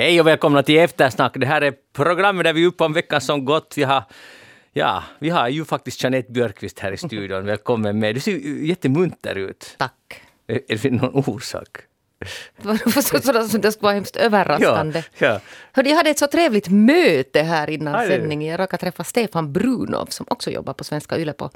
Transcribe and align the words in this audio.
Hej 0.00 0.20
och 0.20 0.26
välkomna 0.26 0.62
till 0.62 0.78
Eftersnack. 0.78 1.32
Det 1.36 1.46
här 1.46 1.62
är 1.62 1.74
programmet 1.92 2.44
där 2.44 2.52
vi 2.52 2.62
är 2.62 2.66
uppe 2.66 2.84
om 2.84 2.92
veckan 2.92 3.20
som 3.20 3.44
gått. 3.44 3.74
Vi 3.76 3.82
har, 3.82 4.04
ja, 4.72 5.04
vi 5.18 5.30
har 5.30 5.48
ju 5.48 5.64
faktiskt 5.64 6.02
Jeanette 6.02 6.32
Björkqvist 6.32 6.78
här 6.78 6.92
i 6.92 6.96
studion. 6.96 7.44
Välkommen 7.44 7.98
med. 7.98 8.14
Du 8.14 8.20
ser 8.20 8.32
jättemunter 8.64 9.34
ut. 9.34 9.74
Tack. 9.78 10.22
Är, 10.46 10.60
är 10.68 10.78
det 10.82 10.90
någon 10.90 11.24
orsak? 11.26 11.68
Sådär 13.22 13.48
som 13.48 13.60
det 13.60 13.72
skulle 13.72 13.86
vara 13.86 13.94
hemskt 13.94 14.16
överraskande. 14.16 15.02
Ja, 15.18 15.26
ja. 15.26 15.40
Hörde, 15.72 15.88
jag 15.88 15.96
hade 15.96 16.10
ett 16.10 16.18
så 16.18 16.26
trevligt 16.26 16.68
möte 16.68 17.42
här 17.42 17.70
innan 17.70 18.02
du? 18.02 18.08
sändningen. 18.08 18.50
Jag 18.50 18.60
råkade 18.60 18.80
träffa 18.80 19.04
Stefan 19.04 19.52
Brunov 19.52 20.06
som 20.06 20.26
också 20.28 20.50
jobbar 20.50 20.72
på 20.72 20.84
Svenska 20.84 21.18
Yle 21.18 21.32
på 21.32 21.50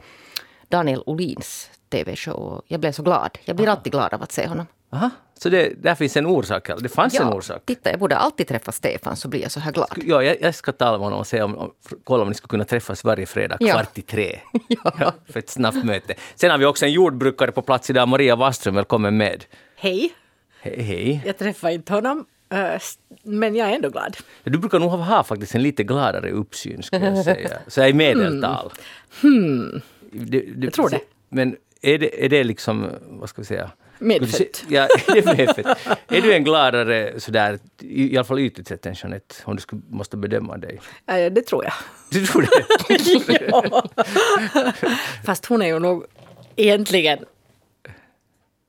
Daniel 0.69 1.03
Olins 1.07 1.71
TV-show. 1.99 2.63
Jag 2.67 2.81
blev 2.81 2.93
så 2.93 3.03
glad. 3.03 3.39
Jag 3.45 3.57
blir 3.57 3.69
alltid 3.69 3.93
glad 3.93 4.15
av 4.15 4.23
att 4.23 4.33
se 4.33 4.47
honom. 4.47 4.67
Aha, 4.91 5.11
så 5.39 5.49
det, 5.49 5.83
där 5.83 5.95
finns 5.95 6.17
en 6.17 6.27
orsak? 6.27 6.71
Det 6.81 6.89
fanns 6.89 7.21
en 7.21 7.29
orsak? 7.29 7.63
titta, 7.67 7.91
jag 7.91 7.99
borde 8.01 8.17
alltid 8.17 8.47
träffa 8.49 8.73
Stefan 8.73 9.17
så 9.17 9.29
blir 9.29 9.43
jag 9.43 9.51
så 9.51 9.61
här 9.61 9.73
glad. 9.73 9.89
Ja, 10.07 10.23
jag, 10.23 10.37
jag 10.41 10.55
ska 10.55 10.73
tala 10.73 10.91
med 10.99 11.05
honom 11.05 11.19
och 11.19 11.27
se 11.27 11.43
om, 11.43 11.59
om, 11.59 11.71
kolla 12.05 12.23
om 12.23 12.29
ni 12.29 12.35
skulle 12.35 12.49
kunna 12.49 12.65
träffas 12.65 13.05
varje 13.05 13.27
fredag 13.27 13.57
Ja. 13.61 13.73
kvart 13.75 13.99
i 13.99 14.03
tre. 14.03 14.39
Ja. 14.85 15.13
för 15.33 15.39
ett 15.39 15.51
snabbt 15.51 15.85
möte. 15.85 16.15
Sen 16.35 16.51
har 16.51 16.59
vi 16.59 16.65
också 16.65 16.85
en 16.85 16.93
jordbrukare 16.93 17.53
på 17.53 17.63
plats 17.63 17.91
idag, 17.91 18.09
Maria 18.09 18.37
Waström. 18.37 18.75
Välkommen 18.75 19.17
med. 19.17 19.45
Hej, 19.77 20.13
Hej, 20.61 20.83
hej. 20.83 21.23
jag 21.27 21.39
träffade 21.39 21.75
inte 21.75 21.93
honom, 21.93 22.27
eh, 22.53 22.81
men 23.23 23.55
jag 23.57 23.71
är 23.71 23.75
ändå 23.75 23.89
glad. 23.89 24.17
Du 24.45 24.59
brukar 24.59 24.79
nog 24.79 24.91
ha 24.91 25.25
faktiskt 25.25 25.55
en 25.55 25.63
lite 25.63 25.85
gladare 25.85 26.31
uppsyn, 26.31 26.83
skulle 26.83 27.07
jag 27.07 27.25
säga. 27.25 27.59
Så 27.67 27.85
i 27.85 27.93
medeltal. 27.93 28.73
Hmm. 29.23 29.81
Jag 30.61 30.73
tror 30.73 30.89
det. 30.89 31.01
Men 31.29 31.57
är 31.85 31.99
det, 31.99 32.25
är 32.25 32.29
det 32.29 32.45
liksom, 32.45 32.91
vad 33.03 33.29
ska 33.29 33.43
vi 33.43 33.47
säga? 33.47 33.71
Medfött. 33.99 34.65
Ja, 34.69 34.83
är 35.07 35.15
det 35.15 35.37
medfött? 35.37 35.79
Är 36.09 36.21
du 36.21 36.35
en 36.35 36.45
gladare, 36.45 37.21
sådär, 37.21 37.59
i 37.81 38.13
i 38.13 38.17
alla 38.17 38.25
fall 38.25 38.39
ytligt 38.39 38.69
sett 38.69 38.87
än 38.87 38.95
Jeanette, 38.95 39.35
om 39.45 39.57
du 39.57 39.63
skulle, 39.63 39.83
måste 39.91 40.17
bedöma 40.17 40.57
dig? 40.57 40.81
Eh, 41.07 41.33
det 41.33 41.43
tror 41.43 41.65
jag. 41.65 41.73
Du 42.11 42.27
tror 42.27 42.43
det? 42.43 43.49
ja. 43.51 43.85
Fast 45.25 45.47
hon 45.47 45.63
är 45.63 45.67
ju 45.67 45.79
nog 45.79 46.05
egentligen... 46.57 47.19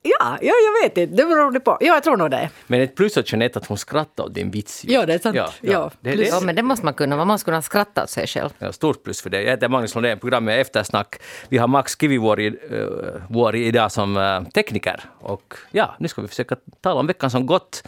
Ja, 0.06 0.38
ja, 0.40 0.52
jag 0.64 0.82
vet 0.82 0.98
inte. 0.98 1.16
Det 1.16 1.28
beror 1.28 1.50
det 1.50 1.60
på. 1.60 1.76
Ja, 1.80 1.86
jag 1.86 2.02
tror 2.02 2.16
nog 2.16 2.30
det. 2.30 2.50
Men 2.66 2.80
ett 2.80 2.94
plus 2.94 3.16
åt 3.16 3.32
Jeanette 3.32 3.58
att 3.58 3.66
hon 3.66 3.78
skrattade 3.78 4.28
åt 4.28 4.34
din 4.34 4.50
vits. 4.50 4.84
Ja, 4.84 5.06
det 5.06 5.14
är 5.14 5.18
sant. 5.18 5.36
Ja, 5.60 5.90
det, 6.00 6.12
plus. 6.12 6.28
det, 6.28 6.36
Ja, 6.36 6.40
men 6.40 6.54
det 6.56 6.62
måste 6.62 6.84
man 6.84 6.94
kunna. 6.94 7.16
Man 7.16 7.26
måste 7.26 7.44
kunna 7.44 7.62
skratta 7.62 8.02
åt 8.02 8.10
sig 8.10 8.26
själv. 8.26 8.50
Ja, 8.58 8.72
stort 8.72 9.02
plus 9.02 9.22
för 9.22 9.30
det. 9.30 9.42
Jag 9.42 9.50
heter 9.50 9.68
Magnus 9.68 9.94
Lundén, 9.94 10.18
programmet 10.18 10.54
är 10.54 10.58
Eftersnack. 10.58 11.16
Vi 11.48 11.58
har 11.58 11.68
Max 11.68 12.00
Kivivuori 12.00 12.48
uh, 12.50 12.86
Vuori 13.28 13.66
idag 13.66 13.92
som 13.92 14.16
eh, 14.16 14.42
tekniker. 14.42 15.00
Och 15.18 15.54
ja, 15.70 15.96
nu 15.98 16.08
ska 16.08 16.22
vi 16.22 16.28
försöka 16.28 16.56
tala 16.80 17.00
om 17.00 17.06
veckan 17.06 17.30
som 17.30 17.46
gått. 17.46 17.82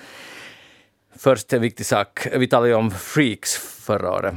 Först 1.19 1.53
en 1.53 1.61
viktig 1.63 1.87
sak. 1.87 2.27
Vi 2.33 2.47
talade 2.47 2.69
ju 2.69 2.75
om 2.75 2.91
freaks 2.91 3.57
förra, 3.57 4.13
året, 4.13 4.35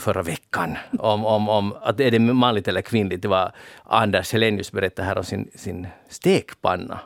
förra 0.00 0.22
veckan. 0.22 0.76
Om, 0.98 1.26
om, 1.26 1.48
om 1.48 1.72
att 1.82 2.00
är 2.00 2.10
det 2.10 2.18
manligt 2.18 2.68
eller 2.68 2.82
kvinnligt. 2.82 3.22
Det 3.22 3.28
var 3.28 3.52
Anders 3.84 4.32
Helenius 4.32 4.72
berättade 4.72 5.08
här 5.08 5.18
om 5.18 5.24
sin, 5.24 5.50
sin 5.54 5.86
stekpanna. 6.08 7.00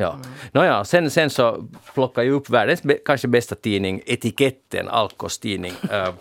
Ja. 0.00 0.12
Mm. 0.12 0.26
Nåja, 0.52 0.84
sen, 0.84 1.10
sen 1.10 1.30
så 1.30 1.68
plockade 1.94 2.26
jag 2.26 2.34
upp 2.34 2.50
världens 2.50 2.82
kanske 3.04 3.28
bästa 3.28 3.54
tidning, 3.54 4.02
Etiketten, 4.06 4.88
Alkos 4.88 5.38
tidning. 5.38 5.72
Eh, 5.92 6.14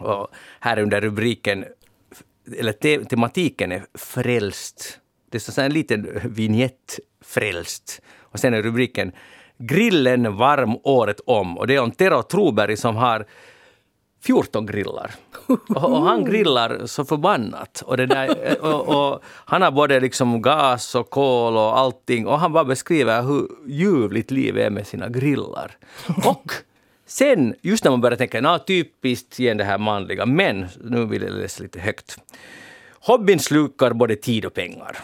och 0.00 0.28
här 0.60 0.78
under 0.78 1.00
rubriken, 1.00 1.64
eller 2.58 2.72
te, 2.72 3.04
tematiken 3.04 3.72
är 3.72 3.86
frälst. 3.94 4.98
Det 5.30 5.40
står 5.40 5.52
så 5.52 5.60
här 5.60 5.66
en 5.68 5.74
liten 5.74 6.20
vignett, 6.24 6.98
frälst. 7.24 8.00
Och 8.20 8.40
sen 8.40 8.54
är 8.54 8.62
rubriken 8.62 9.12
Grillen 9.58 10.36
varm 10.36 10.76
året 10.82 11.20
om. 11.26 11.58
Och 11.58 11.66
det 11.66 11.74
är 11.74 11.80
om 11.80 11.90
Tero 11.90 12.22
Troberg 12.22 12.76
som 12.76 12.96
har 12.96 13.26
14 14.22 14.66
grillar. 14.66 15.14
Och, 15.46 15.84
och 15.84 16.02
han 16.02 16.24
grillar 16.24 16.86
så 16.86 17.04
förbannat. 17.04 17.82
Och, 17.86 17.96
det 17.96 18.06
där, 18.06 18.36
eh, 18.42 18.54
och, 18.54 19.12
och 19.12 19.22
han 19.24 19.62
har 19.62 19.70
både 19.70 20.00
liksom 20.00 20.42
gas 20.42 20.94
och 20.94 21.10
kol 21.10 21.56
och 21.56 21.78
allting. 21.78 22.26
Och 22.26 22.38
han 22.38 22.52
bara 22.52 22.64
beskriver 22.64 23.22
hur 23.22 23.48
ljuvligt 23.66 24.30
livet 24.30 24.66
är 24.66 24.70
med 24.70 24.86
sina 24.86 25.08
grillar. 25.08 25.76
Och 26.24 26.52
sen, 27.06 27.54
just 27.62 27.84
när 27.84 27.90
man 27.90 28.00
börjar 28.00 28.16
tänka, 28.16 28.40
nah, 28.40 28.58
typiskt 28.58 29.40
igen 29.40 29.56
det 29.56 29.64
här 29.64 29.78
manliga, 29.78 30.26
men 30.26 30.66
nu 30.84 31.04
vill 31.06 31.22
jag 31.22 31.32
läsa 31.32 31.62
lite 31.62 31.80
högt. 31.80 32.16
Hobbyn 33.00 33.38
slukar 33.38 33.92
både 33.92 34.16
tid 34.16 34.44
och 34.44 34.54
pengar. 34.54 34.98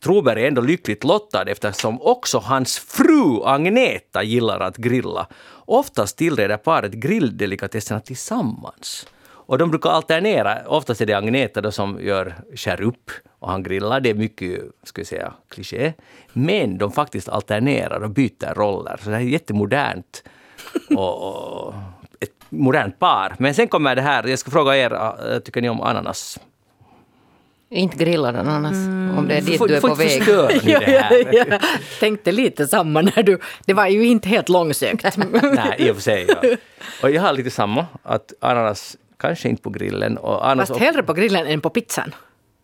Troberg 0.00 0.42
är 0.42 0.48
ändå 0.48 0.62
lyckligt 0.62 1.04
lottad 1.04 1.42
eftersom 1.42 2.02
också 2.02 2.38
hans 2.38 2.78
fru 2.78 3.42
Agneta 3.44 4.22
gillar 4.22 4.60
att 4.60 4.76
grilla. 4.76 5.26
Oftast 5.50 6.16
tillreder 6.18 6.56
paret 6.56 6.92
grilldelikatesserna 6.92 8.00
tillsammans. 8.00 9.06
Och 9.48 9.58
de 9.58 9.70
brukar 9.70 9.90
alternera. 9.90 10.58
Oftast 10.66 11.00
är 11.00 11.06
det 11.06 11.14
Agneta 11.14 11.60
då 11.60 11.72
som 11.72 11.98
gör, 12.00 12.34
skär 12.54 12.80
upp 12.80 13.10
och 13.38 13.50
han 13.50 13.62
grillar. 13.62 14.00
Det 14.00 14.10
är 14.10 14.14
mycket, 14.14 14.60
ska 14.82 15.00
jag 15.00 15.06
säga, 15.06 15.32
kliché. 15.48 15.92
Men 16.32 16.78
de 16.78 16.92
faktiskt 16.92 17.28
alternerar 17.28 18.00
och 18.00 18.10
byter 18.10 18.54
roller. 18.54 18.96
Så 19.02 19.10
det 19.10 19.16
här 19.16 19.22
är 19.22 19.28
jättemodernt. 19.28 20.22
Och, 20.96 21.66
och 21.66 21.74
ett 22.20 22.30
modernt 22.48 22.98
par. 22.98 23.36
Men 23.38 23.54
sen 23.54 23.68
kommer 23.68 23.96
det 23.96 24.02
här, 24.02 24.26
jag 24.26 24.38
ska 24.38 24.50
fråga 24.50 24.76
er, 24.76 24.92
äh, 24.92 25.38
tycker 25.38 25.60
ni 25.60 25.68
om 25.68 25.80
ananas? 25.80 26.40
Inte 27.70 27.96
grillar 27.96 28.32
den 28.32 28.48
annars. 28.48 28.76
Om 29.18 29.28
det 29.28 29.34
är 29.34 29.40
dit 29.40 29.58
Får- 29.58 29.68
du 29.68 29.76
är 29.76 29.80
på 29.80 29.94
väg. 29.94 30.22
Ja, 30.64 30.90
ja, 31.32 31.44
jag 31.50 31.60
tänkte 32.00 32.32
lite 32.32 32.66
samma 32.66 33.02
när 33.02 33.22
du... 33.22 33.38
Det 33.64 33.74
var 33.74 33.86
ju 33.86 34.06
inte 34.06 34.28
helt 34.28 34.48
långsökt. 34.48 35.16
Nej, 35.42 35.74
i 35.78 35.90
och 35.90 35.94
för 35.94 36.02
sig. 36.02 36.26
Ja. 36.28 36.56
Och 37.02 37.10
jag 37.10 37.22
har 37.22 37.32
lite 37.32 37.50
samma, 37.50 37.86
att 38.02 38.32
ananas 38.40 38.96
kanske 39.18 39.48
inte 39.48 39.62
på 39.62 39.70
grillen. 39.70 40.18
Och 40.18 40.46
ananas 40.46 40.68
Fast 40.68 40.80
hellre 40.80 41.02
på 41.02 41.12
grillen 41.12 41.46
än 41.46 41.60
på 41.60 41.70
pizzan. 41.70 42.14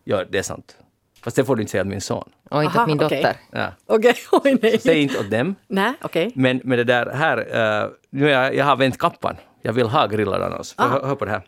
Ja, 0.03 0.23
det 0.29 0.37
är 0.37 0.43
sant. 0.43 0.75
Fast 1.23 1.35
det 1.35 1.45
får 1.45 1.55
du 1.55 1.61
inte 1.61 1.71
säga 1.71 1.83
till 1.83 1.89
min 1.89 2.01
son. 2.01 2.29
Och 2.49 2.63
inte 2.63 2.81
åt 2.81 2.87
min 2.87 3.03
okej. 3.03 3.23
dotter. 3.23 3.35
Ja. 3.51 3.67
Okej, 3.85 4.15
oj 4.31 4.57
nej. 4.61 4.79
Säg 4.79 5.01
inte 5.01 5.19
åt 5.19 5.31
dem. 5.31 5.55
Nej, 5.67 5.93
okej. 6.01 6.31
Men 6.35 6.61
med 6.63 6.79
det 6.79 6.83
där 6.83 7.11
här, 7.13 7.37
uh, 7.83 7.91
nu 8.09 8.29
jag, 8.29 8.55
jag 8.55 8.65
har 8.65 8.75
vänt 8.75 8.97
kappan. 8.97 9.35
Jag 9.61 9.73
vill 9.73 9.87
ha 9.87 10.07
grillad 10.07 10.41
ananas. 10.41 10.73
För 10.73 10.83
Hör, 10.83 11.07
hör 11.07 11.15
på 11.15 11.25
det 11.25 11.31
här. 11.31 11.41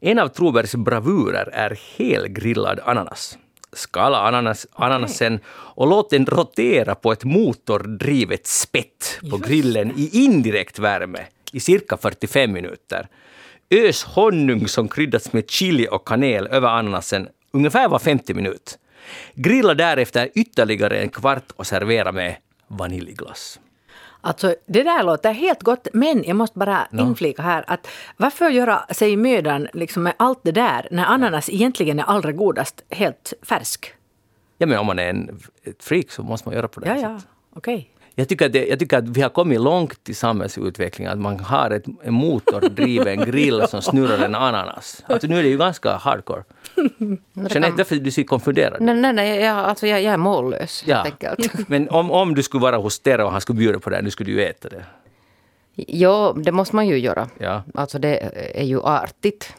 En 0.00 0.18
av 0.18 0.28
Trobergs 0.28 0.74
bravurer 0.74 1.48
är 1.52 1.78
helgrillad 1.96 2.80
ananas. 2.84 3.38
Skala 3.72 4.18
ananas, 4.18 4.66
ananasen 4.72 5.40
och 5.48 5.86
låt 5.86 6.10
den 6.10 6.26
rotera 6.26 6.94
på 6.94 7.12
ett 7.12 7.24
motordrivet 7.24 8.46
spett 8.46 9.18
på 9.30 9.36
grillen 9.36 9.92
i 9.96 10.10
indirekt 10.12 10.78
värme 10.78 11.26
i 11.52 11.60
cirka 11.60 11.96
45 11.96 12.52
minuter. 12.52 13.08
Ös 13.70 14.04
honung 14.04 14.68
som 14.68 14.88
kryddats 14.88 15.32
med 15.32 15.50
chili 15.50 15.88
och 15.90 16.08
kanel 16.08 16.46
över 16.46 16.68
ananasen 16.68 17.28
ungefär 17.50 17.88
var 17.88 17.98
50 17.98 18.34
minut. 18.34 18.78
Grilla 19.34 19.74
därefter 19.74 20.30
ytterligare 20.34 20.98
en 20.98 21.08
kvart 21.08 21.52
och 21.56 21.66
servera 21.66 22.12
med 22.12 22.36
vaniljglass. 22.68 23.60
Alltså, 24.26 24.54
det 24.66 24.82
där 24.82 25.02
låter 25.02 25.32
helt 25.32 25.62
gott, 25.62 25.88
men 25.92 26.24
jag 26.26 26.36
måste 26.36 26.58
bara 26.58 26.86
inflika 26.92 27.42
här 27.42 27.64
att 27.66 27.88
varför 28.16 28.48
göra 28.48 28.86
sig 28.90 29.16
mödan 29.16 29.68
liksom 29.72 30.02
med 30.02 30.12
allt 30.16 30.38
det 30.42 30.52
där 30.52 30.88
när 30.90 31.04
ananas 31.04 31.50
egentligen 31.50 31.98
är 31.98 32.04
allra 32.04 32.32
godast 32.32 32.84
helt 32.90 33.32
färsk? 33.42 33.92
Ja, 34.58 34.66
men 34.66 34.78
om 34.78 34.86
man 34.86 34.98
är 34.98 35.08
en, 35.10 35.40
ett 35.64 35.84
freak 35.84 36.10
så 36.10 36.22
måste 36.22 36.48
man 36.48 36.56
göra 36.56 36.68
på 36.68 36.80
det 36.80 36.86
Ja, 36.88 36.94
här 36.94 37.00
ja, 37.02 37.18
sättet. 37.18 37.28
okej. 37.56 37.90
Jag 38.14 38.28
tycker, 38.28 38.46
att 38.46 38.52
det, 38.52 38.66
jag 38.66 38.78
tycker 38.78 38.98
att 38.98 39.08
vi 39.08 39.22
har 39.22 39.28
kommit 39.28 39.60
långt 39.60 40.08
i 40.08 40.14
samhällsutvecklingen. 40.14 41.12
Att 41.12 41.18
man 41.18 41.40
har 41.40 41.70
ett, 41.70 41.84
en 42.02 42.14
motordriven 42.14 43.24
grill 43.24 43.62
som 43.68 43.82
snurrar 43.82 44.18
en 44.24 44.34
ananas. 44.34 45.04
Alltså, 45.06 45.26
nu 45.28 45.38
är 45.38 45.42
det 45.42 45.48
ju 45.48 45.58
ganska 45.58 45.96
hardcore. 45.96 46.42
Jeanette, 47.50 47.76
därför 47.76 47.96
du 47.96 48.10
ser 48.10 48.22
konfunderad 48.22 48.80
Nej, 48.80 48.94
nej, 48.94 49.12
nej 49.12 49.40
jag, 49.40 49.56
alltså 49.56 49.86
jag, 49.86 50.02
jag 50.02 50.12
är 50.12 50.16
mållös 50.16 50.84
Ja. 50.86 50.96
helt 50.96 51.22
enkelt. 51.22 51.52
Men 51.68 51.88
om, 51.88 52.10
om 52.10 52.34
du 52.34 52.42
skulle 52.42 52.62
vara 52.62 52.76
hos 52.76 52.98
Tero 53.00 53.24
och 53.24 53.32
han 53.32 53.40
skulle 53.40 53.58
bjuda 53.58 53.78
på 53.78 53.90
det, 53.90 53.96
här, 53.96 54.02
nu 54.02 54.10
skulle 54.10 54.30
du 54.32 54.36
ju 54.38 54.44
äta 54.44 54.68
det. 54.68 54.84
Jo, 55.74 56.32
det 56.32 56.52
måste 56.52 56.76
man 56.76 56.86
ju 56.86 56.98
göra. 56.98 57.28
Ja. 57.38 57.62
Alltså 57.74 57.98
det 57.98 58.18
är 58.54 58.64
ju 58.64 58.80
artigt. 58.80 59.52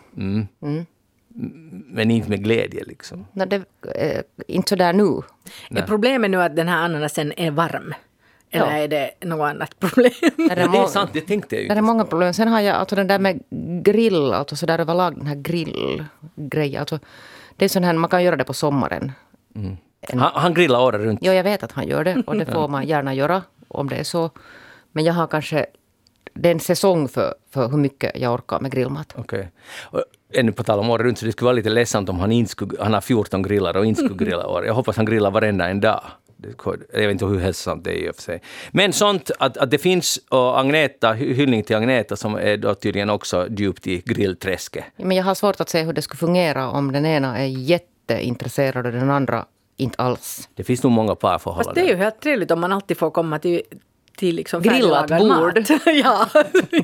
Men 1.90 2.12
inte 2.12 2.30
med 2.30 2.44
glädje 2.44 2.84
liksom. 2.84 3.26
Nej, 3.34 3.48
det, 3.48 3.64
eh, 3.96 4.22
inte 4.48 4.70
sådär 4.70 4.94
nu. 4.94 5.22
Är 5.70 5.86
problemet 5.88 6.32
nu 6.32 6.42
att 6.42 6.56
den 6.56 6.68
här 6.68 6.78
ananasen 6.86 7.34
är 7.38 7.52
varm? 7.52 7.94
Eller 8.52 8.66
Ja. 8.66 8.72
är 8.72 8.88
det 8.88 9.12
något 9.26 9.50
annat 9.50 9.80
problem? 9.80 10.12
Där 10.22 10.56
Det 10.56 10.62
är 10.62 10.68
må- 10.68 10.88
sant, 10.88 11.10
det 11.14 11.22
tänkte 11.22 11.56
jag 11.56 11.62
ju 11.62 11.68
där 11.68 11.76
är 11.76 11.80
inte. 11.80 11.88
många 11.88 12.06
problem. 12.06 12.34
Sen 12.34 12.48
har 12.48 12.62
jag 12.62 12.76
alltså 12.76 12.96
den 12.96 13.08
där 13.08 13.20
med 13.20 13.44
grill, 13.84 14.34
alltså 14.34 14.56
sådär 14.56 14.80
överlag 14.80 15.16
den 15.18 15.28
här 15.28 15.36
grillgrejen. 15.36 16.80
Alltså, 16.80 17.00
det 17.56 17.66
är 17.66 17.70
sån 17.70 17.84
här, 17.84 17.94
man 17.94 18.10
kan 18.10 18.24
göra 18.24 18.36
det 18.36 18.44
på 18.44 18.54
sommaren. 18.54 19.12
Han, 20.14 20.20
han 20.34 20.54
grillar 20.54 20.80
året 20.82 21.02
runt. 21.02 21.20
Jo, 21.24 21.34
jag 21.34 21.44
vet 21.44 21.64
att 21.64 21.72
han 21.72 21.88
gör 21.88 22.04
det 22.04 22.24
och 22.28 22.36
det 22.38 22.46
får 22.46 22.68
man 22.68 22.86
gärna 22.88 23.14
göra 23.14 23.42
om 23.68 23.90
det 23.90 23.96
är 23.96 24.04
så. 24.04 24.30
Men 24.92 25.04
jag 25.04 25.14
har 25.14 25.28
kanske, 25.28 25.66
det 26.34 26.50
är 26.50 26.54
en 26.54 26.60
säsong 26.60 27.08
för, 27.08 27.34
för 27.54 27.68
hur 27.68 27.78
mycket 27.78 28.20
jag 28.20 28.34
orkar 28.34 28.60
med 28.60 28.72
grillmat. 28.72 29.14
Okej. 29.18 29.52
Och 29.84 30.04
Ännu 30.34 30.52
på 30.52 30.64
tal 30.64 30.80
om 30.80 30.90
året 30.90 31.06
runt, 31.06 31.18
så 31.20 31.26
det 31.26 31.32
skulle 31.32 31.46
vara 31.46 31.56
lite 31.56 31.70
ledsamt 31.70 32.10
om 32.10 32.20
han 32.20 32.32
inte 32.32 32.52
skulle, 32.52 32.84
han 32.84 32.94
har 32.94 33.02
14 33.02 33.42
grillar 33.42 33.78
och 33.78 33.86
inte 33.86 34.04
skulle 34.04 34.26
grilla 34.26 34.48
år. 34.48 34.66
Jag 34.66 34.74
hoppas 34.74 34.98
han 34.98 35.06
grillar 35.06 35.32
varenda 35.32 35.70
en 35.70 35.80
dag. 35.82 36.02
Jag 36.94 37.02
vet 37.02 37.12
inte 37.12 37.26
hur 37.26 37.40
hälsosamt 37.40 37.84
det 37.84 37.92
är 37.92 38.08
i 38.08 38.10
och 38.12 38.16
för 38.16 38.22
sig. 38.22 38.42
Men 38.72 38.94
sånt 38.94 39.32
att, 39.40 39.58
att 39.58 39.72
det 39.72 39.78
finns, 39.78 40.20
och 40.30 40.60
Agneta, 40.60 41.14
hyllning 41.14 41.64
till 41.64 41.76
Agneta 41.76 42.16
som 42.16 42.36
är 42.36 42.58
då 42.58 42.76
tydligen 42.76 43.10
också 43.10 43.48
djupt 43.50 43.88
i 43.88 44.02
grillträsket. 44.06 44.84
Men 44.98 45.18
jag 45.18 45.24
har 45.24 45.36
svårt 45.36 45.62
att 45.62 45.70
se 45.70 45.84
hur 45.84 45.94
det 45.94 46.02
skulle 46.02 46.18
fungera 46.18 46.70
om 46.70 46.92
den 46.92 47.06
ena 47.06 47.38
är 47.38 47.46
jätteintresserad 47.46 48.86
och 48.86 48.92
den 48.92 49.10
andra 49.10 49.46
inte 49.78 50.02
alls. 50.04 50.50
Det 50.56 50.64
finns 50.64 50.84
nog 50.84 50.92
många 50.92 51.16
parförhållanden. 51.16 51.76
Fast 51.76 51.88
det 51.88 51.92
är 51.92 51.98
ju 51.98 52.04
helt 52.04 52.22
trevligt 52.22 52.52
om 52.52 52.60
man 52.60 52.72
alltid 52.72 52.98
får 52.98 53.12
komma 53.12 53.40
till 53.40 53.62
till 54.18 54.36
liksom 54.36 54.62
Grillat 54.62 55.08
bord. 55.08 55.64
ja, 55.86 56.30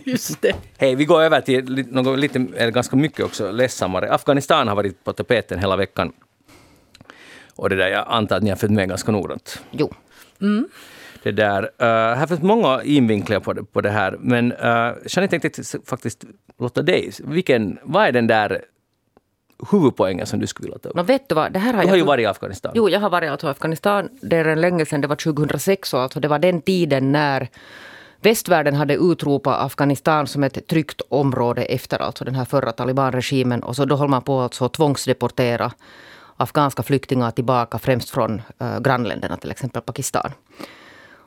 just 0.05 0.41
det. 0.41 0.55
Hej, 0.77 0.95
vi 0.95 1.05
går 1.05 1.21
över 1.21 1.41
till 1.41 1.85
något 1.89 2.19
lite, 2.19 2.45
eller 2.55 2.71
ganska 2.71 2.95
mycket 2.95 3.25
också 3.25 3.51
ledsammare. 3.51 4.11
Afghanistan 4.11 4.67
har 4.67 4.75
varit 4.75 5.03
på 5.03 5.13
tapeten 5.13 5.59
hela 5.59 5.75
veckan. 5.75 6.13
Och 7.55 7.69
det 7.69 7.75
där, 7.75 7.87
jag 7.87 8.05
antar 8.07 8.37
att 8.37 8.43
ni 8.43 8.49
har 8.49 8.57
följt 8.57 8.73
med 8.73 8.89
ganska 8.89 9.11
noggrant. 9.11 9.61
Jo. 9.71 9.93
Mm. 10.41 10.67
Det 11.23 11.31
där, 11.31 11.63
uh, 11.63 12.17
här 12.17 12.27
finns 12.27 12.41
många 12.41 12.83
invinklar 12.83 13.39
på 13.39 13.53
det, 13.53 13.63
på 13.63 13.81
det 13.81 13.89
här, 13.89 14.17
men 14.19 14.51
uh, 14.51 14.93
Jeanette 15.07 15.39
tänkte 15.39 15.63
faktiskt 15.85 16.23
låta 16.59 16.81
dig, 16.81 17.11
vilken, 17.23 17.79
vad 17.83 18.07
är 18.07 18.11
den 18.11 18.27
där 18.27 18.61
huvudpoängen 19.71 20.25
som 20.25 20.39
du 20.39 20.47
skulle 20.47 20.67
vilja 20.67 20.79
ta 20.79 20.89
upp? 20.89 20.95
No, 20.95 21.03
vet 21.03 21.29
du 21.29 21.35
vad, 21.35 21.53
det 21.53 21.59
här 21.59 21.73
har 21.73 21.83
du 21.83 21.89
har 21.89 21.95
ju 21.95 22.03
varit 22.03 22.23
i 22.23 22.25
Afghanistan. 22.25 22.71
Jo, 22.75 22.89
jag 22.89 22.99
har 22.99 23.09
varit 23.09 23.29
alltså 23.29 23.47
i 23.47 23.49
Afghanistan. 23.49 24.09
Det 24.21 24.37
är 24.37 24.55
länge 24.55 24.85
sedan, 24.85 25.01
det 25.01 25.07
var 25.07 25.15
2006 25.15 25.93
och 25.93 26.01
alltså 26.01 26.19
det 26.19 26.27
var 26.27 26.39
den 26.39 26.61
tiden 26.61 27.11
när 27.11 27.49
västvärlden 28.21 28.75
hade 28.75 28.93
utropat 28.93 29.61
Afghanistan 29.61 30.27
som 30.27 30.43
ett 30.43 30.67
tryggt 30.67 31.01
område 31.09 31.63
efter 31.63 32.01
alltså 32.01 32.25
den 32.25 32.35
här 32.35 32.45
förra 32.45 32.71
talibanregimen. 32.71 33.63
Och 33.63 33.75
så 33.75 33.85
då 33.85 33.95
höll 33.95 34.09
man 34.09 34.21
på 34.21 34.39
att 34.39 34.43
alltså 34.43 34.69
tvångsdeportera 34.69 35.71
afghanska 36.37 36.83
flyktingar 36.83 37.31
tillbaka, 37.31 37.79
främst 37.79 38.09
från 38.09 38.41
uh, 38.61 38.79
grannländerna, 38.79 39.37
till 39.37 39.51
exempel 39.51 39.81
Pakistan. 39.81 40.31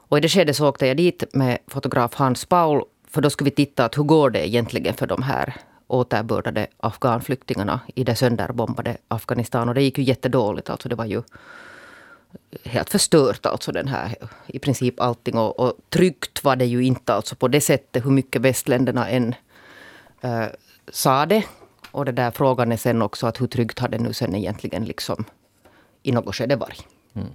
Och 0.08 0.18
i 0.18 0.20
det 0.20 0.28
skedet 0.28 0.56
så 0.56 0.68
åkte 0.68 0.86
jag 0.86 0.96
dit 0.96 1.24
med 1.32 1.58
fotograf 1.66 2.14
Hans 2.14 2.44
Paul, 2.44 2.84
för 3.10 3.20
då 3.22 3.30
skulle 3.30 3.50
vi 3.50 3.56
titta 3.56 3.84
att 3.84 3.98
hur 3.98 4.02
går 4.02 4.30
det 4.30 4.48
egentligen 4.48 4.94
för 4.94 5.06
de 5.06 5.22
här 5.22 5.54
återbördade 5.86 6.66
afghanflyktingarna 6.76 7.80
i 7.94 8.04
det 8.04 8.16
sönderbombade 8.16 8.96
Afghanistan. 9.08 9.68
Och 9.68 9.74
det 9.74 9.82
gick 9.82 9.98
ju 9.98 10.04
jättedåligt. 10.04 10.70
Alltså 10.70 10.88
det 10.88 10.94
var 10.94 11.04
ju 11.04 11.22
helt 12.64 12.90
förstört, 12.90 13.46
alltså 13.46 13.72
den 13.72 13.88
här, 13.88 14.14
i 14.46 14.58
princip 14.58 15.00
allting. 15.00 15.38
Och, 15.38 15.60
och 15.60 15.72
tryggt 15.88 16.44
var 16.44 16.56
det 16.56 16.64
ju 16.64 16.84
inte 16.84 17.14
alltså 17.14 17.36
på 17.36 17.48
det 17.48 17.60
sättet 17.60 18.04
hur 18.04 18.10
mycket 18.10 18.42
västländerna 18.42 19.08
än 19.08 19.34
äh, 20.20 20.46
sa 20.88 21.26
det. 21.26 21.44
Och 21.96 22.04
det 22.04 22.12
där 22.12 22.30
frågan 22.30 22.72
är 22.72 22.76
sen 22.76 23.02
också 23.02 23.26
att 23.26 23.40
hur 23.40 23.46
tryggt 23.46 23.78
har 23.78 23.88
det 23.88 23.98
nu 23.98 24.12
sen 24.12 24.34
egentligen 24.34 24.84
liksom 24.84 25.24
i 26.02 26.12
något 26.12 26.34
skede 26.34 26.56
varit. 26.56 26.86
Mm. 27.14 27.28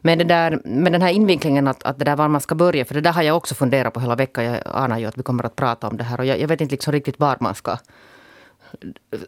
Men 0.00 0.18
det 0.18 0.24
där, 0.24 0.60
med 0.64 0.92
den 0.92 1.02
här 1.02 1.12
invinklingen 1.12 1.68
att, 1.68 1.82
att 1.82 1.98
det 1.98 2.04
där 2.04 2.16
var 2.16 2.28
man 2.28 2.40
ska 2.40 2.54
börja, 2.54 2.84
för 2.84 2.94
det 2.94 3.00
där 3.00 3.12
har 3.12 3.22
jag 3.22 3.36
också 3.36 3.54
funderat 3.54 3.94
på 3.94 4.00
hela 4.00 4.16
veckan. 4.16 4.44
Jag 4.44 4.60
anar 4.64 4.98
ju 4.98 5.06
att 5.06 5.18
vi 5.18 5.22
kommer 5.22 5.46
att 5.46 5.56
prata 5.56 5.88
om 5.88 5.96
det 5.96 6.04
här 6.04 6.20
och 6.20 6.26
jag, 6.26 6.40
jag 6.40 6.48
vet 6.48 6.60
inte 6.60 6.72
liksom 6.72 6.92
riktigt 6.92 7.20
var 7.20 7.36
man 7.40 7.54
ska... 7.54 7.76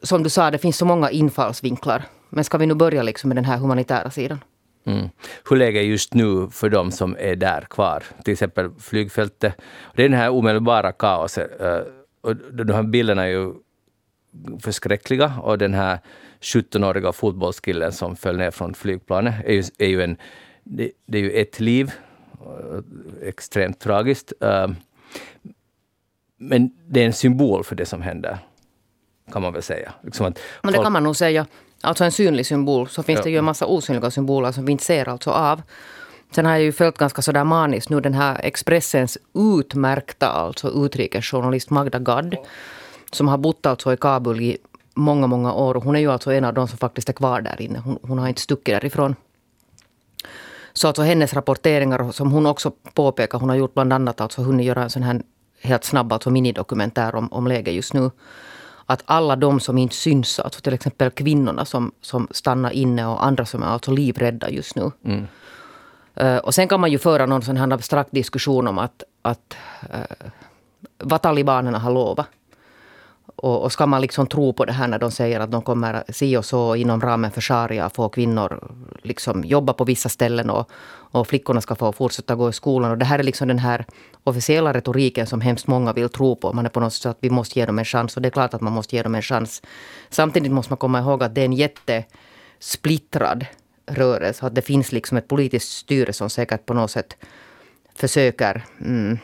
Som 0.02 0.22
du 0.22 0.30
sa, 0.30 0.50
det 0.50 0.58
finns 0.58 0.76
så 0.76 0.84
många 0.84 1.10
infallsvinklar. 1.10 2.02
Men 2.28 2.44
ska 2.44 2.58
vi 2.58 2.66
nu 2.66 2.74
börja 2.74 3.02
liksom 3.02 3.28
med 3.28 3.36
den 3.36 3.44
här 3.44 3.58
humanitära 3.58 4.10
sidan? 4.10 4.38
Mm. 4.86 5.08
Hur 5.50 5.56
läget 5.56 5.80
är 5.80 5.86
just 5.86 6.14
nu 6.14 6.48
för 6.50 6.68
de 6.68 6.90
som 6.90 7.16
är 7.18 7.36
där 7.36 7.66
kvar? 7.70 8.02
Till 8.24 8.32
exempel 8.32 8.70
flygfältet. 8.78 9.54
Det 9.94 10.04
är 10.04 10.08
den 10.08 10.18
här 10.18 10.30
omedelbara 10.30 10.92
kaoset. 10.92 11.60
Eh, 11.60 11.80
och 12.20 12.36
de 12.36 12.72
här 12.72 12.82
bilderna 12.82 13.22
är 13.22 13.28
ju 13.28 13.52
förskräckliga 14.60 15.32
och 15.42 15.58
den 15.58 15.74
här 15.74 15.98
17-åriga 16.40 17.12
fotbollskillen 17.12 17.92
som 17.92 18.16
föll 18.16 18.36
ner 18.36 18.50
från 18.50 18.74
flygplanet 18.74 19.34
är 19.44 19.52
ju, 19.52 19.62
är 19.78 19.88
ju 19.88 20.02
en 20.02 20.16
det, 20.68 20.90
det 21.06 21.18
är 21.18 21.22
ju 21.22 21.30
ett 21.30 21.60
liv, 21.60 21.92
extremt 23.22 23.80
tragiskt. 23.80 24.32
Eh, 24.40 24.68
men 26.38 26.70
det 26.88 27.00
är 27.00 27.06
en 27.06 27.12
symbol 27.12 27.64
för 27.64 27.76
det 27.76 27.86
som 27.86 28.02
händer, 28.02 28.38
kan 29.32 29.42
man 29.42 29.52
väl 29.52 29.62
säga. 29.62 29.92
Liksom 30.02 30.26
att 30.26 30.38
Men 30.62 30.72
det 30.72 30.82
kan 30.82 30.92
man 30.92 31.02
nog 31.02 31.16
säga. 31.16 31.46
Alltså 31.80 32.04
en 32.04 32.12
synlig 32.12 32.46
symbol. 32.46 32.88
Så 32.88 33.02
finns 33.02 33.18
ja. 33.18 33.24
det 33.24 33.30
ju 33.30 33.38
en 33.38 33.44
massa 33.44 33.66
osynliga 33.66 34.10
symboler 34.10 34.52
som 34.52 34.64
vi 34.64 34.72
inte 34.72 34.84
ser 34.84 35.08
alltså 35.08 35.30
av. 35.30 35.62
Sen 36.30 36.44
har 36.44 36.52
jag 36.52 36.62
ju 36.62 36.72
följt 36.72 36.98
ganska 36.98 37.22
sådär 37.22 37.44
maniskt 37.44 37.90
nu 37.90 38.00
den 38.00 38.14
här 38.14 38.40
Expressens 38.42 39.18
utmärkta 39.34 40.28
alltså 40.28 40.84
utrikesjournalist 40.84 41.70
Magda 41.70 41.98
Gad. 41.98 42.36
Som 43.16 43.28
har 43.28 43.38
bott 43.38 43.66
alltså 43.66 43.92
i 43.92 43.96
Kabul 43.96 44.40
i 44.40 44.56
många, 44.94 45.26
många 45.26 45.52
år. 45.52 45.74
Hon 45.74 45.96
är 45.96 46.00
ju 46.00 46.12
alltså 46.12 46.32
en 46.32 46.44
av 46.44 46.54
de 46.54 46.68
som 46.68 46.78
faktiskt 46.78 47.08
är 47.08 47.12
kvar 47.12 47.40
där 47.40 47.60
inne. 47.62 47.78
Hon, 47.78 47.98
hon 48.02 48.18
har 48.18 48.28
inte 48.28 48.40
stuckit 48.40 48.74
därifrån. 48.74 49.14
Så 50.72 50.88
alltså 50.88 51.02
hennes 51.02 51.34
rapporteringar, 51.34 52.12
som 52.12 52.32
hon 52.32 52.46
också 52.46 52.72
påpekar, 52.94 53.38
hon 53.38 53.48
har 53.48 53.56
gjort 53.56 53.74
bland 53.74 53.92
annat 53.92 54.20
alltså 54.20 54.42
hunnit 54.42 54.66
göra 54.66 54.82
en 54.82 54.90
sån 54.90 55.02
här 55.02 55.22
helt 55.60 55.84
snabb 55.84 56.12
alltså 56.12 56.30
minidokumentär 56.30 57.14
om, 57.14 57.32
om 57.32 57.46
läget 57.46 57.74
just 57.74 57.94
nu. 57.94 58.10
Att 58.86 59.02
alla 59.04 59.36
de 59.36 59.60
som 59.60 59.78
inte 59.78 59.94
syns, 59.94 60.40
alltså 60.40 60.60
till 60.60 60.74
exempel 60.74 61.10
kvinnorna 61.10 61.64
som, 61.64 61.92
som 62.00 62.28
stannar 62.30 62.70
inne 62.70 63.06
och 63.06 63.26
andra 63.26 63.44
som 63.44 63.62
är 63.62 63.66
alltså 63.66 63.90
livrädda 63.92 64.50
just 64.50 64.76
nu. 64.76 64.90
Mm. 65.04 65.26
Uh, 66.20 66.38
och 66.38 66.54
sen 66.54 66.68
kan 66.68 66.80
man 66.80 66.90
ju 66.90 66.98
föra 66.98 67.26
någon 67.26 67.42
sån 67.42 67.56
här 67.56 67.72
abstrakt 67.72 68.12
diskussion 68.12 68.66
om 68.66 68.78
att, 68.78 69.02
att 69.22 69.56
uh, 69.82 70.28
vad 70.98 71.22
talibanerna 71.22 71.78
har 71.78 71.92
lovat. 71.92 72.26
Och, 73.36 73.62
och, 73.62 73.72
ska 73.72 73.86
man 73.86 74.00
liksom 74.00 74.26
tro 74.26 74.52
på 74.52 74.64
det 74.64 74.72
här 74.72 74.88
när 74.88 74.98
de 74.98 75.10
säger 75.10 75.40
att 75.40 75.50
de 75.50 75.62
kommer 75.62 76.04
si 76.08 76.36
och 76.36 76.44
så 76.44 76.76
inom 76.76 77.00
ramen 77.00 77.30
för 77.30 77.40
sharia 77.40 77.90
få 77.90 78.08
kvinnor 78.08 78.74
liksom 79.02 79.44
jobba 79.44 79.72
på 79.72 79.84
vissa 79.84 80.08
ställen 80.08 80.50
och, 80.50 80.70
och 81.12 81.28
flickorna 81.28 81.60
ska 81.60 81.74
få 81.74 81.92
fortsätta 81.92 82.34
gå 82.34 82.48
i 82.48 82.52
skolan. 82.52 82.90
Och 82.90 82.98
det 82.98 83.04
här 83.04 83.18
är 83.18 83.22
liksom 83.22 83.48
den 83.48 83.58
här 83.58 83.86
officiella 84.24 84.72
retoriken 84.72 85.26
som 85.26 85.40
hemskt 85.40 85.66
många 85.66 85.92
vill 85.92 86.08
tro 86.08 86.36
på. 86.36 86.52
Man 86.52 86.66
är 86.66 86.70
på 86.70 86.80
något 86.80 86.92
sätt 86.92 87.06
att 87.06 87.18
vi 87.20 87.30
måste 87.30 87.58
ge 87.58 87.66
dem 87.66 87.78
en 87.78 87.84
chans 87.84 88.16
och 88.16 88.22
det 88.22 88.28
är 88.28 88.30
klart 88.30 88.54
att 88.54 88.60
man 88.60 88.72
måste 88.72 88.96
ge 88.96 89.02
dem 89.02 89.14
en 89.14 89.22
chans. 89.22 89.62
Samtidigt 90.10 90.52
måste 90.52 90.72
man 90.72 90.78
komma 90.78 90.98
ihåg 90.98 91.22
att 91.22 91.34
det 91.34 91.40
är 91.40 91.44
en 91.44 91.52
jättesplittrad 91.52 93.46
rörelse. 93.86 94.46
Att 94.46 94.54
det 94.54 94.62
finns 94.62 94.92
liksom 94.92 95.18
ett 95.18 95.28
politiskt 95.28 95.72
styre 95.72 96.12
som 96.12 96.30
säkert 96.30 96.66
på 96.66 96.74
något 96.74 96.90
sätt 96.90 97.16
försöker 97.94 98.64
mm, 98.80 99.18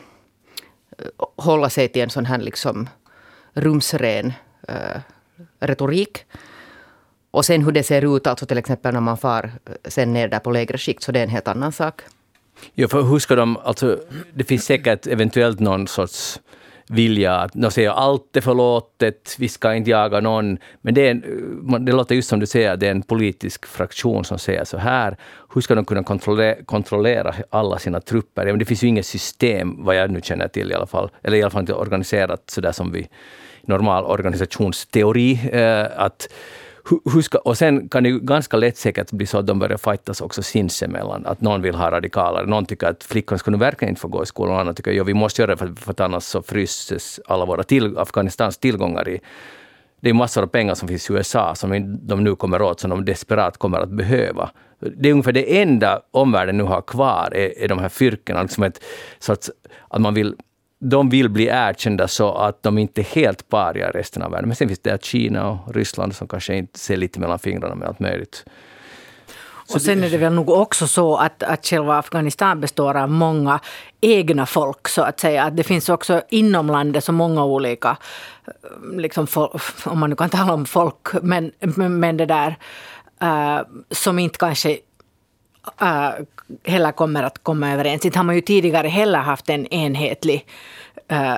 hålla 1.36 1.70
sig 1.70 1.88
till 1.88 2.02
en 2.02 2.10
sån 2.10 2.26
här 2.26 2.38
liksom 2.38 2.88
rumsren 3.54 4.32
äh, 4.68 5.00
retorik. 5.60 6.24
Och 7.30 7.44
sen 7.44 7.64
hur 7.64 7.72
det 7.72 7.82
ser 7.82 8.16
ut, 8.16 8.26
alltså 8.26 8.46
till 8.46 8.58
exempel 8.58 8.94
när 8.94 9.00
man 9.00 9.18
far 9.18 9.44
eh, 9.44 9.72
sen 9.84 10.12
ner 10.12 10.28
där 10.28 10.38
på 10.38 10.50
lägre 10.50 10.78
skikt, 10.78 11.02
så 11.02 11.12
det 11.12 11.18
är 11.18 11.22
en 11.24 11.30
helt 11.30 11.48
annan 11.48 11.72
sak. 11.72 12.02
Ja, 12.74 12.88
för 12.88 13.02
hur 13.02 13.18
ska 13.18 13.34
de, 13.34 13.56
alltså, 13.56 13.98
det 14.34 14.44
finns 14.44 14.64
säkert 14.64 15.06
eventuellt 15.06 15.60
någon 15.60 15.88
sorts 15.88 16.40
vilja 16.88 17.34
att 17.34 17.54
no, 17.54 17.70
säger 17.70 17.90
allt 17.90 18.36
är 18.36 18.40
förlåtet, 18.40 19.36
vi 19.38 19.48
ska 19.48 19.74
inte 19.74 19.90
jaga 19.90 20.20
någon. 20.20 20.58
Men 20.80 20.94
det, 20.94 21.06
är 21.06 21.10
en, 21.10 21.84
det 21.84 21.92
låter 21.92 22.14
just 22.14 22.28
som 22.28 22.40
du 22.40 22.46
säger, 22.46 22.76
det 22.76 22.86
är 22.86 22.90
en 22.90 23.02
politisk 23.02 23.66
fraktion 23.66 24.24
som 24.24 24.38
säger 24.38 24.64
så 24.64 24.78
här. 24.78 25.16
Hur 25.54 25.60
ska 25.60 25.74
de 25.74 25.84
kunna 25.84 26.02
kontrollera, 26.02 26.62
kontrollera 26.64 27.34
alla 27.50 27.78
sina 27.78 28.00
trupper? 28.00 28.46
Ja 28.46 28.52
men 28.52 28.58
det 28.58 28.64
finns 28.64 28.84
ju 28.84 28.88
inget 28.88 29.06
system, 29.06 29.84
vad 29.84 29.96
jag 29.96 30.10
nu 30.10 30.20
känner 30.22 30.48
till 30.48 30.70
i 30.70 30.74
alla 30.74 30.86
fall, 30.86 31.10
eller 31.22 31.36
i 31.36 31.42
alla 31.42 31.50
fall 31.50 31.60
inte 31.60 31.74
organiserat 31.74 32.42
så 32.46 32.60
där 32.60 32.72
som 32.72 32.92
vi 32.92 33.08
normal 33.62 34.04
organisationsteori. 34.04 35.40
Eh, 35.52 35.86
att 35.96 36.28
hur 37.12 37.22
ska, 37.22 37.38
och 37.38 37.58
sen 37.58 37.88
kan 37.88 38.02
det 38.02 38.08
ju 38.08 38.20
ganska 38.20 38.56
lätt 38.56 38.76
säkert 38.76 39.10
bli 39.10 39.26
så 39.26 39.38
att 39.38 39.46
de 39.46 39.58
börjar 39.58 39.76
fightas 39.76 40.20
också 40.20 40.42
sinsemellan. 40.42 41.26
Att 41.26 41.40
någon 41.40 41.62
vill 41.62 41.74
ha 41.74 41.90
radikalare. 41.90 42.46
Någon 42.46 42.66
tycker 42.66 42.86
att 42.86 43.04
flickorna 43.04 43.38
skulle 43.38 43.56
verkligen 43.56 43.92
inte 43.92 44.00
få 44.00 44.08
gå 44.08 44.22
i 44.22 44.26
skolan. 44.26 44.54
Och 44.54 44.60
annan 44.60 44.74
tycker 44.74 45.00
att 45.00 45.06
vi 45.06 45.14
måste 45.14 45.42
göra 45.42 45.50
det 45.50 45.56
för, 45.56 45.74
för 45.76 45.90
att 45.90 46.00
annars 46.00 46.22
så 46.22 46.42
fryses 46.42 47.20
alla 47.26 47.44
våra 47.44 47.62
till, 47.62 47.98
Afghanistans 47.98 48.58
tillgångar 48.58 49.08
i 49.08 49.20
det 50.02 50.10
är 50.10 50.14
massor 50.14 50.42
av 50.42 50.46
pengar 50.46 50.74
som 50.74 50.88
finns 50.88 51.10
i 51.10 51.12
USA 51.12 51.54
som 51.54 51.98
de 52.02 52.24
nu 52.24 52.36
kommer 52.36 52.62
åt, 52.62 52.80
som 52.80 52.90
de 52.90 53.04
desperat 53.04 53.56
kommer 53.58 53.78
att 53.78 53.90
behöva. 53.90 54.50
Det 54.80 55.08
är 55.08 55.12
ungefär 55.12 55.32
det 55.32 55.60
enda 55.62 56.00
omvärlden 56.10 56.56
nu 56.56 56.64
har 56.64 56.80
kvar, 56.80 57.28
är, 57.34 57.58
är 57.64 57.68
de 57.68 57.78
här 57.78 57.88
fyrkorna. 57.88 58.42
Liksom 58.42 58.62
ett 58.62 58.84
att, 59.28 59.50
att 59.88 60.00
man 60.00 60.14
vill 60.14 60.36
de 60.84 61.08
vill 61.08 61.28
bli 61.28 61.46
erkända 61.46 62.08
så 62.08 62.34
att 62.34 62.62
de 62.62 62.78
inte 62.78 63.00
är 63.00 63.04
helt 63.04 63.48
paria 63.48 63.88
i 63.88 63.92
resten 63.92 64.22
av 64.22 64.30
världen. 64.30 64.48
Men 64.48 64.56
sen 64.56 64.68
finns 64.68 64.80
det 64.80 65.04
Kina 65.04 65.50
och 65.50 65.74
Ryssland 65.74 66.14
som 66.14 66.28
kanske 66.28 66.56
inte 66.56 66.78
ser 66.78 66.96
lite 66.96 67.20
mellan 67.20 67.38
fingrarna 67.38 67.74
med 67.74 67.88
allt 67.88 68.00
möjligt. 68.00 68.44
Och 69.74 69.82
sen 69.82 70.04
är 70.04 70.10
det 70.10 70.18
väl 70.18 70.32
nog 70.32 70.50
också 70.50 70.86
så 70.86 71.16
att, 71.16 71.42
att 71.42 71.66
själva 71.66 71.98
Afghanistan 71.98 72.60
består 72.60 72.96
av 72.96 73.10
många 73.10 73.60
egna 74.00 74.46
folk 74.46 74.88
så 74.88 75.02
att 75.02 75.20
säga. 75.20 75.44
Att 75.44 75.56
det 75.56 75.62
finns 75.62 75.88
också 75.88 76.22
inom 76.30 76.66
landet 76.66 77.04
så 77.04 77.12
många 77.12 77.44
olika, 77.44 77.96
eh, 78.46 78.52
liksom, 78.96 79.26
om 79.84 79.98
man 79.98 80.10
nu 80.10 80.16
kan 80.16 80.30
tala 80.30 80.52
om 80.52 80.66
folk, 80.66 81.22
men, 81.22 81.52
men 81.76 82.16
det 82.16 82.26
där 82.26 82.56
eh, 83.20 83.60
som 83.90 84.18
inte 84.18 84.38
kanske 84.38 84.78
uh, 85.82 86.24
heller 86.64 86.92
kommer 86.92 87.22
att 87.22 87.42
komma 87.42 87.72
överens. 87.72 88.04
Inte 88.04 88.18
har 88.18 88.24
man 88.24 88.34
ju 88.34 88.40
tidigare 88.40 88.88
heller 88.88 89.18
haft 89.18 89.50
en 89.50 89.66
enhetlig 89.66 90.46
uh, 91.12 91.36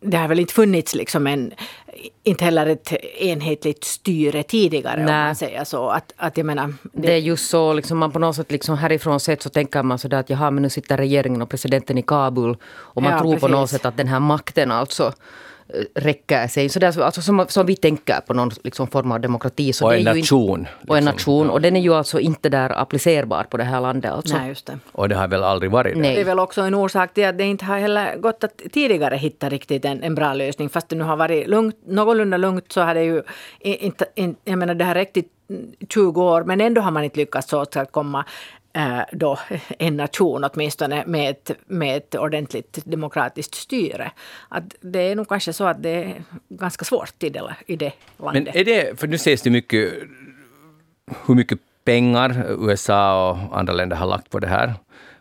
det 0.00 0.16
har 0.16 0.28
väl 0.28 0.40
inte 0.40 0.54
funnits 0.54 0.94
liksom 0.94 1.26
en, 1.26 1.52
inte 2.22 2.44
heller 2.44 2.66
ett 2.66 2.92
enhetligt 3.18 3.84
styre 3.84 4.42
tidigare 4.42 5.04
Nej. 5.04 5.14
om 5.14 5.24
man 5.26 5.36
säger 5.36 5.64
så. 5.64 5.88
Att, 5.88 6.12
att 6.16 6.36
jag 6.36 6.46
menar, 6.46 6.74
det... 6.82 7.02
det 7.02 7.12
är 7.12 7.18
just 7.18 7.50
så, 7.50 7.72
liksom 7.72 7.98
man 7.98 8.12
på 8.12 8.18
något 8.18 8.36
sätt 8.36 8.52
liksom 8.52 8.78
härifrån 8.78 9.20
sett 9.20 9.42
så 9.42 9.48
tänker 9.48 9.82
man 9.82 9.98
sådär 9.98 10.18
att 10.18 10.30
jaha 10.30 10.50
men 10.50 10.62
nu 10.62 10.70
sitter 10.70 10.96
regeringen 10.96 11.42
och 11.42 11.50
presidenten 11.50 11.98
i 11.98 12.02
Kabul 12.02 12.56
och 12.66 13.02
man 13.02 13.12
ja, 13.12 13.18
tror 13.18 13.32
precis. 13.32 13.40
på 13.40 13.48
något 13.48 13.70
sätt 13.70 13.84
att 13.86 13.96
den 13.96 14.08
här 14.08 14.20
makten 14.20 14.70
alltså 14.70 15.12
räcker 15.94 16.48
sig. 16.48 16.68
Så 16.68 16.78
där, 16.78 17.02
alltså 17.02 17.22
som, 17.22 17.46
som 17.48 17.66
vi 17.66 17.76
tänker 17.76 18.20
på 18.20 18.34
någon 18.34 18.50
liksom 18.64 18.86
form 18.88 19.12
av 19.12 19.20
demokrati. 19.20 19.72
Så 19.72 19.86
och 19.86 19.94
en 19.94 20.04
nation. 20.04 20.58
Inte, 20.58 20.70
och 20.88 20.98
en 20.98 21.04
liksom. 21.04 21.14
nation. 21.14 21.50
Och 21.50 21.60
den 21.60 21.76
är 21.76 21.80
ju 21.80 21.94
alltså 21.94 22.20
inte 22.20 22.48
där 22.48 22.80
applicerbar 22.82 23.44
på 23.44 23.56
det 23.56 23.64
här 23.64 23.80
landet. 23.80 24.12
Alltså. 24.12 24.36
Nej, 24.36 24.48
just 24.48 24.66
det. 24.66 24.78
Och 24.92 25.08
det 25.08 25.14
har 25.14 25.28
väl 25.28 25.42
aldrig 25.42 25.70
varit 25.70 25.94
det. 25.94 26.00
Nej. 26.00 26.14
Det 26.14 26.20
är 26.20 26.24
väl 26.24 26.38
också 26.38 26.60
en 26.62 26.74
orsak 26.74 27.14
till 27.14 27.26
att 27.26 27.38
det 27.38 27.44
inte 27.44 27.64
har 27.64 27.78
heller 27.78 28.16
gått 28.16 28.44
att 28.44 28.62
tidigare 28.72 29.16
hitta 29.16 29.48
riktigt 29.48 29.84
en, 29.84 30.02
en 30.02 30.14
bra 30.14 30.34
lösning. 30.34 30.68
Fast 30.68 30.88
det 30.88 30.96
nu 30.96 31.04
har 31.04 31.16
varit 31.16 31.48
lugnt, 31.48 31.76
någorlunda 31.86 32.36
lugnt 32.36 32.72
så 32.72 32.80
har 32.80 32.94
det 32.94 33.04
ju 33.04 33.22
inte, 33.60 34.06
in, 34.14 34.36
jag 34.44 34.58
menar 34.58 34.74
det 34.74 34.84
har 34.84 34.94
räckt 34.94 35.16
20 35.88 36.22
år 36.22 36.44
men 36.44 36.60
ändå 36.60 36.80
har 36.80 36.90
man 36.90 37.04
inte 37.04 37.16
lyckats 37.16 37.48
så 37.48 37.60
att 37.60 37.92
komma 37.92 38.24
Eh, 38.65 38.65
då 39.12 39.38
en 39.78 39.96
nation 39.96 40.44
åtminstone 40.44 41.04
med 41.06 41.30
ett, 41.30 41.50
med 41.66 41.96
ett 41.96 42.14
ordentligt 42.14 42.78
demokratiskt 42.84 43.54
styre. 43.54 44.10
Att 44.48 44.64
det 44.80 45.00
är 45.00 45.16
nog 45.16 45.28
kanske 45.28 45.52
så 45.52 45.64
att 45.64 45.82
det 45.82 46.04
är 46.04 46.22
ganska 46.48 46.84
svårt 46.84 47.22
i 47.22 47.30
det, 47.30 47.56
i 47.66 47.76
det 47.76 47.92
landet. 48.18 48.44
Men 48.44 48.56
är 48.56 48.64
det, 48.64 49.00
för 49.00 49.06
nu 49.06 49.18
sägs 49.18 49.42
det 49.42 49.50
mycket 49.50 49.92
hur 51.26 51.34
mycket 51.34 51.58
pengar 51.84 52.46
USA 52.68 53.30
och 53.30 53.58
andra 53.58 53.72
länder 53.72 53.96
har 53.96 54.06
lagt 54.06 54.30
på 54.30 54.38
det 54.38 54.46
här 54.46 54.74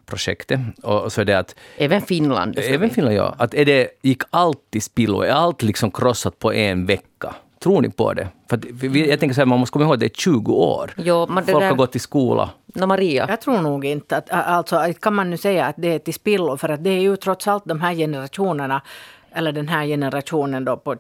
projektet. 0.06 0.60
Och 0.84 1.14
så 1.14 1.22
är 1.22 1.26
det 1.26 1.40
att, 1.40 1.56
även 1.78 2.02
Finland. 2.02 2.60
Även 2.60 2.90
Finland, 2.90 3.16
ja. 3.16 3.36
Att 3.38 3.54
är 3.54 3.66
det, 3.66 3.90
gick 4.02 4.22
allt 4.30 4.76
i 4.76 4.82
spillo? 4.82 5.22
Är 5.22 5.32
allt 5.32 5.62
liksom 5.64 5.92
krossat 5.92 6.40
på 6.40 6.54
en 6.54 6.86
vecka? 6.86 7.36
Tror 7.66 7.82
ni 7.82 7.90
på 7.90 8.14
det? 8.14 8.28
För 8.50 8.98
jag 8.98 9.20
tänker 9.20 9.34
så 9.34 9.42
här, 9.42 9.46
man 9.46 9.60
måste 9.60 9.74
komma 9.74 9.86
ihåg 9.86 9.94
att 9.94 10.00
det 10.00 10.06
är 10.06 10.10
20 10.10 10.54
år. 10.54 10.92
Jo, 10.98 11.28
Folk 11.28 11.46
där... 11.46 11.68
har 11.68 11.76
gått 11.76 11.96
i 11.96 12.00
skola. 12.00 12.50
No, 12.66 12.86
Maria? 12.86 13.26
Jag 13.30 13.42
tror 13.42 13.62
nog 13.62 13.86
inte 13.86 14.18
att, 14.18 14.32
alltså 14.32 14.94
kan 15.00 15.14
man 15.14 15.30
nu 15.30 15.38
säga 15.38 15.66
att 15.66 15.76
det 15.78 15.94
är 15.94 16.00
till 16.00 16.14
spillo 16.14 16.58
för 16.58 16.70
att 16.70 16.84
det 16.84 16.90
är 16.90 17.00
ju 17.02 17.16
trots 17.16 17.48
allt 17.48 17.66
de 17.66 17.82
här 17.82 17.94
generationerna, 17.94 18.82
eller 19.32 19.52
den 19.52 19.68
här 19.68 19.86
generationen 19.86 20.66
då 20.66 20.78
på 20.78 20.96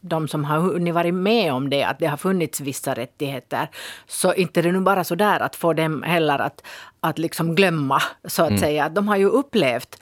de 0.00 0.28
som 0.28 0.44
har 0.44 0.58
hunnit 0.58 0.94
varit 0.94 1.14
med 1.14 1.52
om 1.52 1.70
det, 1.70 1.84
att 1.84 1.98
det 1.98 2.06
har 2.06 2.16
funnits 2.16 2.60
vissa 2.60 2.94
rättigheter. 2.94 3.68
Så 4.06 4.34
inte 4.34 4.62
det 4.62 4.72
nu 4.72 4.80
bara 4.80 5.04
så 5.04 5.14
där 5.14 5.40
att 5.40 5.56
få 5.56 5.72
dem 5.72 6.02
heller 6.02 6.38
att, 6.38 6.62
att 7.00 7.18
liksom 7.18 7.54
glömma, 7.54 8.02
så 8.24 8.42
att 8.42 8.48
mm. 8.48 8.60
säga. 8.60 8.88
De 8.88 9.08
har 9.08 9.16
ju 9.16 9.26
upplevt 9.26 10.00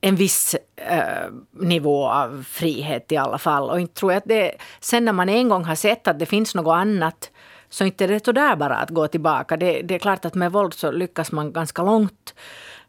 en 0.00 0.16
viss 0.16 0.56
eh, 0.76 1.30
nivå 1.50 2.08
av 2.08 2.44
frihet 2.48 3.12
i 3.12 3.16
alla 3.16 3.38
fall. 3.38 3.70
Och 3.70 3.80
inte 3.80 3.94
tror 3.94 4.12
jag 4.12 4.18
att 4.18 4.28
det, 4.28 4.52
sen 4.80 5.04
när 5.04 5.12
man 5.12 5.28
en 5.28 5.48
gång 5.48 5.64
har 5.64 5.74
sett 5.74 6.08
att 6.08 6.18
det 6.18 6.26
finns 6.26 6.54
något 6.54 6.74
annat 6.74 7.30
så 7.70 7.84
inte 7.84 8.04
är 8.04 8.08
det 8.08 8.24
så 8.24 8.32
där 8.32 8.56
bara 8.56 8.76
att 8.76 8.90
gå 8.90 9.08
tillbaka. 9.08 9.56
Det, 9.56 9.82
det 9.82 9.94
är 9.94 9.98
klart 9.98 10.24
att 10.24 10.34
med 10.34 10.52
våld 10.52 10.74
så 10.74 10.90
lyckas 10.90 11.32
man 11.32 11.52
ganska 11.52 11.82
långt 11.82 12.34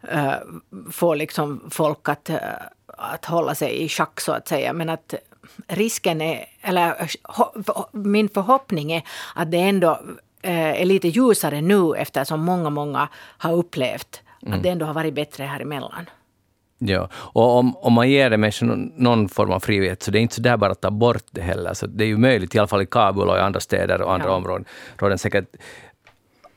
eh, 0.08 0.34
få 0.92 1.14
liksom 1.14 1.70
folk 1.72 2.10
att, 2.10 2.30
eh, 2.30 2.38
att 2.88 3.26
hålla 3.26 3.56
sig 3.56 3.84
i 3.84 3.90
schack 3.90 4.22
så 4.22 4.32
att 4.32 4.48
säga. 4.48 4.74
Men 4.74 4.90
att 4.90 5.14
risken 5.68 6.22
är, 6.22 6.46
eller 6.62 7.10
min 7.92 8.30
förhoppning 8.30 8.92
är 8.92 9.04
att 9.36 9.52
det 9.52 9.58
ändå 9.58 10.00
eh, 10.42 10.82
är 10.82 10.86
lite 10.86 11.08
ljusare 11.08 11.62
nu 11.62 11.96
eftersom 11.98 12.42
många, 12.42 12.70
många 12.70 13.08
har 13.16 13.54
upplevt 13.54 14.22
mm. 14.42 14.54
att 14.54 14.64
det 14.64 14.70
ändå 14.70 14.86
har 14.86 14.94
varit 14.94 15.14
bättre 15.14 15.44
här 15.44 15.60
emellan. 15.60 16.10
Ja, 16.82 17.10
och 17.14 17.58
om, 17.58 17.78
om 17.78 17.94
man 17.94 18.10
ger 18.10 18.38
människor 18.38 18.66
någon, 18.66 18.92
någon 18.96 19.30
form 19.30 19.52
av 19.52 19.60
frihet, 19.60 20.04
så 20.04 20.12
det 20.12 20.20
är 20.20 20.22
inte 20.22 20.36
så 20.36 20.42
där 20.42 20.58
bara 20.58 20.72
att 20.72 20.82
ta 20.82 20.92
bort 20.92 21.24
det 21.32 21.42
heller. 21.42 21.74
Så 21.74 21.88
det 21.88 22.04
är 22.04 22.08
ju 22.08 22.18
möjligt, 22.18 22.56
i 22.56 22.60
alla 22.60 22.68
fall 22.68 22.82
i 22.82 22.86
Kabul 22.86 23.30
och 23.30 23.38
i 23.38 23.40
andra 23.40 23.60
städer 23.60 24.02
och 24.02 24.14
andra 24.14 24.28
ja. 24.28 24.34
områden. 24.34 24.66
områden 25.00 25.18
säkert, 25.18 25.46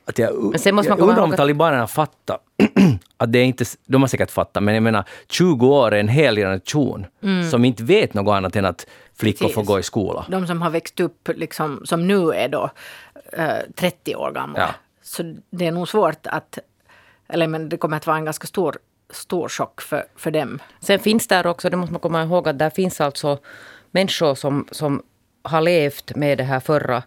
att 0.05 0.19
jag, 0.19 0.55
jag 0.65 0.99
undrar 0.99 1.21
om 1.21 1.31
talibanerna 1.31 1.87
fattar 1.87 2.37
att 3.17 3.31
det 3.31 3.39
är 3.39 3.43
inte, 3.43 3.65
de 3.85 4.01
har 4.01 4.07
säkert 4.07 4.31
fattat, 4.31 4.63
men 4.63 4.73
jag 4.73 4.83
menar 4.83 5.03
20 5.29 5.67
år 5.67 5.93
är 5.93 5.99
en 5.99 6.07
hel 6.07 6.35
generation 6.35 7.05
mm. 7.23 7.49
som 7.49 7.65
inte 7.65 7.83
vet 7.83 8.13
något 8.13 8.33
annat 8.33 8.55
än 8.55 8.65
att 8.65 8.87
flickor 9.15 9.39
Precis. 9.39 9.55
får 9.55 9.63
gå 9.63 9.79
i 9.79 9.83
skola. 9.83 10.25
De 10.29 10.47
som 10.47 10.61
har 10.61 10.69
växt 10.69 10.99
upp, 10.99 11.29
liksom, 11.35 11.81
som 11.85 12.07
nu 12.07 12.31
är 12.31 12.47
då 12.47 12.69
äh, 13.33 13.47
30 13.75 14.15
år 14.15 14.31
gamla. 14.31 14.59
Ja. 14.59 14.69
Så 15.01 15.35
det 15.49 15.67
är 15.67 15.71
nog 15.71 15.87
svårt 15.87 16.27
att, 16.27 16.59
eller 17.27 17.47
men 17.47 17.69
det 17.69 17.77
kommer 17.77 17.97
att 17.97 18.07
vara 18.07 18.17
en 18.17 18.25
ganska 18.25 18.47
stor 18.47 18.77
stor 19.13 19.49
chock 19.49 19.81
för, 19.81 20.05
för 20.15 20.31
dem. 20.31 20.59
Sen 20.79 20.99
finns 20.99 21.27
där 21.27 21.47
också, 21.47 21.69
det 21.69 21.77
måste 21.77 21.93
man 21.93 21.99
komma 21.99 22.23
ihåg, 22.23 22.47
att 22.47 22.59
där 22.59 22.69
finns 22.69 23.01
alltså 23.01 23.37
människor 23.91 24.35
som, 24.35 24.67
som 24.71 25.03
har 25.41 25.61
levt 25.61 26.15
med 26.15 26.37
det 26.37 26.43
här 26.43 26.59
förra 26.59 27.03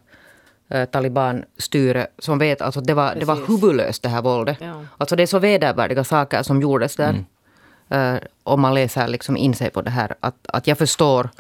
eh, 0.69 0.85
Taliban-styret 0.85 2.07
som 2.19 2.39
vet 2.39 2.61
att 2.61 2.67
alltså 2.67 2.81
det 2.81 2.95
var, 2.95 3.15
det 3.15 3.25
var 3.25 3.47
huvudlöst 3.49 4.03
det 4.03 4.09
här 4.09 4.23
våldet. 4.23 4.57
Ja. 4.61 4.85
Alltså 4.99 5.17
det 5.17 5.23
är 5.23 5.27
så 5.27 5.39
vedervärdiga 5.39 6.05
saker 6.05 6.43
som 6.43 6.63
gjordes 6.63 6.97
där. 6.97 7.11
Mm. 7.11 7.25
Eh, 7.89 8.21
om 8.43 8.61
man 8.61 8.75
läser 8.75 9.09
liksom 9.09 9.37
in 9.37 9.55
sig 9.55 9.71
på 9.71 9.83
det 9.83 9.91
här. 9.91 10.15
Att, 10.21 10.47
att 10.47 10.67
jag 10.67 10.79
förstår 10.79 11.31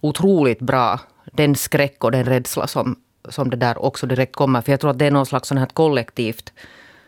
otroligt 0.00 0.60
bra 0.60 1.00
den 1.32 1.54
skräck 1.54 2.04
och 2.04 2.10
den 2.10 2.24
rädsla 2.24 2.66
som, 2.66 2.96
som 3.28 3.50
det 3.50 3.56
där 3.56 3.84
också 3.84 4.06
direkt 4.06 4.36
kommer. 4.36 4.60
För 4.60 4.72
jag 4.72 4.80
tror 4.80 4.90
att 4.90 4.98
det 4.98 5.06
är 5.06 5.10
någon 5.10 5.26
slags 5.26 5.48
sån 5.48 5.58
här 5.58 5.66
kollektivt 5.66 6.52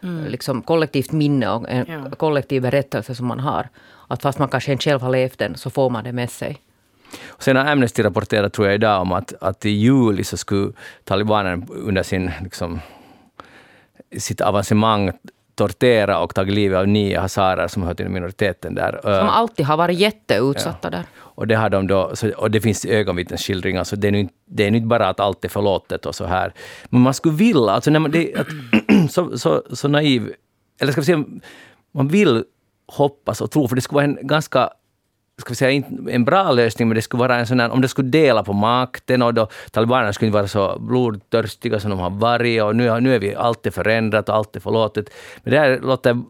mm. 0.09 0.25
liksom, 0.25 0.63
kollektivt 0.63 1.13
minne 1.13 1.49
och 1.49 1.69
en 1.69 1.87
ja. 1.89 2.11
kollektiv 2.17 2.63
berättelse 2.63 3.15
som 3.15 3.27
man 3.27 3.41
har. 3.41 3.69
Att 4.09 4.23
fast 4.23 4.39
man 4.39 4.49
kanske 4.49 4.73
inte 4.73 4.85
själv 4.85 5.01
har 5.01 5.11
levt 5.11 5.39
den 5.39 5.57
så 5.57 5.71
får 5.71 5.91
man 5.91 6.05
det 6.05 6.13
med 6.13 6.31
sig. 6.31 6.59
Och 7.27 7.43
sen 7.43 7.57
har 7.57 7.65
Amnesty 7.65 8.03
rapporterat, 8.03 8.53
tror 8.53 8.67
jag, 8.67 8.75
idag 8.75 9.03
om 9.03 9.13
att, 9.13 9.33
att 9.41 9.65
i 9.65 9.71
juli 9.71 10.25
så 10.25 10.37
skulle 10.37 10.73
talibanerna 11.05 11.67
under 11.69 12.03
sin, 12.03 12.31
liksom, 12.43 12.81
sitt 14.19 14.41
avancemang 14.41 15.13
tortera 15.55 16.19
och 16.19 16.35
tagit 16.35 16.55
livet 16.55 16.79
av 16.79 16.89
nio 16.89 17.21
hazarer 17.21 17.69
som 17.69 17.83
hör 17.83 17.95
till 17.95 18.09
minoriteten 18.09 18.75
där. 18.75 19.01
Som 19.03 19.29
alltid 19.29 19.67
har 19.67 19.77
varit 19.77 19.99
jätteutsatta 19.99 20.79
ja. 20.83 20.91
där. 20.91 21.05
Och 21.37 21.47
det, 21.47 21.55
har 21.55 21.71
de 21.71 21.87
då, 21.87 22.13
och 22.37 22.51
det 22.51 22.61
finns 22.61 22.85
ögonvittnesskildringar, 22.85 23.85
så 23.85 23.97
det 23.97 24.09
är, 24.09 24.13
nu, 24.13 24.29
det 24.45 24.67
är 24.67 24.71
nu 24.71 24.77
inte 24.77 24.87
bara 24.87 25.09
att 25.09 25.21
allt 25.21 25.45
är 25.45 25.49
förlåtet 25.49 26.07
och 26.07 26.15
så 26.15 26.25
här. 26.25 26.53
Men 26.89 27.01
man 27.01 27.15
skulle 27.15 27.35
vilja, 27.35 27.71
alltså 27.71 27.91
när 27.91 28.01
man, 28.01 28.11
det, 28.11 28.35
att, 28.35 28.47
så, 29.11 29.39
så, 29.39 29.63
så 29.73 29.89
naiv, 29.89 30.33
eller 30.81 30.93
ska 30.93 31.01
vi 31.01 31.05
säga, 31.05 31.25
man 31.93 32.09
vill 32.09 32.45
hoppas 32.87 33.41
och 33.41 33.51
tro, 33.51 33.69
för 33.69 33.77
det 33.77 33.83
skulle 33.83 33.97
vara 33.97 34.05
en 34.05 34.19
ganska 34.27 34.71
ska 35.39 35.49
vi 35.49 35.57
säga, 35.57 35.83
en 36.09 36.25
bra 36.25 36.53
lösning, 36.53 36.89
men 36.89 36.95
det 36.95 37.03
skulle 37.03 37.21
vara 37.21 37.37
en 37.37 37.47
sån 37.47 37.61
här, 37.61 37.71
om 37.71 37.81
det 37.81 37.89
skulle 37.89 38.09
dela 38.09 38.45
på 38.45 38.53
makten 38.53 39.23
och 39.23 39.35
då 39.35 39.49
talibanerna 39.71 40.13
skulle 40.13 40.27
inte 40.27 40.39
vara 40.39 40.49
så 40.49 40.79
blodtörstiga 40.79 41.81
som 41.81 41.91
de 41.91 41.99
har 41.99 42.11
varit 42.11 42.63
och 42.63 42.77
nu, 42.77 43.01
nu 43.01 43.15
är 43.15 43.19
vi 43.19 43.35
alltid 43.35 43.75
förändrat 43.75 44.29
och 44.29 44.35
allt 44.35 44.57
är 44.57 44.61
förlåtet. 44.61 45.11
Men 45.43 45.53
det 45.53 45.59
här 45.59 45.81
låter 45.83 46.23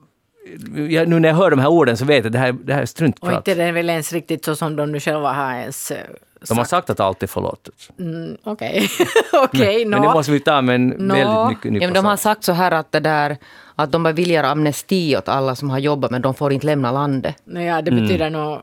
nu 1.06 1.20
när 1.20 1.28
jag 1.28 1.36
hör 1.36 1.50
de 1.50 1.58
här 1.58 1.68
orden 1.68 1.96
så 1.96 2.04
vet 2.04 2.16
jag 2.16 2.26
att 2.26 2.32
det 2.32 2.38
här, 2.38 2.52
det 2.52 2.74
här 2.74 2.82
är 2.82 2.86
struntprat. 2.86 3.32
Och 3.32 3.36
inte 3.36 3.54
det 3.54 3.64
är 3.64 3.72
väl 3.72 3.90
ens 3.90 4.12
riktigt 4.12 4.44
så 4.44 4.56
som 4.56 4.76
de 4.76 4.92
nu 4.92 5.00
själva 5.00 5.32
har 5.32 5.54
ens 5.54 5.86
sagt. 5.86 6.00
Eh, 6.00 6.46
de 6.48 6.58
har 6.58 6.64
sagt 6.64 6.90
att 6.90 7.00
allt 7.00 7.22
är 7.22 7.26
förlåtet. 7.26 7.74
Mm, 7.98 8.36
Okej, 8.44 8.88
okay. 9.32 9.60
okay, 9.60 9.84
no. 9.84 9.90
Men 9.90 10.02
det 10.02 10.08
måste 10.08 10.32
vi 10.32 10.40
ta 10.40 10.62
med 10.62 10.74
en 10.74 10.88
no. 10.88 11.14
väldigt 11.14 11.48
mycket 11.48 11.72
nypa 11.72 11.84
ja, 11.84 11.90
De 11.90 12.04
har 12.04 12.16
sagt 12.16 12.44
så 12.44 12.52
här 12.52 12.72
att 12.72 12.92
det 12.92 13.00
där 13.00 13.36
att 13.74 13.92
de 13.92 14.02
beviljar 14.02 14.44
amnesti 14.44 15.16
åt 15.16 15.28
alla 15.28 15.54
som 15.54 15.70
har 15.70 15.78
jobbat 15.78 16.10
men 16.10 16.22
de 16.22 16.34
får 16.34 16.52
inte 16.52 16.66
lämna 16.66 16.92
landet. 16.92 17.36
Ja, 17.44 17.82
det 17.82 17.90
betyder 17.90 18.26
mm. 18.26 18.32
nog 18.32 18.62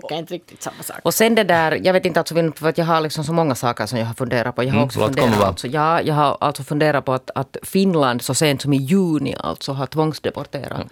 tycker 0.00 0.14
inte 0.14 0.34
riktigt 0.34 0.62
samma 0.62 0.82
sak. 0.82 0.96
Och 1.02 1.14
sen 1.14 1.34
det 1.34 1.44
där, 1.44 1.80
jag 1.84 1.92
vet 1.92 2.06
inte 2.06 2.20
alltså, 2.20 2.34
för 2.34 2.68
att 2.68 2.78
jag 2.78 2.84
har 2.84 3.00
liksom 3.00 3.24
så 3.24 3.32
många 3.32 3.54
saker 3.54 3.86
som 3.86 3.98
jag 3.98 4.06
har 4.06 4.14
funderat 4.14 4.56
på. 4.56 4.62
Jag 4.62 4.68
har 4.68 4.76
mm, 4.76 4.84
också 4.84 5.00
funderat, 5.00 5.42
alltså, 5.42 5.66
ja, 5.66 6.02
jag 6.02 6.14
har 6.14 6.36
alltså 6.40 6.62
funderat 6.62 7.04
på 7.04 7.12
att, 7.12 7.30
att 7.34 7.56
Finland 7.62 8.22
så 8.22 8.34
sent 8.34 8.62
som 8.62 8.72
i 8.72 8.76
juni 8.76 9.36
alltså 9.38 9.72
har 9.72 9.86
tvångsdeporterat 9.86 10.72
mm 10.72 10.88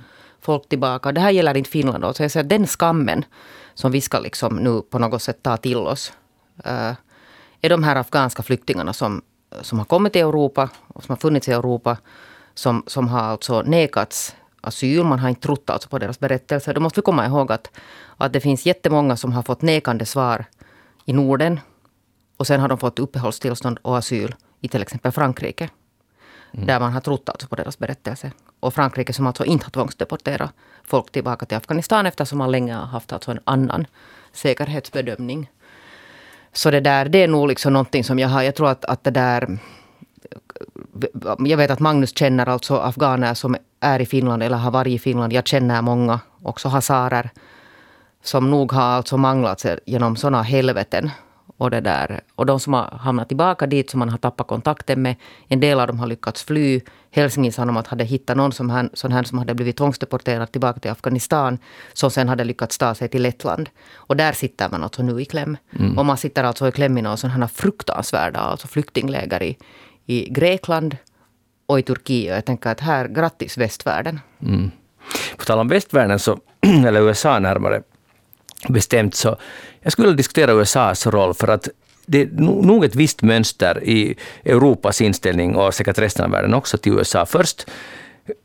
folk 0.47 0.69
tillbaka. 0.69 1.13
Det 1.13 1.21
här 1.21 1.31
gäller 1.31 1.57
inte 1.57 1.71
Finland. 1.71 2.05
Då. 2.05 2.15
Så 2.15 2.23
jag 2.23 2.31
säger, 2.31 2.45
den 2.45 2.67
skammen 2.67 3.25
som 3.75 3.93
vi 3.93 4.01
ska 4.01 4.19
liksom 4.19 4.57
nu 4.57 4.83
på 4.91 4.99
något 4.99 5.23
sätt 5.23 5.43
ta 5.43 5.57
till 5.57 5.77
oss 5.77 6.13
uh, 6.67 6.93
är 7.61 7.69
de 7.69 7.83
här 7.83 7.97
afghanska 7.97 8.43
flyktingarna 8.43 8.93
som, 8.93 9.23
som 9.61 9.79
har 9.79 9.85
kommit 9.85 10.13
till 10.13 10.23
Europa 10.23 10.69
och 10.95 11.05
som 11.05 11.13
har 11.13 11.17
funnits 11.17 11.49
i 11.49 11.53
Europa 11.53 11.97
som, 12.55 12.83
som 12.87 13.09
har 13.09 13.21
alltså 13.21 13.63
nekats 13.63 14.37
asyl. 14.67 15.05
Man 15.05 15.19
har 15.19 15.29
inte 15.29 15.41
trott 15.41 15.71
alltså 15.71 15.89
på 15.89 15.99
deras 15.99 16.21
berättelser. 16.21 16.75
Då 16.75 16.81
måste 16.81 17.01
vi 17.01 17.03
komma 17.03 17.27
ihåg 17.27 17.53
att, 17.53 17.71
att 18.17 18.33
det 18.33 18.41
finns 18.41 18.67
jättemånga 18.67 19.17
som 19.17 19.33
har 19.33 19.43
fått 19.43 19.63
nekande 19.63 20.07
svar 20.07 20.45
i 21.05 21.13
Norden. 21.13 21.61
Och 22.37 22.47
sen 22.47 22.61
har 22.61 22.69
de 22.69 22.79
fått 22.79 22.99
uppehållstillstånd 22.99 23.79
och 23.83 23.99
asyl 23.99 24.35
i 24.61 24.69
till 24.69 24.83
exempel 24.83 25.13
Frankrike. 25.13 25.69
Mm. 26.53 26.67
Där 26.67 26.81
man 26.81 26.93
har 26.93 27.01
trott 27.01 27.29
alltså 27.29 27.49
på 27.49 27.57
deras 27.57 27.79
berättelse. 27.79 28.33
Och 28.61 28.75
Frankrike 28.75 29.13
som 29.13 29.27
alltså 29.27 29.45
inte 29.45 29.67
har 29.67 29.71
tvångsdeporterat 29.71 30.51
folk 30.85 31.13
tillbaka 31.13 31.47
till 31.47 31.57
Afghanistan 31.57 32.07
eftersom 32.07 32.39
man 32.39 32.51
länge 32.51 32.75
har 32.75 32.87
haft 32.87 33.13
alltså 33.13 33.31
en 33.31 33.41
annan 33.45 33.87
säkerhetsbedömning. 34.33 35.51
Så 36.53 36.71
det 36.71 36.81
där, 36.81 37.09
det 37.09 37.23
är 37.23 37.29
nog 37.29 37.49
liksom 37.49 37.73
någonting 37.73 38.05
som 38.05 38.19
jag 38.19 38.29
har, 38.29 38.43
jag 38.43 38.55
tror 38.55 38.69
att, 38.69 38.85
att 38.85 39.05
det 39.05 39.11
där 39.11 39.59
jag 41.39 41.57
vet 41.57 41.71
att 41.71 41.81
Magnus 41.81 42.19
känner 42.19 42.49
alltså 42.49 42.77
afghaner 42.77 43.35
som 43.35 43.57
är 43.81 44.01
i 44.01 44.07
Finland 44.07 44.43
eller 44.43 44.57
har 44.57 44.71
varit 44.71 44.95
i 44.95 44.99
Finland. 44.99 45.33
Jag 45.33 45.47
känner 45.47 45.83
många, 45.83 46.21
också 46.43 46.69
hazarer, 46.69 47.31
som 48.23 48.51
nog 48.51 48.73
har 48.73 48.83
alltså 48.83 49.17
manglat 49.17 49.61
sig 49.61 49.79
genom 49.87 50.17
sådana 50.17 50.43
helveten. 50.43 51.11
Och, 51.59 51.71
det 51.71 51.81
där. 51.81 52.21
och 52.35 52.47
de 52.47 52.61
som 52.61 52.73
har 52.73 52.99
hamnat 53.01 53.29
tillbaka 53.29 53.67
dit 53.67 53.91
som 53.91 53.99
man 53.99 54.09
har 54.09 54.19
tappat 54.19 54.47
kontakten 54.47 55.03
med, 55.03 55.17
en 55.49 55.61
del 55.61 55.81
av 55.81 55.87
dem 55.87 55.99
har 55.99 56.07
lyckats 56.07 56.45
fly. 56.45 56.81
Helsingin 57.11 57.53
Sanomat 57.53 57.87
hade 57.87 58.05
hittat 58.05 58.37
någon 58.37 58.53
som, 58.53 58.71
han, 58.71 58.91
sån 58.93 59.13
här 59.13 59.23
som 59.23 59.39
hade 59.39 59.55
blivit 59.55 59.77
tvångsdeporterad 59.77 60.53
tillbaka 60.53 60.81
till 60.81 60.91
Afghanistan, 60.91 61.59
som 61.93 62.11
sen 62.11 62.29
hade 62.29 62.45
lyckats 62.45 62.79
ta 62.79 62.95
sig 62.95 63.09
till 63.09 63.23
Lettland. 63.23 63.69
Och 63.95 64.17
där 64.17 64.33
sitter 64.33 64.69
man 64.71 64.83
alltså 64.83 65.03
nu 65.03 65.21
i 65.21 65.25
kläm. 65.25 65.57
Mm. 65.79 65.99
Och 65.99 66.07
man 66.07 66.17
sitter 66.17 66.45
alltså 66.45 66.69
i 66.69 66.73
kläm 66.73 66.99
i 66.99 67.03
några 67.03 67.17
sådana 67.17 67.49
fruktansvärda 67.49 68.41
alltså 68.41 68.69
flyktingläger 68.69 69.43
i, 69.43 69.59
i 70.07 70.31
Grekland 70.31 70.97
och 71.67 71.79
i 71.79 71.83
Turkiet. 71.83 72.35
Jag 72.35 72.45
tänker 72.45 72.71
att 72.71 72.81
här, 72.81 73.09
grattis 73.09 73.59
västvärlden. 73.59 74.21
Mm. 74.43 74.71
På 75.37 75.45
tal 75.45 75.59
om 75.59 75.69
västvärlden, 75.69 76.19
så, 76.19 76.39
eller 76.87 77.01
USA 77.01 77.39
närmare 77.39 77.83
bestämt, 78.69 79.15
så 79.15 79.37
jag 79.81 79.93
skulle 79.93 80.09
vilja 80.09 80.17
diskutera 80.17 80.53
USAs 80.53 81.07
roll 81.07 81.35
för 81.35 81.49
att 81.49 81.69
det 82.07 82.23
är 82.23 82.27
nog 82.67 82.85
ett 82.85 82.95
visst 82.95 83.23
mönster 83.23 83.85
i 83.85 84.17
Europas 84.45 85.01
inställning 85.01 85.57
och 85.57 85.75
säkert 85.75 85.99
resten 85.99 86.25
av 86.25 86.31
världen 86.31 86.55
också 86.55 86.79
till 86.79 86.93
USA. 86.93 87.27
Först 87.27 87.67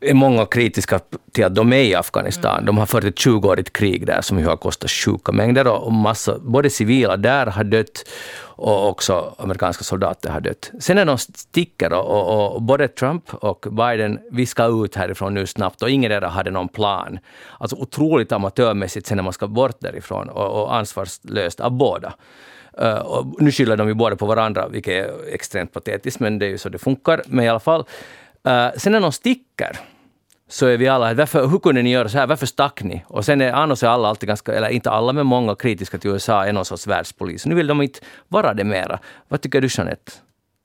är 0.00 0.14
många 0.14 0.46
kritiska 0.46 1.00
till 1.32 1.44
att 1.44 1.54
de 1.54 1.72
är 1.72 1.82
i 1.82 1.94
Afghanistan. 1.94 2.64
De 2.64 2.78
har 2.78 2.86
fört 2.86 3.04
ett 3.04 3.18
20-årigt 3.18 3.72
krig 3.72 4.06
där 4.06 4.20
som 4.20 4.38
ju 4.38 4.46
har 4.46 4.56
kostat 4.56 4.90
sjuka 4.90 5.32
mängder 5.32 5.66
och 5.68 5.92
massa, 5.92 6.38
både 6.38 6.70
civila 6.70 7.16
där 7.16 7.46
har 7.46 7.64
dött 7.64 8.04
och 8.44 8.88
också 8.88 9.34
amerikanska 9.38 9.84
soldater 9.84 10.30
har 10.30 10.40
dött. 10.40 10.70
Sen 10.80 10.96
när 10.96 11.04
de 11.04 11.18
sticker 11.18 11.92
och, 11.92 12.28
och, 12.28 12.54
och 12.54 12.62
både 12.62 12.88
Trump 12.88 13.34
och 13.34 13.66
Biden 13.70 14.18
viskar 14.30 14.84
ut 14.84 14.94
härifrån 14.94 15.34
nu 15.34 15.46
snabbt 15.46 15.82
och 15.82 15.90
ingen 15.90 16.22
hade 16.22 16.50
någon 16.50 16.68
plan. 16.68 17.18
Alltså 17.58 17.76
otroligt 17.76 18.32
amatörmässigt 18.32 19.06
sen 19.06 19.16
när 19.16 19.24
man 19.24 19.32
ska 19.32 19.46
bort 19.46 19.80
därifrån 19.80 20.28
och, 20.28 20.62
och 20.62 20.74
ansvarslöst 20.74 21.60
av 21.60 21.70
båda. 21.70 22.14
Uh, 22.82 23.26
nu 23.38 23.52
skyller 23.52 23.76
de 23.76 23.88
ju 23.88 23.94
båda 23.94 24.16
på 24.16 24.26
varandra, 24.26 24.68
vilket 24.68 24.92
är 24.92 25.34
extremt 25.34 25.72
patetiskt, 25.72 26.20
men 26.20 26.38
det 26.38 26.46
är 26.46 26.50
ju 26.50 26.58
så 26.58 26.68
det 26.68 26.78
funkar. 26.78 27.22
Men 27.26 27.44
i 27.44 27.48
alla 27.48 27.60
fall, 27.60 27.84
uh, 28.48 28.78
sen 28.78 28.92
när 28.92 29.00
de 29.00 29.12
sticker 29.12 29.78
så 30.48 30.66
är 30.66 30.76
vi 30.76 30.88
alla, 30.88 31.14
varför, 31.14 31.46
hur 31.46 31.58
kunde 31.58 31.82
ni 31.82 31.90
göra 31.90 32.08
så 32.08 32.18
här, 32.18 32.26
varför 32.26 32.46
stack 32.46 32.82
ni? 32.82 33.04
Och 33.06 33.24
sen 33.24 33.40
är 33.40 33.52
annars 33.52 33.82
är 33.82 33.88
alla 33.88 34.08
alltid 34.08 34.26
ganska, 34.26 34.52
eller 34.52 34.68
inte 34.68 34.90
alla 34.90 35.12
men 35.12 35.26
många 35.26 35.54
kritiska 35.54 35.98
till 35.98 36.10
USA, 36.10 36.44
är 36.44 36.52
någon 36.52 36.64
sorts 36.64 36.86
världspolis. 36.86 37.46
Nu 37.46 37.54
vill 37.54 37.66
de 37.66 37.82
inte 37.82 38.00
vara 38.28 38.54
det 38.54 38.64
mera. 38.64 38.98
Vad 39.28 39.40
tycker 39.40 39.60
du 39.60 39.68
Jeanette? 39.70 40.12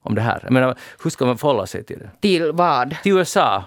Om 0.03 0.15
det 0.15 0.21
här? 0.21 0.39
Jag 0.43 0.51
menar, 0.51 0.77
hur 1.03 1.09
ska 1.09 1.25
man 1.25 1.37
förhålla 1.37 1.65
sig 1.65 1.83
till 1.83 1.99
det? 1.99 2.09
Till 2.21 2.51
vad? 2.51 2.95
Till 3.03 3.17
USA. 3.17 3.63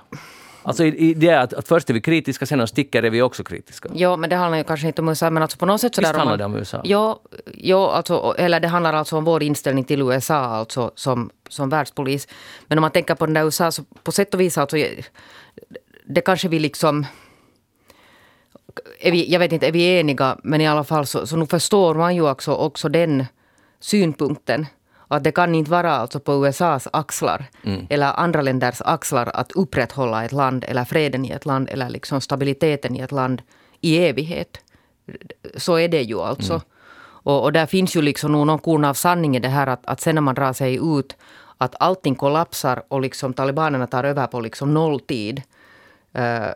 Alltså 0.62 0.84
i, 0.84 1.10
i 1.10 1.14
det 1.14 1.34
att, 1.34 1.54
att 1.54 1.68
först 1.68 1.90
är 1.90 1.94
vi 1.94 2.00
kritiska, 2.00 2.46
sen 2.46 2.58
när 2.58 2.66
de 2.66 2.68
sticker 2.68 3.02
är 3.02 3.10
vi 3.10 3.22
också 3.22 3.44
kritiska. 3.44 3.88
Ja, 3.94 4.16
men 4.16 4.30
det 4.30 4.36
handlar 4.36 4.58
ju 4.58 4.64
kanske 4.64 4.86
inte 4.86 5.02
om 5.02 5.08
USA, 5.08 5.30
men 5.30 5.42
alltså 5.42 5.58
på 5.58 5.66
något 5.66 5.80
sätt 5.80 5.94
så 5.94 6.00
Visst 6.00 6.16
handlar 6.16 6.36
det 6.36 6.44
om 6.44 6.56
USA? 6.56 6.80
Ja, 6.84 7.20
ja 7.54 7.92
alltså, 7.92 8.34
eller 8.38 8.60
det 8.60 8.68
handlar 8.68 8.94
alltså 8.94 9.16
om 9.16 9.24
vår 9.24 9.42
inställning 9.42 9.84
till 9.84 10.02
USA 10.02 10.34
alltså 10.34 10.92
som, 10.94 11.30
som 11.48 11.68
världspolis. 11.68 12.28
Men 12.66 12.78
om 12.78 12.82
man 12.82 12.90
tänker 12.90 13.14
på 13.14 13.26
den 13.26 13.34
där 13.34 13.44
USA, 13.44 13.70
så 13.70 13.82
på 14.02 14.12
sätt 14.12 14.34
och 14.34 14.40
vis 14.40 14.58
alltså 14.58 14.76
det 16.06 16.20
kanske 16.20 16.48
vi 16.48 16.58
liksom... 16.58 17.06
Vi, 19.02 19.32
jag 19.32 19.38
vet 19.38 19.52
inte, 19.52 19.66
är 19.66 19.72
vi 19.72 19.98
eniga? 19.98 20.38
Men 20.42 20.60
i 20.60 20.68
alla 20.68 20.84
fall 20.84 21.06
så, 21.06 21.26
så 21.26 21.36
nu 21.36 21.46
förstår 21.46 21.94
man 21.94 22.14
ju 22.14 22.30
också, 22.30 22.52
också 22.52 22.88
den 22.88 23.26
synpunkten. 23.80 24.66
Att 25.14 25.24
det 25.24 25.32
kan 25.32 25.54
inte 25.54 25.70
vara 25.70 25.92
alltså 25.92 26.20
på 26.20 26.46
USAs 26.46 26.88
axlar 26.92 27.44
mm. 27.64 27.86
eller 27.90 28.20
andra 28.20 28.42
länders 28.42 28.82
axlar 28.84 29.30
att 29.34 29.52
upprätthålla 29.52 30.24
ett 30.24 30.32
land 30.32 30.64
eller 30.68 30.84
freden 30.84 31.24
i 31.24 31.30
ett 31.30 31.46
land 31.46 31.68
eller 31.68 31.90
liksom 31.90 32.20
stabiliteten 32.20 32.96
i 32.96 33.00
ett 33.00 33.12
land 33.12 33.42
i 33.80 33.98
evighet. 33.98 34.60
Så 35.56 35.78
är 35.78 35.88
det 35.88 36.02
ju 36.02 36.20
alltså. 36.20 36.52
Mm. 36.52 36.64
Och, 37.22 37.42
och, 37.42 37.52
där 37.52 37.66
finns 37.66 37.96
ju 37.96 38.02
liksom 38.02 38.32
någon 38.32 38.58
korn 38.58 38.84
av 38.84 38.94
sanning 38.94 39.36
i 39.36 39.40
det 39.40 39.48
här 39.48 39.66
att, 39.66 39.86
att 39.86 40.00
sen 40.00 40.14
när 40.14 40.22
man 40.22 40.34
drar 40.34 40.52
sig 40.52 40.98
ut 40.98 41.16
att 41.58 41.74
allting 41.80 42.14
kollapsar 42.14 42.82
och 42.88 43.00
liksom 43.00 43.32
talibanerna 43.32 43.86
tar 43.86 44.04
över 44.04 44.26
på 44.26 44.40
liksom 44.40 44.74
nolltid. 44.74 45.42
Uh, 46.18 46.50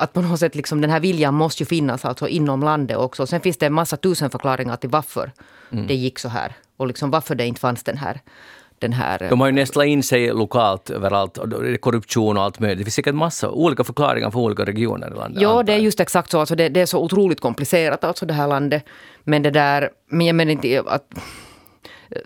att 0.00 0.12
på 0.12 0.20
något 0.20 0.40
sätt 0.40 0.54
liksom 0.54 0.80
den 0.80 0.90
här 0.90 1.00
viljan 1.00 1.34
måste 1.34 1.62
ju 1.62 1.66
finnas 1.66 2.04
alltså 2.04 2.28
inom 2.28 2.62
landet 2.62 2.96
också. 2.96 3.26
Sen 3.26 3.40
finns 3.40 3.56
det 3.56 3.66
en 3.66 3.72
massa 3.72 3.96
tusen 3.96 4.30
förklaringar 4.30 4.76
till 4.76 4.90
varför 4.90 5.32
mm. 5.72 5.86
det 5.86 5.94
gick 5.94 6.18
så 6.18 6.28
här. 6.28 6.52
Och 6.76 6.86
liksom 6.86 7.10
varför 7.10 7.34
det 7.34 7.46
inte 7.46 7.60
fanns 7.60 7.82
den 7.82 7.98
här 7.98 8.20
den 8.78 8.92
här... 8.92 9.26
De 9.30 9.40
har 9.40 9.46
ju 9.46 9.52
nästlat 9.52 9.86
in 9.86 10.02
sig 10.02 10.28
lokalt 10.28 10.90
överallt, 10.90 11.38
korruption 11.80 12.36
och 12.36 12.42
allt 12.42 12.60
möjligt. 12.60 12.78
Det 12.78 12.84
finns 12.84 12.94
säkert 12.94 13.14
massa 13.14 13.50
olika 13.50 13.84
förklaringar 13.84 14.30
för 14.30 14.38
olika 14.38 14.64
regioner 14.64 15.10
i 15.10 15.14
landet. 15.14 15.42
Ja, 15.42 15.62
det 15.62 15.72
är 15.72 15.78
just 15.78 16.00
exakt 16.00 16.30
så. 16.30 16.40
Alltså 16.40 16.54
det, 16.54 16.68
det, 16.68 16.80
är 16.80 16.86
så 16.86 16.98
otroligt 16.98 17.40
komplicerat, 17.40 18.04
alltså 18.04 18.26
det 18.26 18.34
här 18.34 18.48
landet. 18.48 18.84
Men 19.24 19.42
det 19.42 19.50
där... 19.50 19.90
Men 20.08 20.26
jag 20.26 20.36
menar 20.36 20.52
inte 20.52 20.82
att 20.86 21.14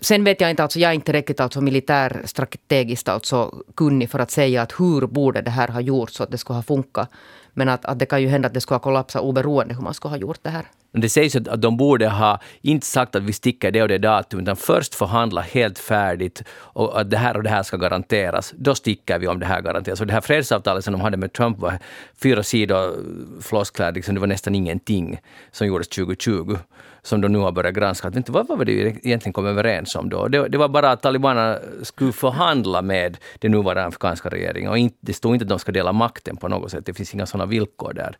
Sen 0.01 0.23
vet 0.23 0.41
jag 0.41 0.49
inte, 0.49 0.63
alltså 0.63 0.79
jag 0.79 0.91
är 0.91 0.95
inte 0.95 1.13
riktigt 1.13 1.39
alltså 1.39 1.61
militärstrategiskt 1.61 3.09
alltså 3.09 3.55
kunnig 3.75 4.09
för 4.09 4.19
att 4.19 4.31
säga 4.31 4.61
att 4.61 4.79
hur 4.79 5.07
borde 5.07 5.41
det 5.41 5.51
här 5.51 5.67
ha 5.67 5.81
gjorts 5.81 6.13
så 6.13 6.23
att 6.23 6.31
det 6.31 6.37
skulle 6.37 6.57
ha 6.57 6.63
funkat. 6.63 7.09
Men 7.57 7.69
att, 7.69 7.85
att 7.85 7.99
det 7.99 8.05
kan 8.05 8.21
ju 8.21 8.27
hända 8.27 8.47
att 8.47 8.53
det 8.53 8.61
skulle 8.61 8.75
ha 8.75 8.79
kollapsat 8.79 9.21
oberoende 9.21 9.73
hur 9.73 9.81
man 9.81 9.93
skulle 9.93 10.09
ha 10.09 10.17
gjort 10.17 10.39
det 10.41 10.49
här. 10.49 10.65
Det 10.91 11.09
sägs 11.09 11.35
att 11.35 11.61
de 11.61 11.77
borde 11.77 12.09
ha 12.09 12.39
inte 12.61 12.85
sagt 12.85 13.15
att 13.15 13.23
vi 13.23 13.33
sticker 13.33 13.71
det 13.71 13.81
och 13.81 13.87
det 13.87 13.97
datum, 13.97 14.39
utan 14.39 14.55
först 14.55 14.95
förhandla 14.95 15.41
helt 15.41 15.79
färdigt 15.79 16.43
och 16.49 17.01
att 17.01 17.09
det 17.09 17.17
här 17.17 17.37
och 17.37 17.43
det 17.43 17.49
här 17.49 17.63
ska 17.63 17.77
garanteras. 17.77 18.53
Då 18.57 18.75
sticker 18.75 19.19
vi 19.19 19.27
om 19.27 19.39
det 19.39 19.45
här 19.45 19.61
garanteras. 19.61 20.01
Och 20.01 20.07
det 20.07 20.13
här 20.13 20.21
fredsavtalet 20.21 20.83
som 20.83 20.91
de 20.93 21.01
hade 21.01 21.17
med 21.17 21.33
Trump 21.33 21.59
var 21.59 21.79
fyra 22.21 22.43
sidor 22.43 22.95
floskler, 23.41 23.91
liksom 23.91 24.15
det 24.15 24.21
var 24.21 24.27
nästan 24.27 24.55
ingenting 24.55 25.19
som 25.51 25.67
gjordes 25.67 25.87
2020 25.87 26.57
som 27.05 27.21
de 27.21 27.31
nu 27.31 27.39
har 27.39 27.51
börjat 27.51 27.73
granska. 27.73 28.11
Inte, 28.15 28.31
vad 28.31 28.47
var 28.47 28.65
det 28.65 28.73
vi 28.73 28.99
egentligen 29.03 29.33
kom 29.33 29.45
överens 29.45 29.95
om 29.95 30.09
då? 30.09 30.27
Det, 30.27 30.47
det 30.47 30.57
var 30.57 30.67
bara 30.67 30.91
att 30.91 31.01
talibanerna 31.01 31.59
skulle 31.83 32.11
förhandla 32.11 32.81
med 32.81 33.17
den 33.39 33.51
nuvarande 33.51 33.85
afghanska 33.85 34.29
regeringen. 34.29 34.71
Och 34.71 34.77
inte, 34.77 34.97
det 34.99 35.13
stod 35.13 35.35
inte 35.35 35.43
att 35.43 35.49
de 35.49 35.59
ska 35.59 35.71
dela 35.71 35.93
makten 35.93 36.37
på 36.37 36.47
något 36.47 36.71
sätt. 36.71 36.85
Det 36.85 36.93
finns 36.93 37.13
inga 37.13 37.25
sådana 37.25 37.45
villkor 37.45 37.93
där. 37.93 38.17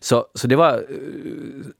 Så, 0.00 0.26
så 0.34 0.46
det 0.46 0.56
var 0.56 0.72
eh, 0.72 0.80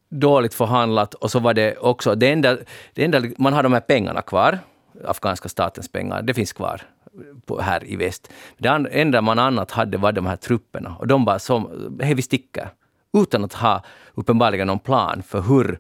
dåligt 0.09 0.55
förhandlat. 0.55 1.15
Och 1.15 1.31
så 1.31 1.39
var 1.39 1.55
det 1.55 1.77
också, 1.77 2.15
det 2.15 2.33
enda, 2.33 2.57
det 2.95 3.05
enda, 3.05 3.23
man 3.39 3.53
har 3.53 3.63
de 3.63 3.73
här 3.73 3.81
pengarna 3.81 4.23
kvar, 4.23 4.59
afghanska 5.05 5.49
statens 5.49 5.93
pengar, 5.93 6.23
det 6.23 6.35
finns 6.35 6.53
kvar 6.53 6.83
på, 7.47 7.61
här 7.61 7.85
i 7.85 7.97
väst. 7.97 8.31
Det 8.59 8.69
enda 8.91 9.21
man 9.21 9.39
annat 9.39 9.71
hade 9.71 9.99
var 9.99 10.13
de 10.13 10.27
här 10.27 10.37
trupperna. 10.37 10.97
Och 10.99 11.07
de 11.07 11.25
bara 11.25 11.39
som, 11.39 11.69
hej 12.03 12.15
vi 12.15 12.23
sticker. 12.23 12.69
Utan 13.23 13.45
att 13.45 13.55
ha 13.55 13.83
uppenbarligen 14.15 14.67
någon 14.67 14.79
plan 14.79 15.23
för 15.23 15.41
hur 15.41 15.79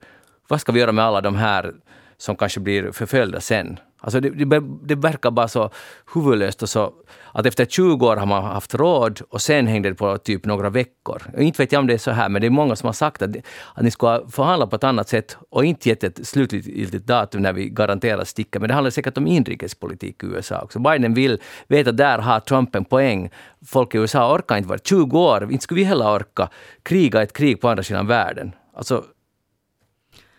vad 0.48 0.61
ska 0.61 0.72
vi 0.72 0.80
göra 0.80 0.92
med 0.92 1.04
alla 1.04 1.20
de 1.20 1.37
här 1.37 1.74
som 2.18 2.37
kanske 2.37 2.61
blir 2.61 2.92
förföljda 2.92 3.40
sen? 3.40 3.78
Alltså 4.00 4.20
det, 4.20 4.30
det, 4.30 4.62
det 4.82 4.94
verkar 4.94 5.30
bara 5.30 5.48
så 5.48 5.70
huvudlöst 6.14 6.62
och 6.62 6.68
så 6.68 6.92
att 7.32 7.46
efter 7.46 7.64
20 7.64 8.06
år 8.06 8.16
har 8.16 8.26
man 8.26 8.44
haft 8.44 8.74
råd 8.74 9.20
och 9.28 9.42
sen 9.42 9.66
hängde 9.66 9.88
det 9.88 9.94
på 9.94 10.18
typ 10.18 10.44
några 10.44 10.70
veckor. 10.70 11.22
Och 11.35 11.42
inte 11.42 11.62
vet 11.62 11.72
jag 11.72 11.80
om 11.80 11.87
det 11.87 11.94
är 11.94 11.98
så 11.98 12.11
här, 12.11 12.28
men 12.28 12.40
det 12.40 12.46
är 12.46 12.50
många 12.50 12.76
som 12.76 12.87
har 12.87 12.92
sagt 12.92 13.22
att, 13.22 13.37
att 13.74 13.82
ni 13.82 13.90
ska 13.90 14.28
förhandla 14.30 14.66
på 14.66 14.76
ett 14.76 14.85
annat 14.85 15.09
sätt 15.09 15.37
och 15.50 15.64
inte 15.64 15.88
gett 15.88 16.04
ett 16.04 16.26
slutgiltigt 16.26 17.06
datum 17.06 17.42
när 17.42 17.52
vi 17.52 17.68
garanterat 17.68 18.28
sticker. 18.28 18.61
Men 18.61 18.68
det 18.68 18.74
handlar 18.74 18.90
säkert 18.90 19.18
om 19.18 19.26
inrikespolitik 19.26 20.22
i 20.22 20.26
USA 20.26 20.61
också. 20.61 20.78
Biden 20.78 21.14
vill 21.14 21.38
veta 21.68 21.90
att 21.90 21.96
där 21.96 22.18
har 22.18 22.40
Trump 22.40 22.74
en 22.74 22.85
poäng. 22.85 23.30
Folk 23.66 23.94
i 23.94 23.98
USA 23.98 24.35
orkar 24.35 24.56
inte 24.56 24.68
vara 24.68 24.80
20 24.85 25.18
år, 25.18 25.52
inte 25.52 25.62
skulle 25.62 25.80
vi 25.80 25.85
heller 25.85 26.14
orka 26.14 26.48
kriga 26.82 27.22
ett 27.22 27.32
krig 27.32 27.61
på 27.61 27.68
andra 27.68 27.82
sidan 27.82 28.06
världen. 28.06 28.52
Alltså, 28.76 29.04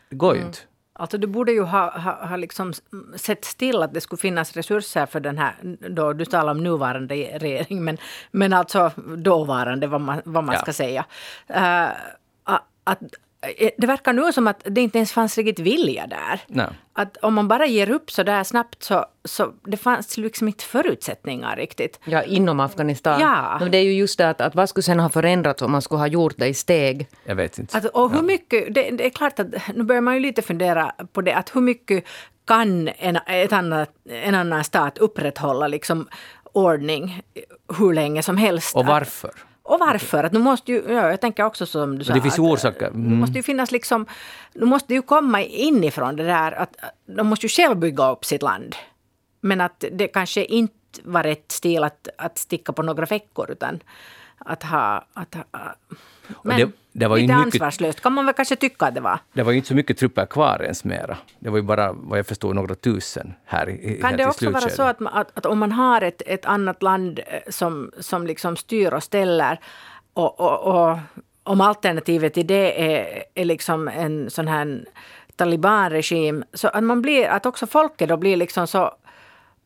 det 0.10 0.16
går 0.16 0.34
ju 0.34 0.40
mm. 0.40 0.48
inte. 0.48 0.60
Alltså 1.00 1.18
du 1.18 1.28
borde 1.28 1.52
ju 1.52 1.62
ha, 1.62 2.00
ha, 2.00 2.28
ha 2.28 2.36
liksom 2.36 2.74
sett 3.16 3.46
still 3.46 3.84
att 3.84 3.94
det 3.94 4.02
skulle 4.02 4.20
finnas 4.20 4.54
resurser 4.54 5.06
för 5.06 5.20
den 5.20 5.38
här, 5.38 5.56
då, 5.90 6.14
du 6.14 6.26
talar 6.26 6.52
om 6.52 6.64
nuvarande 6.64 7.16
regering, 7.16 7.84
men, 7.84 7.98
men 8.32 8.54
alltså 8.54 8.92
dåvarande 9.18 9.88
vad 9.88 10.02
man, 10.02 10.22
vad 10.26 10.44
man 10.44 10.56
ja. 10.56 10.62
ska 10.62 10.74
säga. 10.74 11.06
Uh, 11.56 11.90
att, 12.84 13.00
det 13.78 13.88
verkar 13.88 14.14
nu 14.14 14.34
som 14.34 14.48
att 14.48 14.62
det 14.64 14.82
inte 14.82 14.98
ens 14.98 15.12
fanns 15.12 15.38
riktigt 15.38 15.60
vilja 15.60 16.08
där. 16.08 16.42
Nej. 16.48 16.68
Att 16.94 17.18
om 17.18 17.34
man 17.34 17.48
bara 17.48 17.66
ger 17.66 17.90
upp 17.90 18.12
så 18.12 18.24
där 18.24 18.44
snabbt 18.44 18.84
så, 18.84 19.06
så 19.26 19.54
det 19.64 19.78
fanns 19.78 20.18
liksom 20.18 20.48
inte 20.48 20.64
förutsättningar 20.64 21.56
riktigt. 21.56 22.00
Ja, 22.06 22.24
inom 22.24 22.60
Afghanistan. 22.60 23.22
Ja. 23.22 23.58
Men 23.60 23.72
det 23.72 23.78
är 23.78 23.84
ju 23.84 23.94
just 23.94 24.18
det 24.18 24.30
att, 24.30 24.42
att 24.42 24.56
vad 24.56 24.70
skulle 24.70 24.84
sen 24.84 25.00
ha 25.00 25.10
förändrats 25.10 25.62
om 25.62 25.72
man 25.72 25.82
skulle 25.82 26.00
ha 26.00 26.08
gjort 26.08 26.38
det 26.38 26.48
i 26.48 26.54
steg? 26.54 27.08
Jag 27.24 27.36
vet 27.36 27.60
inte. 27.60 27.78
Att, 27.78 27.86
och 27.86 28.12
hur 28.12 28.22
mycket, 28.22 28.74
det, 28.74 28.90
det, 28.90 29.06
är 29.06 29.10
klart 29.10 29.40
att 29.40 29.48
nu 29.76 29.84
börjar 29.84 30.02
man 30.02 30.14
ju 30.14 30.20
lite 30.20 30.42
fundera 30.42 30.92
på 31.12 31.22
det, 31.22 31.36
att 31.36 31.56
hur 31.56 31.62
mycket 31.62 32.04
kan 32.46 32.88
en, 32.88 33.18
ett 33.28 33.54
annat, 33.54 33.90
en 34.10 34.36
annan 34.36 34.64
stat 34.64 34.98
upprätthålla 34.98 35.68
liksom 35.68 36.08
ordning 36.54 37.22
hur 37.78 37.94
länge 37.94 38.24
som 38.24 38.38
helst? 38.38 38.76
Och 38.76 38.86
varför? 38.86 39.32
Och 39.68 39.80
varför? 39.80 40.24
Att 40.24 40.32
nu 40.32 40.40
måste 40.40 40.72
ju, 40.72 40.84
ja, 40.88 41.10
jag 41.10 41.22
tänker 41.22 41.44
också 41.44 41.66
som 41.66 42.00
du 42.00 42.06
sa. 42.06 42.14
Det 42.14 42.22
finns 42.22 42.40
orsaker. 42.40 42.88
Mm. 42.88 43.10
Det 43.10 43.16
måste 43.16 43.38
ju 43.38 43.44
finnas 43.44 43.72
liksom, 43.72 44.06
nu 44.54 44.66
måste 44.66 44.94
ju 44.94 45.02
komma 45.02 45.44
inifrån 45.44 46.16
det 46.16 46.24
där 46.24 46.52
att 46.52 46.76
de 47.06 47.28
måste 47.28 47.46
ju 47.46 47.50
själv 47.50 47.78
bygga 47.78 48.12
upp 48.12 48.26
sitt 48.26 48.42
land. 48.42 48.76
Men 49.42 49.62
att 49.62 49.84
det 49.92 50.08
kanske 50.08 50.46
inte 50.46 50.74
var 51.04 51.24
rätt 51.24 51.52
stil 51.52 51.84
att, 51.84 52.08
att 52.18 52.38
sticka 52.38 52.74
på 52.74 52.84
några 52.84 53.06
veckor 53.06 53.52
utan 53.52 53.80
att 54.38 54.64
ha... 54.64 55.06
Att 55.14 55.36
ha 55.36 55.76
men 56.44 56.58
det, 56.60 56.72
det 56.92 57.08
var 57.08 57.18
lite 57.18 57.36
mycket, 57.36 57.46
ansvarslöst 57.46 58.02
kan 58.02 58.14
man 58.14 58.26
väl 58.26 58.36
kanske 58.36 58.56
tycka 58.56 58.86
att 58.86 58.96
det 58.96 59.02
var. 59.02 59.20
Det 59.34 59.44
var 59.44 59.52
ju 59.52 59.58
inte 59.58 59.68
så 59.68 59.76
mycket 59.76 59.98
trupper 59.98 60.26
kvar 60.26 60.62
ens 60.64 60.84
mera. 60.84 61.18
Det 61.40 61.50
var 61.50 61.58
ju 61.58 61.64
bara, 61.64 61.94
vad 61.94 62.20
jag 62.20 62.28
förstod, 62.28 62.56
några 62.56 62.76
tusen 62.76 63.34
här 63.46 63.70
i 63.70 64.00
Kan 64.02 64.18
det 64.18 64.26
också 64.26 64.50
vara 64.50 64.70
så 64.70 64.84
att, 64.84 64.98
att, 65.02 65.38
att, 65.38 65.46
om 65.46 65.60
man 65.60 65.72
har 65.72 66.02
ett, 66.02 66.22
ett 66.26 66.46
annat 66.46 66.84
land 66.84 67.20
eh, 67.20 67.40
som, 67.50 67.92
som 68.00 68.28
liksom 68.28 68.56
styr 68.56 68.94
och 68.94 69.04
ställer 69.04 69.60
och, 70.14 70.40
och, 70.40 70.90
och 70.90 70.98
om 71.44 71.62
alternativet 71.62 72.34
till 72.34 72.48
det 72.48 72.96
är, 72.96 73.24
är 73.36 73.46
liksom 73.46 73.88
en 73.88 74.30
sån 74.30 74.48
här 74.48 74.86
talibanregim, 75.36 76.44
så 76.54 76.68
att 76.68 76.84
man 76.84 77.02
blir, 77.02 77.28
att 77.28 77.46
också 77.46 77.68
folket 77.68 78.10
då 78.10 78.18
blir 78.18 78.38
liksom 78.38 78.68
så 78.68 78.92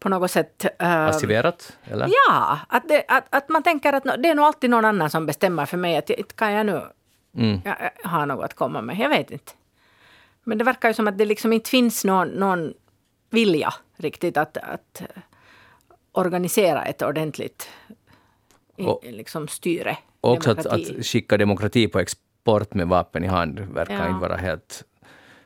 på 0.01 0.09
något 0.09 0.31
sätt... 0.31 0.65
Uh, 0.65 0.87
Passiverat? 0.87 1.77
Eller? 1.83 2.09
Ja, 2.09 2.59
att, 2.67 2.87
det, 2.87 3.03
att, 3.07 3.25
att 3.29 3.49
man 3.49 3.63
tänker 3.63 3.93
att 3.93 4.03
det 4.03 4.29
är 4.29 4.35
nog 4.35 4.45
alltid 4.45 4.69
någon 4.69 4.85
annan 4.85 5.09
som 5.09 5.25
bestämmer 5.25 5.65
för 5.65 5.77
mig. 5.77 5.97
Att 5.97 6.09
inte 6.09 6.35
kan 6.35 6.51
jag 6.51 6.65
nu 6.65 6.81
mm. 7.37 7.61
jag, 7.65 8.09
ha 8.09 8.25
något 8.25 8.45
att 8.45 8.53
komma 8.53 8.81
med. 8.81 8.99
Jag 8.99 9.09
vet 9.09 9.31
inte. 9.31 9.51
Men 10.43 10.57
det 10.57 10.63
verkar 10.63 10.87
ju 10.87 10.93
som 10.93 11.07
att 11.07 11.17
det 11.17 11.25
liksom 11.25 11.53
inte 11.53 11.69
finns 11.69 12.05
någon, 12.05 12.27
någon 12.27 12.73
vilja 13.29 13.73
riktigt 13.97 14.37
att, 14.37 14.57
att 14.57 15.01
organisera 16.11 16.85
ett 16.85 17.01
ordentligt 17.01 17.69
och, 18.77 19.03
liksom 19.03 19.47
styre. 19.47 19.97
Och 20.21 20.31
också 20.31 20.51
att, 20.51 20.65
att, 20.65 21.05
skicka 21.05 21.37
demokrati 21.37 21.87
på 21.87 21.99
export 21.99 22.73
med 22.73 22.87
vapen 22.87 23.23
i 23.23 23.27
hand 23.27 23.59
verkar 23.59 23.93
ja. 23.93 24.07
inte 24.07 24.21
vara 24.21 24.35
helt 24.35 24.83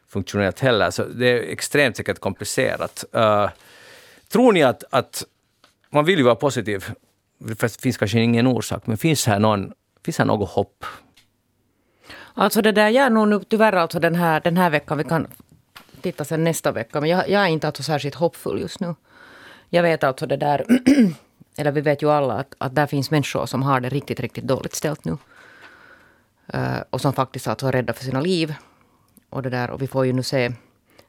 funktionellt 0.08 0.60
heller. 0.60 0.92
Så 0.92 1.04
det 1.04 1.28
är 1.28 1.52
extremt 1.52 1.98
säkert 1.98 2.20
komplicerat. 2.20 3.06
Uh, 3.16 3.50
Tror 4.28 4.54
ni 4.54 4.64
att, 4.64 4.84
att 4.90 5.24
man 5.90 6.06
vill 6.06 6.18
ju 6.18 6.24
vara 6.24 6.36
positiv, 6.36 6.80
för 7.40 7.68
det 7.68 7.82
finns 7.82 7.98
kanske 7.98 8.20
ingen 8.20 8.48
orsak, 8.48 8.88
men 8.88 8.98
finns 8.98 9.26
här, 9.26 9.40
någon, 9.40 9.74
finns 10.06 10.18
här 10.18 10.26
något 10.26 10.50
hopp? 10.50 10.86
Alltså 12.34 12.62
det 12.62 12.72
där, 12.72 12.90
jag 12.90 13.06
är 13.06 13.10
nog 13.10 13.28
nu 13.28 13.40
tyvärr 13.40 13.74
alltså 13.74 14.00
den 14.00 14.16
här, 14.16 14.42
den 14.42 14.58
här 14.58 14.70
veckan, 14.70 14.98
vi 14.98 15.04
kan 15.04 15.28
titta 16.02 16.26
sen 16.26 16.44
nästa 16.44 16.72
vecka, 16.72 17.02
men 17.02 17.10
jag, 17.10 17.30
jag 17.30 17.42
är 17.42 17.48
inte 17.48 17.68
alltså 17.68 17.84
särskilt 17.84 18.16
hoppfull 18.16 18.60
just 18.60 18.80
nu. 18.80 18.96
Jag 19.70 19.84
vet 19.84 20.04
alltså 20.04 20.28
det 20.28 20.38
där, 20.38 20.66
eller 21.58 21.72
vi 21.72 21.82
vet 21.82 22.02
ju 22.02 22.12
alla 22.12 22.34
att, 22.34 22.56
att 22.58 22.76
där 22.76 22.88
finns 22.88 23.12
människor 23.12 23.46
som 23.46 23.64
har 23.64 23.80
det 23.80 23.90
riktigt, 23.90 24.20
riktigt 24.20 24.48
dåligt 24.48 24.76
ställt 24.76 25.06
nu. 25.06 25.18
Uh, 26.54 26.82
och 26.90 27.02
som 27.02 27.14
faktiskt 27.14 27.48
alltså 27.48 27.68
är 27.68 27.72
rädda 27.72 27.94
för 27.94 28.04
sina 28.04 28.22
liv. 28.22 28.54
Och, 29.30 29.42
det 29.42 29.50
där, 29.50 29.70
och 29.70 29.82
vi 29.82 29.88
får 29.88 30.06
ju 30.06 30.14
nu 30.14 30.24
se 30.24 30.52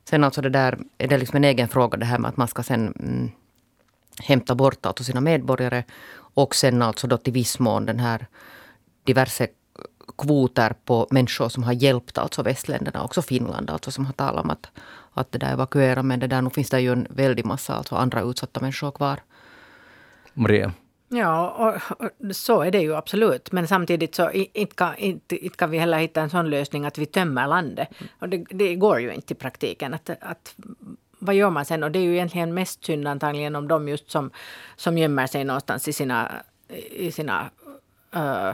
Sen 0.08 0.24
alltså 0.24 0.40
det 0.40 0.50
där 0.50 0.78
är 0.98 1.08
det 1.08 1.18
liksom 1.18 1.36
en 1.36 1.44
egen 1.44 1.68
fråga 1.68 1.98
det 1.98 2.06
här 2.06 2.18
med 2.18 2.28
att 2.28 2.36
man 2.36 2.48
ska 2.48 2.62
sen 2.62 2.92
mm, 3.00 3.30
hämta 4.18 4.54
bort 4.54 4.86
alltså 4.86 5.04
sina 5.04 5.20
medborgare. 5.20 5.84
Och 6.16 6.54
sen 6.54 6.82
alltså 6.82 7.06
då 7.06 7.16
till 7.16 7.32
viss 7.32 7.58
mån 7.58 7.86
den 7.86 7.98
här 7.98 8.26
diverse 9.04 9.48
kvoter 10.18 10.74
på 10.84 11.06
människor 11.10 11.48
som 11.48 11.62
har 11.62 11.72
hjälpt 11.72 12.18
alltså 12.18 12.42
västländerna, 12.42 13.04
också 13.04 13.22
Finland 13.22 13.70
alltså 13.70 13.90
som 13.90 14.06
har 14.06 14.12
talat 14.12 14.44
om 14.44 14.50
att, 14.50 14.70
att 15.12 15.32
det 15.32 15.38
där 15.38 15.52
evakuera. 15.52 16.02
Men 16.02 16.20
det 16.20 16.26
där, 16.26 16.42
nu 16.42 16.50
finns 16.50 16.70
det 16.70 16.80
ju 16.80 16.92
en 16.92 17.06
väldig 17.10 17.44
massa 17.44 17.74
alltså 17.74 17.94
andra 17.94 18.22
utsatta 18.22 18.60
människor 18.60 18.90
kvar. 18.90 19.20
Maria? 20.34 20.72
Ja, 21.08 21.50
och, 21.50 22.04
och, 22.04 22.36
så 22.36 22.62
är 22.62 22.70
det 22.70 22.80
ju 22.80 22.94
absolut. 22.96 23.52
Men 23.52 23.68
samtidigt 23.68 24.14
så 24.14 24.30
inte 24.30 24.74
kan, 24.74 24.96
inte, 24.96 25.44
inte 25.44 25.56
kan 25.56 25.70
vi 25.70 25.78
heller 25.78 25.98
hitta 25.98 26.20
en 26.20 26.30
sån 26.30 26.50
lösning 26.50 26.84
att 26.86 26.98
vi 26.98 27.06
tömmer 27.06 27.46
landet. 27.46 27.88
Och 28.18 28.28
det, 28.28 28.44
det 28.50 28.74
går 28.74 29.00
ju 29.00 29.14
inte 29.14 29.32
i 29.32 29.36
praktiken. 29.36 29.94
Att, 29.94 30.10
att, 30.20 30.54
vad 31.18 31.34
gör 31.34 31.50
man 31.50 31.64
sen? 31.64 31.82
Och 31.82 31.90
det 31.90 31.98
är 31.98 32.02
ju 32.02 32.14
egentligen 32.14 32.54
mest 32.54 32.84
synd 32.84 33.08
antagligen 33.08 33.56
om 33.56 33.68
de 33.68 33.88
just 33.88 34.10
som, 34.10 34.30
som 34.76 34.98
gömmer 34.98 35.26
sig 35.26 35.44
någonstans 35.44 35.88
i 35.88 35.92
sina, 35.92 36.32
i 36.90 37.12
sina 37.12 37.50
uh, 38.16 38.52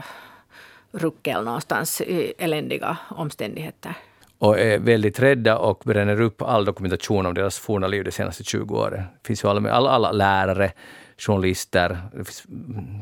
ruckel 0.91 1.43
någonstans 1.43 2.01
i 2.01 2.33
eländiga 2.37 2.97
omständigheter 3.09 3.95
och 4.43 4.59
är 4.59 4.79
väldigt 4.79 5.19
rädda 5.19 5.57
och 5.57 5.81
bränner 5.85 6.21
upp 6.21 6.41
all 6.41 6.65
dokumentation 6.65 7.25
om 7.25 7.33
deras 7.33 7.59
forna 7.59 7.87
liv 7.87 8.03
de 8.03 8.11
senaste 8.11 8.43
20 8.43 8.75
åren. 8.75 9.03
Det 9.21 9.27
finns 9.27 9.43
ju 9.43 9.47
alla, 9.47 9.71
alla, 9.71 9.89
alla 9.89 10.11
lärare, 10.11 10.71
journalister, 11.17 11.97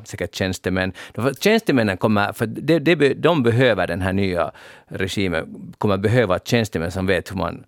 säkert 0.03 0.35
tjänstemän. 0.35 0.93
Tjänstemännen 1.39 1.97
kommer, 1.97 2.33
för 2.33 2.45
de, 2.45 2.79
de, 2.79 3.13
de 3.13 3.43
behöver 3.43 3.87
den 3.87 4.01
här 4.01 4.13
nya 4.13 4.51
regimen, 4.87 5.73
kommer 5.77 5.97
behöva 5.97 6.39
tjänstemän 6.39 6.91
som 6.91 7.05
vet 7.05 7.31
hur 7.31 7.37
man 7.37 7.63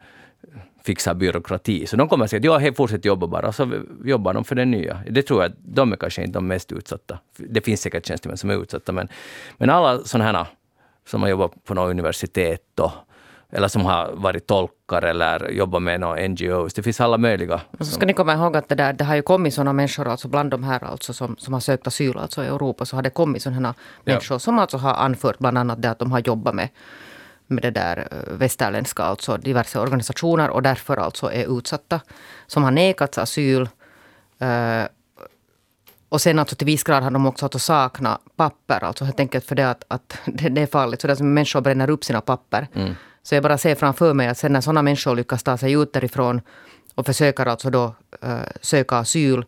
fixar 0.84 1.13
byråkrati. 1.13 1.88
Så 1.88 1.95
de 1.95 2.10
kommer 2.10 2.25
att 2.25 2.29
säga 2.29 2.39
att 2.39 2.45
ja, 2.45 2.58
hej, 2.58 2.73
fortsätt 2.73 3.06
jobba 3.06 3.27
bara, 3.27 3.47
och 3.47 3.56
så 3.56 3.71
jobbar 4.06 4.34
de 4.34 4.43
för 4.43 4.56
den 4.56 4.71
nya. 4.71 5.03
Det 5.10 5.21
tror 5.21 5.43
jag 5.43 5.51
de 5.58 5.91
är 5.91 5.95
kanske 5.97 6.21
inte 6.21 6.34
de 6.34 6.47
mest 6.47 6.71
utsatta. 6.71 7.19
Det 7.38 7.62
finns 7.62 7.82
säkert 7.82 8.06
tjänstemän 8.06 8.38
som 8.38 8.49
är 8.49 8.62
utsatta, 8.62 8.91
men, 8.91 9.08
men 9.58 9.69
alla 9.69 10.03
sådana 10.03 10.32
här 10.32 10.47
som 11.06 11.21
har 11.21 11.29
jobbat 11.29 11.63
på 11.63 11.73
något 11.73 11.91
universitet 11.91 12.79
och 12.79 12.91
eller 13.54 13.68
som 13.68 13.86
har 13.86 14.12
varit 14.13 14.48
tolkar 14.48 15.02
eller 15.02 15.50
jobbat 15.50 15.82
med 15.82 16.00
några 16.00 16.28
NGOs. 16.28 16.74
Det 16.74 16.84
finns 16.84 17.02
alla 17.02 17.18
möjliga. 17.18 17.62
Och 17.80 17.86
så 17.86 17.92
ska 17.92 18.06
ni 18.06 18.13
komma 18.13 18.34
ihåg 18.34 18.58
att 18.58 18.70
det, 18.70 18.76
där, 18.76 18.94
det 18.94 19.04
har 19.04 19.16
ju 19.16 19.22
kommit 19.22 19.54
sådana 19.54 19.74
människor, 19.74 20.08
alltså 20.08 20.28
bland 20.28 20.52
de 20.52 20.63
här 20.63 20.84
alltså 20.84 21.13
som, 21.13 21.36
som 21.38 21.54
har 21.54 21.62
sökt 21.62 21.88
asyl 21.88 22.18
alltså 22.18 22.44
i 22.44 22.48
Europa, 22.48 22.86
så 22.86 22.96
har 22.96 23.04
det 23.04 23.10
kommit 23.10 23.42
sådana 23.42 23.74
människor 24.04 24.39
som 24.39 24.60
alltså 24.60 24.78
har 24.78 24.94
anfört 24.94 25.39
bland 25.39 25.58
annat 25.58 25.82
det 25.82 25.89
att 25.89 26.00
de 26.00 26.12
har 26.12 26.20
jobbat 26.20 26.56
med 26.56 26.70
med 27.48 27.63
det 27.63 27.72
där 27.72 28.08
eh, 28.12 28.38
västerländska, 28.38 29.04
alltså 29.04 29.38
diverse 29.38 29.80
organisationer 29.80 30.50
och 30.50 30.62
därför 30.62 30.98
alltså 30.98 31.32
är 31.32 31.58
utsatta. 31.58 32.00
Som 32.48 32.63
har 32.63 32.72
nekats 32.72 33.18
asyl. 33.18 33.70
Uh, 34.42 34.86
och 36.10 36.22
sen 36.22 36.39
alltså 36.39 36.56
till 36.56 36.66
viss 36.66 36.84
grad 36.84 37.04
har 37.04 37.12
de 37.12 37.26
också 37.26 37.46
alltså 37.46 37.60
saknat 37.60 38.22
papper, 38.36 38.84
alltså 38.84 39.06
helt 39.06 39.20
enkelt 39.20 39.46
för 39.46 39.56
det 39.56 39.70
att, 39.70 39.84
att 39.88 40.20
det, 40.26 40.50
det 40.50 40.62
är 40.62 40.68
farligt. 40.68 41.02
Så 41.02 41.08
det 41.08 41.13
är 41.13 41.16
som 41.16 41.34
människor 41.34 41.62
bränner 41.62 41.89
upp 41.89 42.04
sina 42.04 42.22
papper. 42.22 42.68
Mm. 42.74 42.96
Så 43.23 43.36
jag 43.36 43.43
bara 43.43 43.57
ser 43.57 43.75
framför 43.75 44.13
mig 44.13 44.27
att 44.27 44.38
sen 44.38 44.53
när 44.53 44.62
sådana 44.62 44.81
människor 44.81 45.15
lyckas 45.15 45.43
ta 45.43 45.57
sig 45.57 45.71
ut 45.73 45.93
därifrån 45.93 46.41
och 46.95 47.05
försöker 47.05 47.45
alltså 47.45 47.69
då 47.69 47.95
uh, 48.25 48.41
söka 48.62 48.97
asyl 48.97 49.45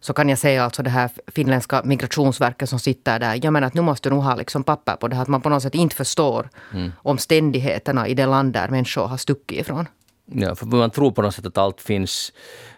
så 0.00 0.12
kan 0.12 0.28
jag 0.28 0.38
säga 0.38 0.64
alltså 0.64 0.82
det 0.82 0.90
här 0.90 1.10
finländska 1.26 1.82
migrationsverket 1.84 2.68
som 2.68 2.78
sitter 2.78 3.18
där. 3.18 3.40
Jag 3.42 3.52
menar 3.52 3.66
att 3.66 3.74
nu 3.74 3.80
måste 3.80 4.08
du 4.08 4.14
nog 4.14 4.24
ha 4.24 4.34
liksom 4.34 4.64
papper 4.64 4.96
på 4.96 5.08
det 5.08 5.16
här. 5.16 5.22
Att 5.22 5.28
man 5.28 5.40
på 5.40 5.48
något 5.48 5.62
sätt 5.62 5.74
inte 5.74 5.96
förstår 5.96 6.48
mm. 6.72 6.92
omständigheterna 6.96 8.08
i 8.08 8.14
det 8.14 8.26
land 8.26 8.52
där 8.52 8.68
människor 8.68 9.06
har 9.06 9.16
stuckit 9.16 9.60
ifrån. 9.60 9.88
Ja, 10.26 10.54
för 10.54 10.66
man 10.66 10.90
tror 10.90 11.10
på 11.10 11.22
något 11.22 11.34
sätt 11.34 11.46
att 11.46 11.58
allt 11.58 11.80
finns 11.80 12.32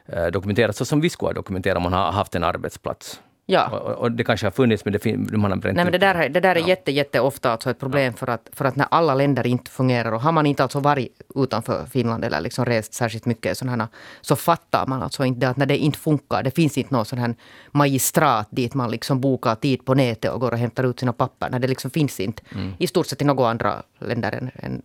eh, 0.06 0.26
dokumenterat 0.26 0.76
så 0.76 0.84
som 0.84 1.00
vi 1.00 1.10
skulle 1.10 1.28
ha 1.28 1.34
dokumenterat 1.34 1.76
om 1.76 1.82
man 1.82 1.92
har 1.92 2.12
haft 2.12 2.34
en 2.34 2.44
arbetsplats. 2.44 3.20
Ja. 3.48 3.68
Och, 3.68 3.92
och, 3.92 4.12
det 4.12 4.24
kanske 4.24 4.46
har 4.46 4.50
funnits, 4.50 4.84
men 4.84 4.92
det, 4.92 5.16
man 5.36 5.50
har 5.50 5.58
bränt 5.58 5.76
Nej, 5.76 5.84
men 5.84 5.92
det 5.92 5.98
där, 5.98 6.28
det 6.28 6.40
där 6.40 6.56
är 6.56 6.60
ja. 6.60 6.68
jätte, 6.68 6.92
jätte 6.92 7.20
ofta 7.20 7.52
alltså 7.52 7.70
ett 7.70 7.78
problem 7.78 8.12
ja. 8.12 8.18
för, 8.18 8.30
att, 8.30 8.48
för 8.52 8.64
att 8.64 8.76
när 8.76 8.86
alla 8.90 9.14
länder 9.14 9.46
inte 9.46 9.70
fungerar 9.70 10.12
och 10.12 10.20
har 10.20 10.32
man 10.32 10.46
inte 10.46 10.62
alltså 10.62 10.80
varit 10.80 11.22
utanför 11.34 11.86
Finland 11.86 12.24
eller 12.24 12.40
liksom 12.40 12.64
rest 12.64 12.94
särskilt 12.94 13.26
mycket 13.26 13.58
sådana, 13.58 13.88
så 14.20 14.36
fattar 14.36 14.86
man 14.86 15.02
alltså 15.02 15.24
inte 15.24 15.48
att 15.48 15.56
när 15.56 15.66
det 15.66 15.78
inte 15.78 15.98
funkar, 15.98 16.42
det 16.42 16.50
finns 16.50 16.78
inte 16.78 16.94
någon 16.94 17.04
sån 17.04 17.18
här 17.18 17.34
magistrat 17.70 18.48
dit 18.50 18.74
man 18.74 18.90
liksom 18.90 19.20
bokar 19.20 19.54
tid 19.54 19.84
på 19.84 19.94
nätet 19.94 20.32
och 20.32 20.40
går 20.40 20.52
och 20.52 20.58
hämtar 20.58 20.84
ut 20.84 21.00
sina 21.00 21.12
papper. 21.12 21.50
När 21.50 21.58
det 21.58 21.68
liksom 21.68 21.90
finns 21.90 22.20
inte 22.20 22.42
mm. 22.54 22.72
i 22.78 22.86
stort 22.86 23.06
sett 23.06 23.22
i 23.22 23.24
några 23.24 23.50
andra 23.50 23.82
länder 23.98 24.32
än, 24.32 24.50
än 24.54 24.82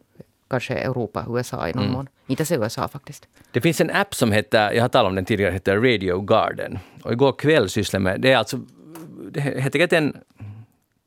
kanske 0.51 0.73
Europa, 0.73 1.25
USA 1.29 1.67
i 1.67 1.73
någon 1.73 1.83
mm. 1.83 1.93
mån. 1.93 2.07
Inte 2.27 2.45
så 2.45 2.55
USA 2.55 2.87
faktiskt. 2.87 3.27
Det 3.51 3.61
finns 3.61 3.81
en 3.81 3.89
app 3.89 4.15
som 4.15 4.31
heter, 4.31 4.71
jag 4.71 4.83
har 4.83 4.89
talat 4.89 5.09
om 5.09 5.15
den 5.15 5.25
tidigare, 5.25 5.51
heter 5.51 5.75
Radio 5.75 6.21
Garden. 6.21 6.79
Och 7.03 7.11
igår 7.11 7.31
kväll 7.31 7.69
sysslade 7.69 8.03
med, 8.03 8.21
det 8.21 8.31
är 8.31 8.37
alltså, 8.37 8.57
det 9.31 9.41
heter 9.41 9.93
en 9.93 10.17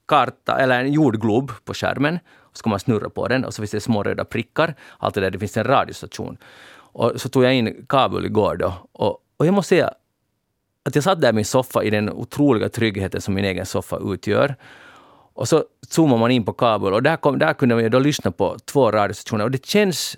karta 0.08 0.58
eller 0.58 0.80
en 0.80 0.92
jordglob 0.92 1.52
på 1.64 1.74
skärmen. 1.74 2.18
Och 2.32 2.56
så 2.56 2.58
ska 2.58 2.70
man 2.70 2.80
snurra 2.80 3.10
på 3.10 3.28
den 3.28 3.44
och 3.44 3.54
så 3.54 3.62
finns 3.62 3.70
det 3.70 3.80
små 3.80 4.02
röda 4.02 4.24
prickar. 4.24 4.74
Allt 4.98 5.14
det 5.14 5.20
där, 5.20 5.30
det 5.30 5.38
finns 5.38 5.56
en 5.56 5.64
radiostation. 5.64 6.36
Och 6.94 7.12
så 7.16 7.28
tog 7.28 7.44
jag 7.44 7.54
in 7.54 7.86
Kabul 7.88 8.26
igår 8.26 8.56
då. 8.56 8.72
Och, 8.92 9.18
och 9.36 9.46
jag 9.46 9.54
måste 9.54 9.68
säga 9.68 9.90
att 10.84 10.94
jag 10.94 11.04
satt 11.04 11.20
där 11.20 11.28
i 11.28 11.32
min 11.32 11.44
soffa 11.44 11.84
i 11.84 11.90
den 11.90 12.10
otroliga 12.10 12.68
tryggheten 12.68 13.20
som 13.20 13.34
min 13.34 13.44
egen 13.44 13.66
soffa 13.66 13.98
utgör. 14.04 14.56
Och 15.34 15.48
så 15.48 15.64
zoomar 15.88 16.16
man 16.16 16.30
in 16.30 16.44
på 16.44 16.52
Kabul 16.52 16.94
och 16.94 17.02
där, 17.02 17.16
kom, 17.16 17.38
där 17.38 17.54
kunde 17.54 17.74
man 17.74 17.90
då 17.90 17.98
lyssna 17.98 18.30
på 18.30 18.56
två 18.64 18.90
radiostationer 18.90 19.44
och 19.44 19.50
det 19.50 19.66
känns... 19.66 20.16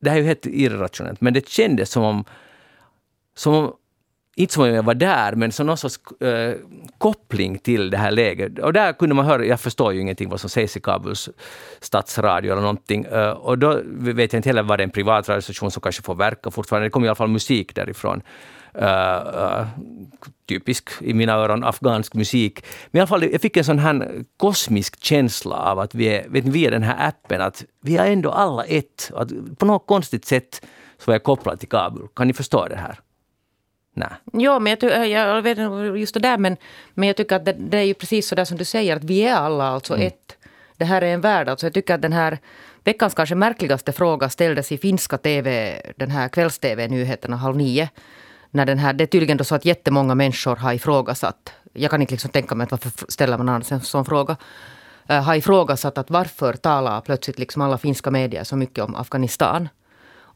Det 0.00 0.10
här 0.10 0.16
är 0.16 0.20
ju 0.20 0.26
helt 0.26 0.46
irrationellt, 0.46 1.20
men 1.20 1.34
det 1.34 1.48
kändes 1.48 1.90
som 1.90 2.02
om... 2.02 2.24
Som 3.36 3.54
om 3.54 3.72
inte 4.38 4.54
som 4.54 4.62
om 4.62 4.70
jag 4.70 4.82
var 4.82 4.94
där, 4.94 5.32
men 5.34 5.52
som 5.52 5.66
någon 5.66 5.76
sorts 5.76 5.98
äh, 6.20 6.54
koppling 6.98 7.58
till 7.58 7.90
det 7.90 7.96
här 7.96 8.10
läget. 8.10 8.58
Och 8.58 8.72
där 8.72 8.92
kunde 8.92 9.14
man 9.14 9.26
höra, 9.26 9.44
jag 9.44 9.60
förstår 9.60 9.92
ju 9.92 10.00
ingenting 10.00 10.28
vad 10.28 10.40
som 10.40 10.50
sägs 10.50 10.76
i 10.76 10.80
Kabuls 10.80 11.28
stadsradio 11.80 12.52
eller 12.52 12.62
någonting. 12.62 13.04
Äh, 13.04 13.30
och 13.30 13.58
då 13.58 13.80
vet 13.84 14.32
jag 14.32 14.38
inte 14.38 14.48
heller 14.48 14.62
var 14.62 14.76
det 14.76 14.82
är 14.82 14.84
en 14.84 14.90
privat 14.90 15.28
radiostation 15.28 15.70
som 15.70 15.80
kanske 15.80 16.02
får 16.02 16.14
verka 16.14 16.50
fortfarande. 16.50 16.86
Det 16.86 16.90
kommer 16.90 17.06
i 17.06 17.08
alla 17.08 17.14
fall 17.14 17.28
musik 17.28 17.74
därifrån. 17.74 18.22
Uh, 18.74 19.66
typisk 20.46 20.90
i 21.00 21.14
mina 21.14 21.32
öron 21.32 21.64
afghansk 21.64 22.14
musik. 22.14 22.64
Men 22.90 22.98
i 22.98 23.00
alla 23.00 23.06
fall, 23.06 23.22
jag 23.32 23.40
fick 23.40 23.56
en 23.56 23.64
sån 23.64 23.78
här 23.78 24.24
kosmisk 24.36 25.04
känsla 25.04 25.56
av 25.56 25.78
att 25.78 25.94
vi 25.94 26.06
är, 26.06 26.28
vet 26.28 26.44
ni, 26.44 26.50
via 26.50 26.70
den 26.70 26.82
här 26.82 27.08
appen, 27.08 27.40
att 27.40 27.64
vi 27.82 27.96
är 27.96 28.06
ändå 28.06 28.30
alla 28.30 28.64
ett. 28.64 29.10
Att 29.14 29.58
på 29.58 29.66
något 29.66 29.86
konstigt 29.86 30.24
sätt 30.24 30.66
så 30.98 31.04
var 31.06 31.14
jag 31.14 31.22
kopplad 31.22 31.60
till 31.60 31.68
Kabul. 31.68 32.08
Kan 32.16 32.26
ni 32.26 32.32
förstå 32.32 32.66
det 32.66 32.76
här? 32.76 33.00
Nej. 33.94 34.08
Ja, 34.32 34.58
men 34.58 34.76
jag, 34.80 35.08
jag 35.08 35.42
vet 35.42 35.58
inte 35.58 35.98
just 35.98 36.14
det 36.14 36.20
där, 36.20 36.38
men, 36.38 36.56
men 36.94 37.06
jag 37.06 37.16
tycker 37.16 37.36
att 37.36 37.44
det, 37.44 37.56
det 37.58 37.78
är 37.78 37.82
ju 37.82 37.94
precis 37.94 38.28
så 38.28 38.34
där 38.34 38.44
som 38.44 38.58
du 38.58 38.64
säger, 38.64 38.96
att 38.96 39.04
vi 39.04 39.22
är 39.22 39.34
alla 39.34 39.64
alltså 39.64 39.98
ett. 39.98 40.36
Det 40.76 40.84
här 40.84 41.02
är 41.02 41.14
en 41.14 41.20
värld. 41.20 41.48
Alltså 41.48 41.66
jag 41.66 41.74
tycker 41.74 41.94
att 41.94 42.02
den 42.02 42.12
här 42.12 42.38
veckans 42.84 43.14
kanske 43.14 43.34
märkligaste 43.34 43.92
fråga 43.92 44.28
ställdes 44.28 44.72
i 44.72 44.78
finska 44.78 45.18
TV, 45.18 45.80
den 45.96 46.10
här 46.10 46.28
kvälls-TV-nyheterna 46.28 47.36
halv 47.36 47.56
nio. 47.56 47.88
När 48.50 48.66
den 48.66 48.78
här, 48.78 48.92
det 48.92 49.04
är 49.04 49.06
tydligen 49.06 49.36
då 49.36 49.44
så 49.44 49.54
att 49.54 49.64
jättemånga 49.64 50.14
människor 50.14 50.56
har 50.56 50.72
ifrågasatt, 50.72 51.52
jag 51.72 51.90
kan 51.90 52.00
inte 52.00 52.14
liksom 52.14 52.30
tänka 52.30 52.54
mig 52.54 52.64
att 52.64 52.70
varför 52.70 52.92
ställer 53.08 53.38
man 53.38 53.48
annars 53.48 53.72
en 53.72 53.80
sån 53.80 54.04
fråga, 54.04 54.36
eh, 55.08 55.22
har 55.22 55.34
ifrågasatt 55.34 55.98
att 55.98 56.10
varför 56.10 56.52
talar 56.52 57.00
plötsligt 57.00 57.38
liksom 57.38 57.62
alla 57.62 57.78
finska 57.78 58.10
medier 58.10 58.44
så 58.44 58.56
mycket 58.56 58.84
om 58.84 58.94
Afghanistan. 58.94 59.68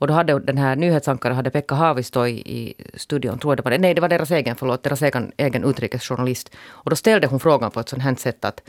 Och 0.03 0.09
då 0.09 0.14
hade 0.14 0.38
den 0.40 0.59
här 0.59 0.77
nyhetsankaren 0.77 1.37
hade 1.37 1.51
Pekka 1.51 1.75
Haavisto 1.75 2.27
i, 2.27 2.33
i 2.33 2.75
studion, 2.94 3.38
tror 3.38 3.53
jag 3.53 3.59
det 3.59 3.62
var 3.62 3.70
det. 3.70 3.79
Nej, 3.79 3.94
det 3.94 4.01
var 4.01 4.09
deras 4.09 4.31
egen, 4.31 4.57
förlåt, 4.57 4.83
deras 4.83 5.03
egen, 5.03 5.33
egen 5.37 5.64
utrikesjournalist. 5.64 6.51
Och 6.68 6.90
då 6.90 6.96
ställde 6.96 7.27
hon 7.27 7.40
frågan 7.40 7.70
på 7.70 7.81
ett 7.81 7.88
sånt 7.88 8.03
här 8.03 8.14
sätt 8.14 8.44
att, 8.44 8.62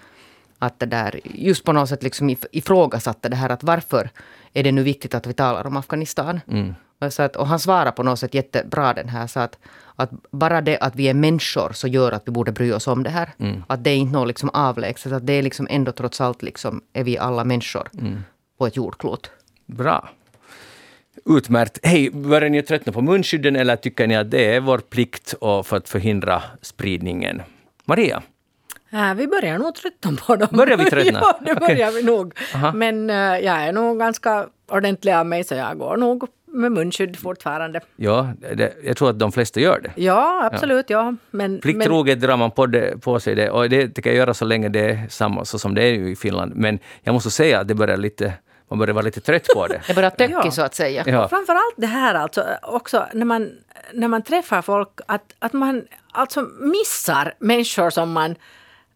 att 0.60 0.79
det 0.79 0.86
där, 0.86 1.19
just 1.23 1.63
på 1.63 1.73
något 1.73 1.89
sätt 1.89 2.03
liksom 2.03 2.36
ifrågasatte 2.51 3.29
det 3.29 3.36
här 3.36 3.49
att 3.49 3.63
varför 3.63 4.10
är 4.53 4.63
det 4.63 4.71
nu 4.71 4.84
viktigt 4.84 5.15
att 5.15 5.27
vi 5.27 5.34
talar 5.34 5.67
om 5.67 5.77
Afghanistan? 5.77 6.39
Mm 6.47 6.75
så 7.10 7.24
att, 7.24 7.36
och 7.36 7.48
han 7.48 7.60
svarade 7.60 7.92
på 7.92 8.04
något 8.04 8.20
sätt 8.20 8.34
jättebra 8.34 8.94
den 8.94 9.10
här, 9.10 9.28
så 9.28 9.39
att, 9.39 9.60
att 9.96 10.10
bara 10.32 10.62
det 10.62 10.78
att 10.78 10.96
vi 10.96 11.08
är 11.10 11.13
människor 11.13 11.72
så 11.74 11.88
gör 11.88 12.12
att 12.12 12.28
vi 12.28 12.32
borde 12.32 12.52
bry 12.52 12.72
oss 12.72 12.88
om 12.88 13.04
det 13.04 13.10
här. 13.10 13.30
Att 13.68 13.84
det 13.84 13.89
är 13.89 13.96
inte 13.96 14.13
något 14.13 14.28
liksom 14.28 14.50
avlägset, 14.50 15.12
att 15.12 15.28
det 15.28 15.34
är 15.34 15.42
liksom 15.42 15.68
ändå 15.70 15.92
trots 15.92 16.22
allt 16.22 16.42
liksom, 16.42 16.82
är 16.94 17.04
vi 17.04 17.18
alla 17.18 17.44
människor 17.44 17.89
på 18.58 18.68
ett 18.68 18.76
jordklot. 18.76 19.32
Bra. 19.66 20.10
Utmärkt. 21.26 21.80
Hej, 21.84 22.10
börjar 22.12 22.50
ni 22.50 22.62
tröttna 22.62 22.94
på 22.94 23.02
munskydden 23.02 23.56
eller 23.56 23.76
tycker 23.76 24.08
ni 24.08 24.16
att 24.16 24.32
det 24.32 24.56
är 24.56 24.60
vår 24.60 24.78
plikt 24.78 25.34
för 25.39 25.78
att 25.78 25.89
förhindra 25.89 26.44
spridningen? 26.62 27.42
Maria? 27.86 28.24
Äh, 28.94 29.13
vi 29.13 29.28
börjar 29.28 29.58
nog 29.58 29.76
tröttna 29.76 30.12
på 30.28 30.36
dem. 30.36 30.48
Börjar 30.52 30.78
vi 30.78 30.86
tröttna? 30.86 31.20
ja, 31.22 31.39
det 31.46 31.56
börjar 31.56 31.92
vi 31.92 32.04
nog. 32.04 32.34
Aha. 32.56 32.72
Men 32.72 33.10
äh, 33.10 33.16
jag 33.16 33.63
är 33.63 33.74
nog 33.74 34.00
ganska 34.00 34.48
ordentlig 34.72 35.13
av 35.13 35.26
mig 35.26 35.44
så 35.44 35.56
jag 35.56 35.78
går 35.78 35.98
nog 35.98 36.28
med 36.54 36.72
munskydd 36.72 37.20
fortfarande. 37.20 37.82
Ja, 37.96 38.30
det, 38.56 38.74
jag 38.84 38.98
tror 38.98 39.10
att 39.10 39.20
de 39.20 39.32
flesta 39.32 39.60
gör 39.60 39.80
det. 39.80 40.02
Ja, 40.02 40.50
absolut. 40.54 40.89
Ja. 40.89 41.04
Men, 41.04 41.20
men, 41.32 41.62
Plikttroget 41.62 42.22
drar 42.22 42.38
man 42.38 42.52
på, 42.52 42.66
det, 42.66 43.02
på 43.02 43.20
sig 43.20 43.36
det 43.36 43.50
och 43.50 43.70
det 43.70 43.88
tänker 43.88 44.10
jag 44.10 44.18
göra 44.18 44.34
så 44.34 44.46
länge 44.46 44.70
det 44.70 44.80
är 44.80 45.08
samma 45.10 45.46
så 45.46 45.60
som 45.60 45.76
det 45.76 45.84
är 45.84 45.94
i 45.94 46.16
Finland. 46.16 46.56
Men 46.56 46.80
jag 47.02 47.13
måste 47.13 47.32
säga 47.32 47.60
att 47.60 47.68
det 47.68 47.76
börjar 47.76 47.98
lite, 47.98 48.34
man 48.70 48.80
börjar 48.80 48.94
vara 48.94 49.06
lite 49.06 49.22
trött 49.22 49.48
på 49.56 49.68
det. 49.68 49.82
Det 49.88 49.94
börjar 49.94 50.10
töckig 50.10 50.36
Ja. 50.36 50.52
så 50.52 50.62
att 50.62 50.76
säga. 50.76 51.04
Ja. 51.08 51.28
Framförallt 51.28 51.76
det 51.78 51.88
här 51.88 52.16
alltså 52.16 52.46
också 52.62 53.06
när 53.13 53.26
man, 53.26 53.52
när 53.94 54.08
man 54.08 54.22
träffar 54.22 54.62
folk 54.62 54.89
att, 55.08 55.34
att 55.39 55.54
man 55.54 55.84
alltså 56.12 56.42
missar 56.60 57.34
människor 57.39 57.89
som 57.89 58.12
man... 58.12 58.36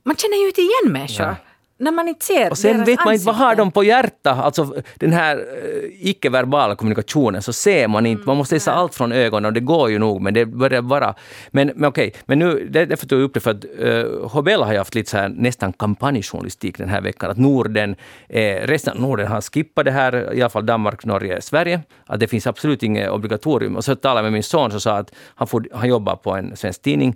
Man 0.03 0.15
känner 0.15 0.37
ju 0.37 0.47
inte 0.47 0.61
igen 0.61 0.93
människor. 0.93 1.25
Ja. 1.25 1.35
När 1.79 1.91
man 1.91 2.07
inte 2.07 2.25
ser 2.25 2.51
Och 2.51 2.57
sen 2.57 2.83
vet 2.83 3.05
man 3.05 3.13
inte 3.13 3.25
vad 3.25 3.35
har 3.35 3.45
ansikten. 3.45 3.65
de 3.65 3.71
på 3.71 3.83
hjärtat. 3.83 4.39
Alltså 4.39 4.75
den 4.95 5.13
här 5.13 5.37
eh, 5.37 6.09
icke-verbala 6.09 6.75
kommunikationen 6.75 7.41
så 7.41 7.53
ser 7.53 7.87
man 7.87 8.05
inte. 8.05 8.23
Man 8.25 8.37
måste 8.37 8.55
läsa 8.55 8.73
allt 8.73 8.95
från 8.95 9.11
ögonen 9.11 9.45
och 9.45 9.53
det 9.53 9.59
går 9.59 9.89
ju 9.89 9.99
nog 9.99 10.21
men 10.21 10.33
det 10.33 10.45
börjar 10.45 10.81
vara... 10.81 11.15
Men, 11.51 11.71
men 11.75 11.89
okej, 11.89 12.13
men 12.25 12.39
nu, 12.39 12.67
det, 12.69 12.85
därför 12.85 13.07
tog 13.07 13.19
jag 13.19 13.23
upp 13.23 13.33
det 13.33 13.39
för 13.39 13.51
att 13.51 13.65
uh, 13.81 14.27
Hobel 14.27 14.61
har 14.61 14.71
ju 14.71 14.77
haft 14.77 14.95
lite 14.95 15.09
så 15.09 15.17
här 15.17 15.29
nästan 15.29 15.73
kampanjjournalistik 15.73 16.77
den 16.77 16.89
här 16.89 17.01
veckan. 17.01 17.31
Att 17.31 17.37
Norden, 17.37 17.95
eh, 18.29 18.67
resten 18.67 18.93
av 18.93 19.01
Norden 19.01 19.27
har 19.27 19.41
skippat 19.41 19.85
det 19.85 19.91
här, 19.91 20.33
i 20.33 20.41
alla 20.41 20.49
fall 20.49 20.65
Danmark, 20.65 21.05
Norge, 21.05 21.41
Sverige. 21.41 21.81
Att 22.05 22.19
det 22.19 22.27
finns 22.27 22.47
absolut 22.47 22.83
inget 22.83 23.09
obligatorium. 23.09 23.75
Och 23.75 23.85
så 23.85 23.95
talade 23.95 24.19
jag 24.19 24.23
med 24.23 24.33
min 24.33 24.43
son 24.43 24.71
som 24.71 24.81
sa 24.81 24.97
att 24.97 25.11
han, 25.35 25.47
får, 25.47 25.67
han 25.73 25.89
jobbar 25.89 26.15
på 26.15 26.35
en 26.35 26.55
svensk 26.55 26.81
tidning. 26.81 27.15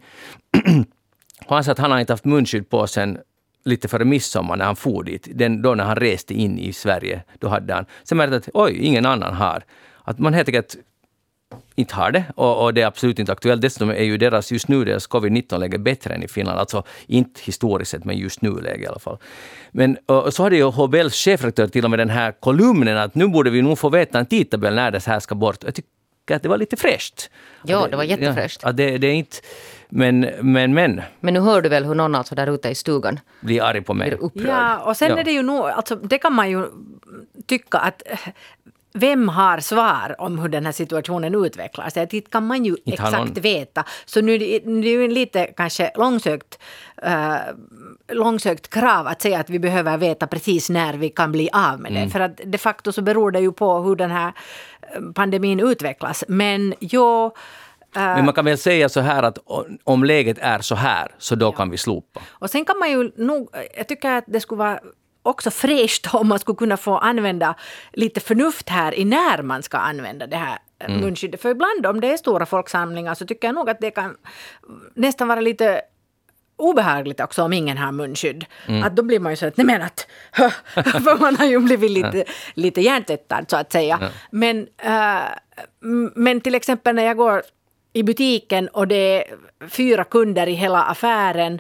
Och 1.45 1.56
han 1.56 1.63
sa 1.63 1.71
att 1.71 1.80
han 1.80 1.91
har 1.91 2.00
inte 2.00 2.13
haft 2.13 2.26
munskydd 2.26 2.69
på 2.69 2.88
sen 2.88 3.17
lite 3.63 3.88
före 3.88 4.06
midsommar 4.06 4.58
när 4.58 4.65
han 4.65 4.76
for 4.76 5.04
dit. 5.04 5.28
Den, 5.32 5.62
då 5.62 5.76
när 5.76 5.84
han 5.84 5.95
reste 5.95 6.34
in 6.34 6.60
i 6.60 6.74
Sverige, 6.74 7.24
då 7.39 7.47
hade 7.47 7.74
han. 7.74 7.86
Sen 8.04 8.17
märkte 8.17 8.36
att 8.36 8.50
oj, 8.54 8.78
ingen 8.78 9.06
annan 9.06 9.34
har. 9.34 9.63
Att 10.04 10.19
man 10.19 10.34
helt 10.34 10.47
enkelt 10.47 10.78
inte 11.76 11.95
har 11.95 12.12
det 12.12 12.24
och, 12.36 12.63
och 12.63 12.74
det 12.74 12.82
är 12.82 12.86
absolut 12.86 13.19
inte 13.19 13.32
aktuellt. 13.32 13.62
Dessutom 13.62 13.89
är 13.89 14.04
ju 14.04 14.17
deras 14.17 14.52
just 14.52 14.67
nu, 14.67 14.86
deras 14.86 15.08
covid-19-läge 15.08 15.78
bättre 15.78 16.13
än 16.13 16.24
i 16.24 16.28
Finland. 16.28 16.60
Alltså 16.60 16.84
inte 17.08 17.41
historiskt 17.43 17.91
sett, 17.91 18.06
men 18.06 18.17
just 18.17 18.41
nu-läge 18.41 18.84
i 18.84 18.88
alla 18.88 19.00
fall. 19.00 19.17
Men 19.71 19.97
och, 20.06 20.34
så 20.34 20.43
hade 20.43 20.56
ju 20.56 20.63
HBLs 20.63 21.15
chefredaktör 21.15 21.67
till 21.67 21.84
och 21.84 21.89
med 21.89 22.00
den 22.00 22.10
här 22.10 22.32
kolumnen 22.32 22.97
att 22.97 23.15
nu 23.15 23.28
borde 23.28 23.50
vi 23.50 23.62
nog 23.62 23.80
få 23.80 23.89
veta 23.89 24.19
en 24.19 24.26
tidtabell 24.26 24.76
när 24.76 24.91
det 24.91 25.06
här 25.06 25.19
ska 25.19 25.36
bort. 25.36 25.63
Jag 25.63 25.76
tycker 25.76 26.36
att 26.36 26.43
det 26.43 26.50
var 26.50 26.58
lite 26.58 26.78
fräscht. 26.78 27.30
Ja, 27.63 27.86
Att 27.86 27.91
det 27.91 27.97
var 27.97 28.04
jättefräscht. 28.04 28.60
Ja, 28.63 28.71
det, 28.71 28.97
det 28.97 29.08
är 29.08 29.13
inte... 29.13 29.38
Men, 29.93 30.19
men, 30.41 30.73
men, 30.73 31.01
Men 31.19 31.34
nu 31.34 31.39
hör 31.39 31.62
du 31.62 31.69
väl 31.69 31.86
hur 31.86 31.95
någon 31.95 32.15
alltså 32.15 32.36
där 32.36 32.47
ute 32.54 32.69
i 32.69 32.75
stugan 32.75 33.19
blir 33.41 33.63
arg 33.63 33.82
på 33.82 33.93
mig. 33.93 34.10
blir 34.10 34.23
upprörd. 34.23 34.47
Ja, 34.47 34.77
och 34.77 34.97
sen 34.97 35.10
Ja. 35.12 35.17
är 35.17 35.23
det 35.23 35.32
ju 35.32 35.41
nog, 35.41 35.65
alltså 35.65 35.95
det 35.95 36.17
kan 36.17 36.34
man 36.34 36.49
ju 36.49 36.65
tycka 37.47 37.77
att 37.77 38.01
vem 38.93 39.30
har 39.30 39.60
svar 39.60 40.15
om 40.17 40.39
hur 40.39 40.49
den 40.49 40.65
här 40.65 40.71
situationen 40.71 41.36
utvecklar 41.45 41.89
sig? 41.89 42.08
Det 42.12 42.32
kan 42.32 42.47
man 42.47 42.65
ju 42.65 42.75
Inte 42.86 43.04
exakt 43.04 43.38
veta. 43.38 43.84
Så 44.06 44.21
nu 44.21 44.38
nu 44.65 44.77
är 44.80 44.82
det 44.82 44.89
ju 44.89 45.08
lite 45.08 45.45
kanske 45.45 45.91
långsökt, 45.95 46.60
eh, 47.04 47.36
långsökt 48.12 48.69
krav 48.69 49.08
att 49.08 49.21
säga 49.21 49.39
att 49.39 49.49
vi 49.49 49.60
behöver 49.60 49.97
veta 49.97 50.27
precis 50.27 50.69
när 50.69 50.93
vi 50.93 51.10
kan 51.10 51.32
bli 51.32 51.49
av 51.54 51.80
med 51.80 51.91
det. 51.91 51.97
Mm. 51.97 52.10
För 52.10 52.19
att 52.19 52.41
de 52.45 52.58
facto 52.58 52.91
så 52.91 53.01
beror 53.01 53.32
det 53.32 53.39
ju 53.39 53.51
på 53.51 53.80
hur 53.80 53.95
den 53.95 54.12
här 54.12 54.34
eh, 54.82 55.01
pandemin 55.15 55.60
utvecklas. 55.60 56.23
Men 56.27 56.73
jo, 56.80 57.32
Men 57.95 58.25
man 58.25 58.34
kan 58.34 58.45
väl 58.45 58.58
säga 58.58 58.89
så 58.89 58.99
här 58.99 59.23
att 59.23 59.38
om 59.84 60.04
läget 60.04 60.38
är 60.38 60.60
så 60.60 60.75
här, 60.75 61.12
så 61.17 61.36
då 61.36 61.51
kan 61.51 61.69
vi 61.69 61.77
slopa. 61.77 62.21
Och 62.30 62.49
sen 62.49 62.65
kan 62.65 62.80
man 62.80 62.91
ju 62.91 63.12
nog, 63.15 63.49
jag 63.77 63.88
tycker 63.88 64.12
att 64.12 64.23
det 64.27 64.39
skulle 64.39 64.60
vara 64.60 64.80
också 65.23 65.51
fräscht 65.51 66.13
om 66.13 66.27
man 66.27 66.39
skulle 66.39 66.56
kunna 66.56 66.77
få 66.77 66.97
använda 66.97 67.56
lite 67.93 68.19
förnuft 68.19 68.69
här 68.69 68.99
i 68.99 69.06
när 69.06 69.41
man 69.41 69.63
ska 69.63 69.77
använda 69.77 70.27
det 70.27 70.38
här 70.38 70.58
Mm. 70.86 71.01
munskyddet. 71.01 71.41
För 71.41 71.49
ibland 71.49 71.86
om 71.86 72.01
det 72.01 72.13
är 72.13 72.17
stora 72.17 72.45
folksamlingar 72.45 73.13
så 73.15 73.25
tycker 73.25 73.47
jag 73.47 73.56
nog 73.56 73.69
att 73.69 73.80
det 73.82 73.91
kan 73.91 74.17
nästan 74.93 75.27
vara 75.27 75.41
lite 75.41 75.82
obehagligt 76.58 77.19
också 77.19 77.43
om 77.43 77.54
ingen 77.54 77.77
har 77.77 77.91
munskydd. 77.91 78.45
Mm. 78.67 78.84
Att 78.84 78.95
då 78.95 79.04
blir 79.04 79.19
man 79.19 79.32
ju 79.32 79.36
så 79.36 79.45
att, 79.47 79.58
nej 79.58 79.65
men 79.65 79.82
att, 79.82 80.08
för 80.73 81.19
man 81.21 81.36
har 81.36 81.45
ju 81.45 81.60
blivit 81.60 81.91
lite, 81.91 82.23
lite 82.54 82.82
hjärntvättad 82.82 83.45
så 83.49 83.58
att 83.58 83.71
säga. 83.71 84.10
Men, 84.32 84.67
äh, 84.84 85.21
men 86.15 86.41
till 86.41 86.56
exempel 86.56 86.95
när 86.95 87.04
jag 87.04 87.17
går 87.17 87.41
i 87.93 88.04
butiken 88.04 88.67
och 88.67 88.88
det 88.88 88.95
är 88.95 89.38
fyra 89.69 90.04
kunder 90.04 90.47
i 90.47 90.54
hela 90.54 90.84
affären 90.84 91.60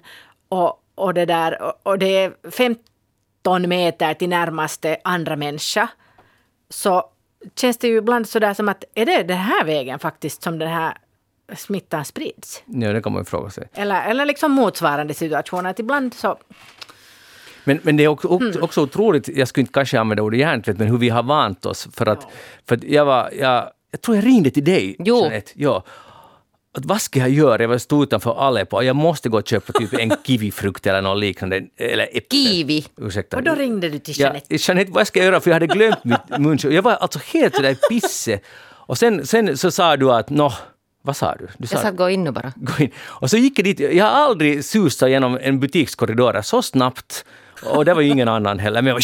och, 0.49 0.83
och, 0.95 1.13
det, 1.13 1.25
där, 1.25 1.61
och, 1.61 1.73
och 1.83 1.99
det 1.99 2.05
är 2.17 2.51
15 2.51 3.69
meter 3.69 4.13
till 4.13 4.29
närmaste 4.29 4.97
andra 5.03 5.35
människa 5.35 5.87
så 6.69 7.03
känns 7.55 7.77
det 7.77 7.87
ju 7.87 7.97
ibland 7.97 8.27
sådär 8.29 8.53
som 8.53 8.69
att 8.69 8.83
är 8.95 9.05
det 9.05 9.23
den 9.23 9.37
här 9.37 9.65
vägen 9.65 9.99
faktiskt 9.99 10.43
som 10.43 10.59
den 10.59 10.69
här 10.69 10.97
smittan 11.57 12.05
sprids? 12.05 12.63
Ja, 12.65 12.93
det 12.93 13.01
kan 13.01 13.13
man 13.13 13.21
ju 13.21 13.25
fråga 13.25 13.49
sig. 13.49 13.67
Eller, 13.73 14.09
eller 14.09 14.25
liksom 14.25 14.51
motsvarande 14.51 15.13
situationer. 15.13 15.69
Att 15.69 15.79
ibland 15.79 16.13
så... 16.13 16.37
Men, 17.63 17.79
men 17.83 17.97
det 17.97 18.03
är 18.03 18.07
också, 18.07 18.27
också, 18.27 18.47
Mm. 18.47 18.63
också 18.63 18.81
otroligt, 18.81 19.27
jag 19.27 19.47
skulle 19.47 19.61
inte 19.61 19.73
kanske 19.73 19.99
använda 19.99 20.23
ordet 20.23 20.39
hjärntvätt, 20.39 20.77
men 20.77 20.87
hur 20.87 20.97
vi 20.97 21.09
har 21.09 21.23
vant 21.23 21.65
oss. 21.65 21.87
För 21.93 22.05
att, 22.05 22.27
för 22.67 22.75
att 22.75 22.83
jag 22.83 23.05
var, 23.05 23.29
jag, 23.39 23.71
jag 23.91 24.01
tror 24.01 24.17
jag 24.17 24.25
ringde 24.25 24.49
till 24.51 24.63
dig, 24.63 24.95
Jo. 24.99 25.19
Jeanette. 25.21 25.51
Ja. 25.55 25.83
Att 26.73 26.85
vad 26.85 27.01
ska 27.01 27.19
jag 27.19 27.29
göra? 27.29 27.63
Jag 27.63 27.81
stod 27.81 28.03
utanför 28.03 28.47
Aleppo 28.47 28.75
och 28.77 28.83
jag 28.83 28.95
måste 28.95 29.29
gå 29.29 29.37
och 29.37 29.47
köpa 29.47 29.73
typ 29.73 29.93
en 29.93 30.11
kiwifrukt 30.27 30.87
eller 30.87 31.01
något 31.01 31.19
liknande. 31.19 31.61
Eller 31.77 32.03
äpple. 32.17 32.39
Kiwi. 32.39 32.85
Ursäkta. 32.97 33.37
Och 33.37 33.43
då 33.43 33.55
ringde 33.55 33.89
du 33.89 33.99
till 33.99 34.19
Ja, 34.19 34.25
Jeanette. 34.27 34.55
Jeanette, 34.55 34.91
vad 34.91 35.07
ska 35.07 35.19
jag 35.19 35.25
göra? 35.25 35.39
För 35.39 35.49
jag 35.49 35.55
hade 35.55 35.67
glömt 35.67 36.03
mitt 36.03 36.39
munskydd. 36.39 36.73
Jag 36.73 36.81
var 36.81 36.91
alltså 36.93 37.19
helt 37.33 37.55
sådär 37.55 37.77
pisse. 37.89 38.39
Och 38.69 38.97
sen, 38.97 39.25
sen 39.27 39.57
så 39.57 39.71
sa 39.71 39.97
du 39.97 40.11
att 40.11 40.29
nå, 40.29 40.53
vad 41.01 41.17
sa 41.17 41.35
du? 41.35 41.47
du 41.57 41.67
sa, 41.67 41.75
Jag 41.75 41.81
sa 41.81 41.91
gå 41.91 42.09
in 42.09 42.23
nu 42.23 42.31
bara. 42.31 42.53
gå 42.55 42.83
in. 42.83 42.91
Och 42.99 43.29
så 43.29 43.37
gick 43.37 43.59
jag 43.59 43.65
dit. 43.65 43.79
Jag 43.79 44.05
har 44.05 44.11
aldrig 44.11 44.65
susat 44.65 45.09
genom 45.09 45.37
en 45.41 45.59
butikskorridor 45.59 46.41
så 46.41 46.61
snabbt. 46.61 47.25
Och 47.65 47.85
det 47.85 47.93
var 47.93 48.01
ju 48.01 48.09
ingen 48.09 48.27
annan 48.27 48.59
heller. 48.59 48.81
Men 48.81 48.95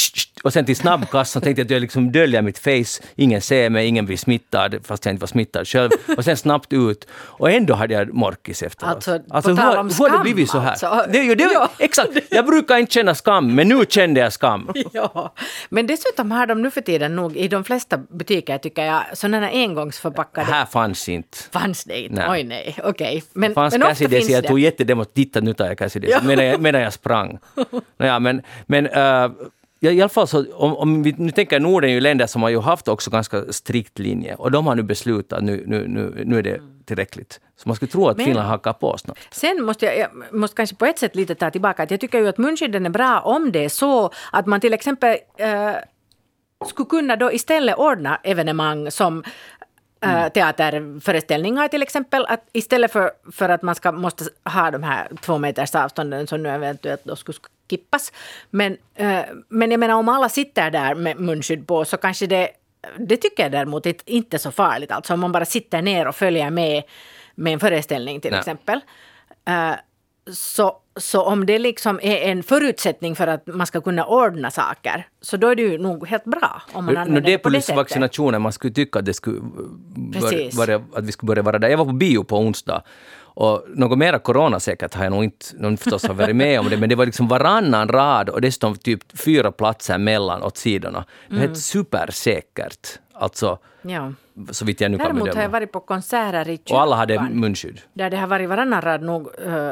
och 0.43 0.54
sen 0.54 0.65
till 0.65 0.76
snabbkassan 0.76 1.41
tänkte 1.41 1.60
jag 1.62 1.65
att 1.65 1.72
jag 1.72 1.82
liksom 1.82 2.12
döljer 2.12 2.41
mitt 2.41 2.60
face. 2.60 3.04
Ingen 3.15 3.41
ser 3.41 3.70
mig, 3.70 3.88
ingen 3.88 4.06
blir 4.06 4.17
smittad, 4.17 4.76
fast 4.84 5.06
jag 5.06 5.13
inte 5.13 5.22
var 5.22 5.28
smittad 5.28 5.67
själv. 5.67 5.89
Och 6.17 6.24
sen 6.26 6.38
snabbt 6.38 6.74
ut. 6.74 7.08
Och 7.13 7.52
ändå 7.52 7.74
hade 7.74 7.93
jag 7.93 8.13
morkis 8.13 8.63
efteråt. 8.63 8.93
Alltså, 8.96 9.20
på 9.20 9.50
hur, 9.50 9.56
tal 9.58 9.78
om 9.78 9.88
hur 9.89 9.96
har 9.98 10.10
det 10.10 10.13
skam, 10.13 10.22
blivit 10.24 10.50
så 10.50 10.60
här? 10.60 10.70
alltså. 10.70 11.06
Det, 11.12 11.36
det, 11.36 11.43
ju- 11.43 11.50
Ja. 11.54 11.70
Exakt! 11.80 12.10
Jag 12.30 12.46
brukar 12.46 12.78
inte 12.78 12.93
känna 12.93 13.15
skam, 13.15 13.56
men 13.56 13.67
nu 13.67 13.86
kände 13.89 14.20
jag 14.20 14.34
skam. 14.34 14.70
Ja, 14.93 15.34
men 15.70 15.88
dessutom 15.88 16.32
har 16.32 16.48
de 16.48 16.62
nu 16.62 16.72
för 16.72 16.82
tiden 16.82 17.15
nog 17.15 17.38
i 17.38 17.48
de 17.48 17.63
flesta 17.63 17.98
butiker 17.98 18.58
tycker 18.58 18.86
jag 18.86 19.02
sådana 19.13 19.39
här 19.39 19.54
engångsförpackade 19.54 20.48
Här 20.48 20.65
fanns 20.65 21.10
inte. 21.10 21.38
fanns 21.52 21.84
det 21.84 22.00
inte. 22.02 22.15
Nej. 22.15 22.30
Oj 22.30 22.43
nej, 22.43 22.76
okej. 22.84 23.24
Men, 23.34 23.54
fanns 23.54 23.74
men 23.74 23.84
ofta 23.84 24.10
finns 24.10 24.30
jag 24.30 24.43
det. 24.43 24.48
tog 24.48 24.60
jättedemo 24.60 25.02
och 25.02 25.13
tittade, 25.13 25.46
nu 25.46 25.54
tar 25.54 25.65
jag 25.65 25.78
Cassidy, 25.78 26.08
Ja. 26.10 26.20
medan, 26.24 26.46
jag, 26.46 26.62
medan 26.62 26.82
jag 26.82 26.93
sprang. 26.93 27.39
Naja, 28.00 28.20
men 28.20 28.41
men 28.66 28.86
äh, 28.86 29.32
ja, 29.80 29.92
i 29.92 30.02
alla 30.02 30.10
fall 30.10 30.28
så, 30.28 30.54
om, 30.54 30.78
om 30.78 31.04
vi 31.04 31.16
nu 31.18 31.32
tänker 31.32 31.60
Norden 31.60 31.90
är 31.90 31.94
ju 31.94 32.02
länder 32.02 32.28
som 32.28 32.42
har 32.44 32.50
ju 32.50 32.60
haft 32.60 32.88
också 32.88 33.12
ganska 33.12 33.54
strikt 33.54 34.00
linje 34.00 34.36
och 34.36 34.52
de 34.52 34.68
har 34.68 34.76
nu 34.76 34.84
beslutat 34.84 35.44
nu, 35.44 35.64
nu, 35.68 35.88
nu, 35.88 36.24
nu 36.26 36.38
är 36.38 36.44
det 36.44 36.62
tillräckligt. 36.86 37.40
Så 37.58 37.70
man 37.70 37.76
skulle 37.76 37.92
tro 37.92 38.08
att 38.08 38.18
Men- 38.18 38.26
Finland 38.26 38.48
hakar 38.48 38.74
på 38.74 38.98
snart. 38.98 39.20
Sen 39.32 39.64
måste 39.64 39.86
jag, 39.86 39.98
jag 39.98 40.10
måste 40.32 40.56
kanske 40.56 40.76
på 40.76 40.86
ett 40.86 41.00
sätt 41.00 41.16
lite 41.16 41.36
ta 41.36 41.52
tillbaka 41.52 41.84
att 41.84 41.92
jag 41.92 42.00
tycker 42.00 42.20
ju 42.20 42.28
att 42.28 42.38
munskydden 42.38 42.86
är 42.86 42.90
bra 42.90 43.20
om 43.20 43.52
det 43.52 43.66
är 43.66 43.70
så 43.70 44.12
att 44.32 44.46
man 44.46 44.62
till 44.62 44.74
exempel 44.74 45.18
eh, 45.38 45.72
skulle 46.68 46.86
kunna 46.86 47.16
då 47.16 47.32
istället 47.32 47.76
ordna 47.76 48.20
evenemang 48.24 48.92
som 48.92 49.24
eh, 50.02 50.28
teaterföreställningar 50.28 51.68
till 51.68 51.82
exempel. 51.82 52.26
Att 52.26 52.50
istället 52.54 52.92
för, 52.92 53.12
för 53.32 53.50
att 53.50 53.62
man 53.62 53.76
ska, 53.76 53.92
måste 53.92 54.24
ha 54.46 54.72
de 54.72 54.84
här 54.84 55.08
två 55.22 55.38
meters 55.38 55.76
avstånden 55.76 56.28
som 56.28 56.44
nu 56.44 56.50
eventuellt 56.50 57.02
då 57.04 57.16
skulle 57.16 57.38
kippas. 57.69 58.12
Men, 58.49 58.77
eh, 58.95 59.19
men 59.49 59.71
jag 59.71 59.80
menar 59.80 59.95
om 59.95 60.10
alla 60.10 60.30
sitter 60.30 60.71
där 60.71 60.95
med 60.95 61.19
munskydd 61.19 61.67
på 61.67 61.86
så 61.86 61.97
kanske 61.97 62.27
det 62.27 62.49
det 62.99 63.17
tycker 63.17 63.43
jag 63.43 63.51
däremot 63.51 63.86
inte- 63.86 64.12
inte 64.12 64.38
är 64.38 64.39
så 64.39 64.51
farligt. 64.51 64.91
Alltså 64.91 65.13
om 65.13 65.19
man 65.19 65.32
bara 65.32 65.45
sitter 65.45 65.82
ner 65.82 66.08
och 66.08 66.15
följer 66.15 66.49
med 66.49 66.84
med 67.36 67.53
en 67.53 67.60
föreställning 67.60 68.21
till 68.21 68.32
Nej. 68.32 68.39
exempel. 68.39 68.80
Eh, 69.47 69.71
så, 70.34 70.77
så 70.99 71.21
om 71.23 71.45
det 71.45 71.60
liksom 71.60 71.99
är 72.03 72.17
en 72.17 72.43
förutsättning 72.43 73.15
för 73.15 73.27
att 73.27 73.47
man 73.47 73.67
ska 73.67 73.82
kunna 73.82 74.06
ordna 74.06 74.51
saker, 74.51 75.08
så 75.21 75.38
då 75.38 75.47
är 75.47 75.56
det 75.56 75.62
ju 75.62 75.77
nog 75.77 76.08
helt 76.08 76.23
bra 76.25 76.62
om 76.73 76.86
man 76.86 76.97
använder 76.97 77.21
det 77.21 77.27
är 77.27 77.32
det 77.32 77.43
på 77.43 77.49
det 77.49 77.62
sättet. 77.62 77.75
vaccinationen, 77.77 78.41
man 78.41 78.51
skulle 78.51 78.73
tycka 78.73 78.99
att, 78.99 79.06
det 79.06 79.13
skulle 79.13 79.41
börja, 80.58 80.82
att 80.95 81.03
vi 81.06 81.12
skulle 81.12 81.27
börja 81.27 81.41
vara 81.43 81.60
där. 81.60 81.69
Jag 81.69 81.77
var 81.77 81.86
på 81.86 81.91
bio 81.91 82.23
på 82.23 82.38
onsdag 82.38 82.82
och 83.39 83.63
något 83.76 83.97
mera 83.97 84.19
coronasäkert 84.19 84.93
har 84.93 85.04
jag 85.04 85.12
nog 85.12 85.23
inte 85.23 85.45
någon 85.58 85.78
förstås 85.78 86.08
har 86.08 86.13
varit 86.13 86.36
med 86.36 86.60
om 86.60 86.69
det, 86.69 86.78
men 86.78 86.89
det 86.89 86.95
var 86.95 87.06
liksom 87.06 87.28
varannan 87.28 87.88
rad 87.88 88.30
och 88.30 88.41
dessutom 88.41 88.76
typ 88.76 89.19
fyra 89.19 89.52
platser 89.52 89.97
mellan 89.97 90.43
åt 90.43 90.58
sidorna. 90.58 91.06
Det 91.28 91.34
är 91.34 91.38
Mm. 91.38 91.47
helt 91.47 91.58
supersäkert, 92.12 92.88
alltså 93.13 93.58
Ja. 93.82 94.13
så 94.52 94.65
vitt 94.65 94.82
jag 94.82 94.91
nu 94.91 94.97
kan 94.97 95.06
Däremot 95.06 95.21
har 95.21 95.28
jag 95.28 95.36
bedöma. 95.36 95.52
varit 95.52 95.71
på 95.71 95.80
konserter 95.80 96.50
i 96.50 96.60
Och 96.69 96.82
alla 96.82 96.95
hade 96.95 97.13
kyrkan, 97.13 97.39
munskydd. 97.39 97.82
Där 97.93 98.10
det 98.10 98.17
har 98.17 98.28
varit 98.28 98.50
varannan 98.50 98.82
rad 98.82 99.02
nog 99.02 99.28
uh, 99.47 99.71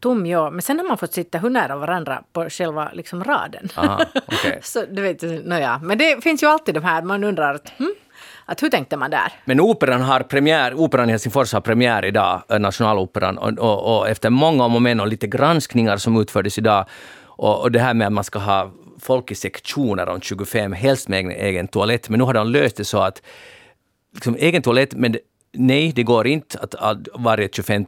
tom, 0.00 0.26
ja. 0.26 0.50
Men 0.50 0.62
sen 0.62 0.78
har 0.78 0.86
man 0.86 0.98
fått 0.98 1.12
sitta 1.12 1.38
hur 1.38 1.50
nära 1.50 1.76
varandra 1.76 2.22
på 2.32 2.50
själva 2.50 2.90
liksom, 2.92 3.24
raden. 3.24 3.68
Aha, 3.76 4.04
okej. 4.26 4.60
så 4.62 4.84
du 4.90 5.02
vet, 5.02 5.22
nåja. 5.46 5.80
Men 5.82 5.98
det 5.98 6.22
finns 6.22 6.42
ju 6.42 6.46
alltid 6.46 6.74
de 6.74 6.84
här, 6.84 7.02
man 7.02 7.24
undrar 7.24 7.54
att, 7.54 7.72
hm, 7.78 7.94
att 8.46 8.62
hur 8.62 8.68
tänkte 8.68 8.96
man 8.96 9.10
där? 9.10 9.32
Men 9.44 9.60
operan 9.60 10.00
har 10.00 10.20
premiär, 10.20 10.74
operan 10.74 11.08
i 11.08 11.12
Helsingfors 11.12 11.52
har 11.52 11.60
premiär 11.60 12.04
idag, 12.04 12.42
eh, 12.48 12.58
Nationaloperan, 12.58 13.38
och, 13.38 13.58
och, 13.58 13.98
och 13.98 14.08
efter 14.08 14.30
många 14.30 14.64
om 14.64 14.74
och 14.74 14.82
men 14.82 15.00
och 15.00 15.08
lite 15.08 15.26
granskningar 15.26 15.96
som 15.96 16.20
utfördes 16.20 16.58
idag, 16.58 16.84
och, 17.22 17.60
och 17.60 17.72
det 17.72 17.78
här 17.78 17.94
med 17.94 18.06
att 18.06 18.12
man 18.12 18.24
ska 18.24 18.38
ha 18.38 18.70
folk 19.00 19.30
i 19.30 19.34
sektioner 19.34 20.08
om 20.08 20.20
25, 20.20 20.72
helst 20.72 21.08
med 21.08 21.18
egen, 21.18 21.30
egen 21.30 21.68
toalett, 21.68 22.08
men 22.08 22.18
nu 22.18 22.24
har 22.24 22.34
de 22.34 22.48
löst 22.48 22.76
det 22.76 22.84
så 22.84 22.98
att 22.98 23.22
liksom, 24.14 24.36
egen 24.38 24.62
toalett, 24.62 24.94
men 24.94 25.16
nej, 25.52 25.92
det 25.92 26.02
går 26.02 26.26
inte 26.26 26.58
att, 26.58 26.74
att 26.74 27.08
varje 27.14 27.48
25 27.52 27.86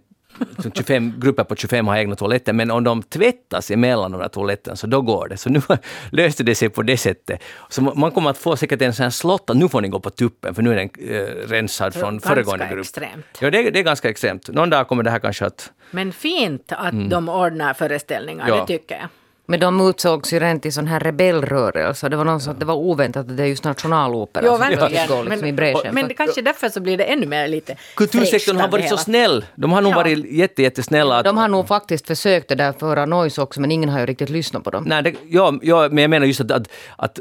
25 0.74 1.12
grupper 1.20 1.44
på 1.44 1.56
25 1.56 1.86
har 1.86 1.96
egna 1.96 2.16
toaletter, 2.16 2.52
men 2.52 2.70
om 2.70 2.84
de 2.84 3.02
tvättas 3.02 3.70
emellan 3.70 4.12
de 4.12 4.20
där 4.20 4.28
toaletterna 4.28 4.76
så 4.76 4.86
då 4.86 5.02
går 5.02 5.28
det. 5.28 5.36
Så 5.36 5.50
nu 5.50 5.60
löste 6.12 6.42
det 6.42 6.54
sig 6.54 6.68
på 6.68 6.82
det 6.82 6.96
sättet. 6.96 7.42
Så 7.68 7.82
man- 7.82 8.10
kommer 8.12 8.30
att 8.30 8.38
få 8.38 8.56
säkert 8.56 8.82
en 8.82 8.92
sån 8.94 9.02
här 9.02 9.10
slott 9.10 9.50
att 9.50 9.56
nu 9.56 9.68
får 9.68 9.80
ni 9.80 9.88
gå 9.88 10.00
på 10.00 10.10
tuppen 10.10 10.54
för 10.54 10.62
nu 10.62 10.72
är 10.72 10.76
den 10.76 10.90
eh, 11.16 11.48
rensad 11.48 11.94
från 11.94 12.14
Ganska 12.14 12.28
föregående 12.28 12.66
grupp. 12.70 12.80
extremt. 12.80 13.26
Ja, 13.40 13.50
det, 13.50 13.58
är- 13.66 13.70
det 13.70 13.78
är 13.78 13.82
ganska 13.84 14.10
extremt. 14.10 14.48
Någon 14.48 14.70
dag 14.70 14.88
kommer 14.88 15.02
det 15.02 15.10
här 15.10 15.18
kanske 15.18 15.46
att... 15.46 15.72
Men 15.90 16.12
fint 16.12 16.72
att 16.72 17.10
de 17.10 17.28
ordnar 17.28 17.74
föreställningar, 17.74 18.44
Mm. 18.44 18.56
Ja. 18.58 18.64
det 18.68 18.78
tycker 18.78 18.94
jag. 18.94 19.08
Men 19.50 19.60
de 19.60 19.88
utsågs 19.88 20.32
ju 20.32 20.40
rent 20.40 20.66
i 20.66 20.72
sån 20.72 20.86
här 20.86 21.00
rebellrörelse. 21.00 22.08
Det 22.08 22.16
var 22.16 22.24
någon 22.24 22.40
som 22.40 22.52
att 22.52 22.58
det 22.60 22.64
var 22.66 22.74
oväntat 22.74 23.30
att 23.30 23.36
det 23.36 23.42
är 23.42 23.46
just 23.46 23.64
nationalopera 23.64 24.42
Jo, 24.46 24.50
som 24.50 24.60
verkligen. 24.60 25.08
går 25.08 25.24
liksom 25.24 25.46
i 25.48 25.52
bräschen. 25.52 25.94
men 25.94 26.08
det 26.08 26.14
kanske 26.14 26.42
därför 26.42 26.68
så 26.68 26.80
blir 26.80 26.96
det 26.98 27.04
ännu 27.04 27.26
mer 27.26 27.48
lite 27.48 27.76
Kultursektorn 27.94 28.56
har 28.56 28.68
varit 28.68 28.88
så 28.88 28.96
snäll. 28.96 29.44
De 29.54 29.72
har 29.72 29.80
nog 29.80 29.92
Ja. 29.92 29.96
varit 29.96 30.32
jätte, 30.32 30.62
jättesnälla. 30.62 31.18
Att, 31.18 31.24
De 31.24 31.36
har 31.38 31.48
nog 31.48 31.68
faktiskt 31.68 32.06
försökt 32.06 32.48
det 32.48 32.54
där 32.54 32.72
föra 32.72 33.06
noise 33.06 33.42
också, 33.42 33.60
men 33.60 33.70
ingen 33.72 33.88
har 33.88 34.00
ju 34.00 34.06
riktigt 34.06 34.30
lyssnat 34.30 34.64
på 34.64 34.70
dem. 34.70 34.84
Nej, 34.86 35.02
det, 35.02 35.14
ja, 35.28 35.54
ja, 35.62 35.88
men 35.88 35.98
jag 35.98 36.10
menar 36.10 36.26
just 36.26 36.40
att, 36.40 36.50
att, 36.50 36.68
att 36.96 37.20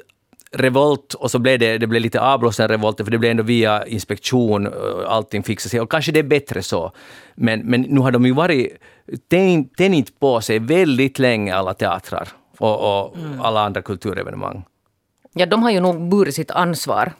revolt 0.51 1.13
och 1.13 1.31
så 1.31 1.39
blev 1.39 1.59
det, 1.59 1.77
det 1.77 1.87
blev 1.87 2.01
lite 2.01 2.21
avblåsen 2.21 2.67
revolt 2.67 2.97
för 2.97 3.11
det 3.11 3.17
blev 3.17 3.31
ändå 3.31 3.43
via 3.43 3.85
inspektion, 3.87 4.67
och 4.67 5.13
allting 5.13 5.43
fixade 5.43 5.69
sig 5.69 5.79
och 5.81 5.91
kanske 5.91 6.11
det 6.11 6.19
är 6.19 6.23
bättre 6.23 6.63
så. 6.63 6.91
Men, 7.35 7.59
men 7.59 7.81
nu 7.81 7.99
har 7.99 8.11
de 8.11 8.25
ju 8.25 8.31
varit 8.33 8.77
tän- 9.31 9.69
tänjt 9.77 10.19
på 10.19 10.41
sig 10.41 10.59
väldigt 10.59 11.19
länge 11.19 11.55
alla 11.55 11.73
teatrar 11.73 12.27
och, 12.57 13.03
och 13.03 13.15
alla 13.41 13.61
andra 13.61 13.81
kulturevenemang. 13.81 14.63
Ja, 15.33 15.45
de 15.45 15.63
har 15.63 15.71
ju 15.71 15.79
nog 15.79 16.09
burit 16.09 16.35
sitt 16.35 16.51
ansvar. 16.51 17.11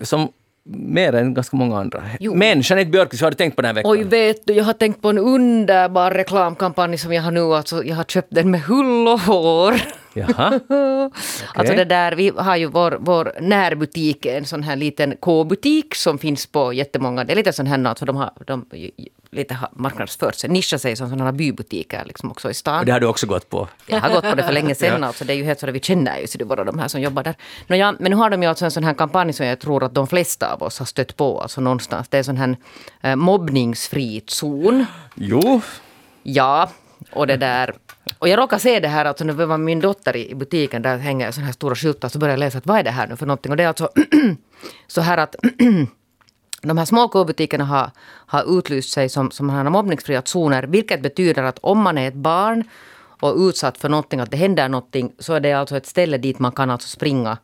Som 0.00 0.28
mer 0.68 1.12
än 1.14 1.34
ganska 1.34 1.56
många 1.56 1.78
andra. 1.78 2.02
Jo. 2.20 2.34
Men 2.34 2.60
Jeanette 2.60 2.90
Björkqvist, 2.90 3.22
vad 3.22 3.26
har 3.26 3.30
du 3.30 3.36
tänkt 3.36 3.56
på 3.56 3.62
den 3.62 3.66
här 3.66 3.74
veckan? 3.74 3.90
Oj, 3.90 4.04
vet 4.04 4.46
du, 4.46 4.52
jag 4.52 4.64
har 4.64 4.72
tänkt 4.72 5.02
på 5.02 5.08
en 5.10 5.18
underbar 5.18 6.10
reklamkampanj 6.10 6.98
som 6.98 7.12
jag 7.12 7.22
har 7.22 7.30
nu, 7.30 7.40
alltså 7.54 7.84
jag 7.84 7.96
har 7.96 8.04
köpt 8.04 8.28
den 8.30 8.50
med 8.50 8.60
hull 8.60 9.08
och 9.08 9.20
hår. 9.20 9.74
Jaha. 10.16 10.60
Alltså 11.54 11.74
det 11.74 11.84
där, 11.84 12.12
vi 12.12 12.32
har 12.36 12.56
ju 12.56 12.66
vår, 12.66 12.96
vår 13.00 13.32
närbutik, 13.40 14.26
en 14.26 14.44
sån 14.44 14.62
här 14.62 14.76
liten 14.76 15.16
K-butik 15.20 15.94
som 15.94 16.18
finns 16.18 16.46
på 16.46 16.72
jättemånga, 16.72 17.24
det 17.24 17.32
är 17.32 17.36
lite 17.36 17.52
sån 17.52 17.66
här, 17.66 17.84
alltså 17.84 18.04
de 18.04 18.16
har 18.16 18.30
de, 18.46 18.66
lite 19.30 19.54
har 19.54 19.68
marknadsfört 19.72 20.34
sig, 20.34 20.50
nischat 20.50 20.82
sig 20.82 20.96
som 20.96 21.10
sådana 21.10 21.32
bybutiker 21.32 22.04
liksom 22.06 22.30
också 22.30 22.50
i 22.50 22.54
stan. 22.54 22.78
Och 22.78 22.86
det 22.86 22.92
har 22.92 23.00
du 23.00 23.06
också 23.06 23.26
gått 23.26 23.50
på. 23.50 23.68
Jag 23.86 24.00
har 24.00 24.10
gått 24.10 24.24
på 24.24 24.34
det 24.34 24.42
för 24.42 24.52
länge 24.52 24.74
sedan. 24.82 25.00
Ja. 25.00 25.06
Alltså, 25.06 25.24
det 25.24 25.32
är 25.32 25.36
ju 25.36 25.44
helt 25.44 25.60
så 25.60 25.68
att 25.68 25.74
vi 25.74 25.80
känner 25.80 26.18
ju 26.18 26.26
så 26.26 26.38
det 26.38 26.44
är 26.44 26.46
bara 26.46 26.64
de 26.64 26.78
här 26.78 26.88
som 26.88 27.00
jobbar 27.00 27.22
där. 27.22 27.34
Nå, 27.66 27.76
ja, 27.76 27.94
men 27.98 28.10
nu 28.10 28.16
har 28.16 28.30
de 28.30 28.42
ju 28.42 28.48
alltså 28.48 28.64
en 28.64 28.70
sån 28.70 28.84
här 28.84 28.94
kampanj 28.94 29.32
som 29.32 29.46
jag 29.46 29.58
tror 29.58 29.84
att 29.84 29.94
de 29.94 30.06
flesta 30.06 30.52
av 30.52 30.62
oss 30.62 30.78
har 30.78 30.86
stött 30.86 31.16
på. 31.16 31.40
Alltså 31.40 31.60
någonstans. 31.60 32.08
Det 32.08 32.16
är 32.16 32.18
en 32.18 32.24
sån 32.24 32.36
här 32.36 32.56
eh, 33.00 33.16
mobbningsfri 33.16 34.22
zon. 34.26 34.86
Jo. 35.14 35.60
Ja, 36.22 36.70
och 37.16 37.26
det 37.26 37.36
där. 37.36 37.74
Och 38.18 38.28
jag 38.28 38.38
råkade 38.38 38.62
se 38.62 38.80
det 38.80 38.88
här, 38.88 39.04
alltså 39.04 39.24
när 39.24 39.34
det 39.34 39.46
var 39.46 39.58
min 39.58 39.80
dotter 39.80 40.16
i 40.16 40.34
butiken, 40.34 40.82
där 40.82 40.96
hänger 40.96 41.30
sådana 41.30 41.46
här 41.46 41.52
stora 41.52 41.74
skyltar, 41.74 42.08
så 42.08 42.18
började 42.18 42.32
jag 42.32 42.46
läsa 42.46 42.58
att 42.58 42.66
vad 42.66 42.78
är 42.78 42.82
det 42.82 42.90
här 42.90 43.06
nu 43.06 43.16
för 43.16 43.26
någonting? 43.26 43.52
Och 43.52 43.56
det 43.56 43.62
är 43.62 43.68
alltså 43.68 43.88
så 44.86 45.00
här 45.00 45.18
att 45.18 45.36
de 46.62 46.78
här 46.78 46.84
små 46.84 47.08
K-butikerna 47.08 47.64
har, 47.64 47.90
har 48.26 48.58
utlyst 48.58 48.92
sig 48.92 49.08
som, 49.08 49.30
som 49.30 49.50
här 49.50 49.70
mobbningsfria 49.70 50.22
zoner, 50.24 50.62
vilket 50.62 51.02
betyder 51.02 51.42
att 51.42 51.58
om 51.58 51.82
man 51.82 51.98
är 51.98 52.08
ett 52.08 52.14
barn 52.14 52.64
och 53.20 53.36
utsatt 53.36 53.78
för 53.78 53.88
någonting, 53.88 54.20
att 54.20 54.30
det 54.30 54.36
händer 54.36 54.68
någonting, 54.68 55.12
så 55.18 55.34
är 55.34 55.40
det 55.40 55.52
alltså 55.52 55.76
ett 55.76 55.86
ställe 55.86 56.18
dit 56.18 56.38
man 56.38 56.52
kan 56.52 56.70
alltså 56.70 56.88
springa 56.88 57.38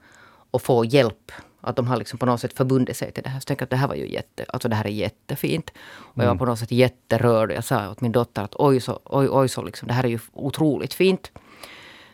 och 0.50 0.62
få 0.62 0.84
hjälp. 0.84 1.32
Att 1.64 1.76
de 1.76 1.86
har 1.86 1.96
liksom 1.96 2.18
på 2.18 2.26
något 2.26 2.40
sätt 2.40 2.56
förbundit 2.56 2.96
sig 2.96 3.12
till 3.12 3.22
det 3.22 3.28
här. 3.28 3.40
Så 3.40 3.42
jag 3.42 3.46
tänkte 3.46 3.64
att 3.64 3.70
det 3.70 3.76
här 3.76 3.88
var 3.88 3.94
ju 3.94 4.12
jätte, 4.12 4.44
alltså 4.48 4.68
det 4.68 4.76
här 4.76 4.86
är 4.86 4.90
jättefint. 4.90 5.70
Och 5.90 6.22
jag 6.22 6.28
var 6.28 6.34
på 6.34 6.46
något 6.46 6.58
sätt 6.58 6.72
jätterörd. 6.72 7.52
Jag 7.52 7.64
sa 7.64 7.90
åt 7.90 8.00
min 8.00 8.12
dotter 8.12 8.42
att 8.42 8.54
oj 8.58 8.80
så, 8.80 9.00
oj, 9.04 9.28
oj 9.30 9.48
så 9.48 9.62
liksom, 9.62 9.88
det 9.88 9.94
här 9.94 10.04
är 10.04 10.08
ju 10.08 10.18
otroligt 10.32 10.94
fint. 10.94 11.30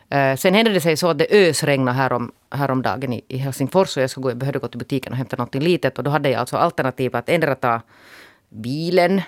Eh, 0.09 0.35
sen 0.35 0.53
hände 0.53 0.71
det 0.71 0.81
sig 0.81 0.97
så 0.97 1.07
att 1.07 1.17
det 1.17 1.27
ösregnade 1.31 1.97
härom, 1.97 2.31
häromdagen 2.51 3.13
i, 3.13 3.21
i 3.27 3.37
Helsingfors 3.37 3.97
och 3.97 4.03
jag, 4.03 4.09
skulle 4.09 4.23
gå, 4.23 4.29
jag 4.29 4.37
behövde 4.37 4.59
gå 4.59 4.67
till 4.67 4.79
butiken 4.79 5.13
och 5.13 5.17
hämta 5.17 5.35
något 5.35 5.55
litet 5.55 5.97
och 5.97 6.03
då 6.03 6.11
hade 6.11 6.29
jag 6.29 6.39
alltså 6.39 6.57
alternativ 6.57 7.15
att 7.15 7.29
ändra 7.29 7.55
ta 7.55 7.81
bilen 8.49 9.21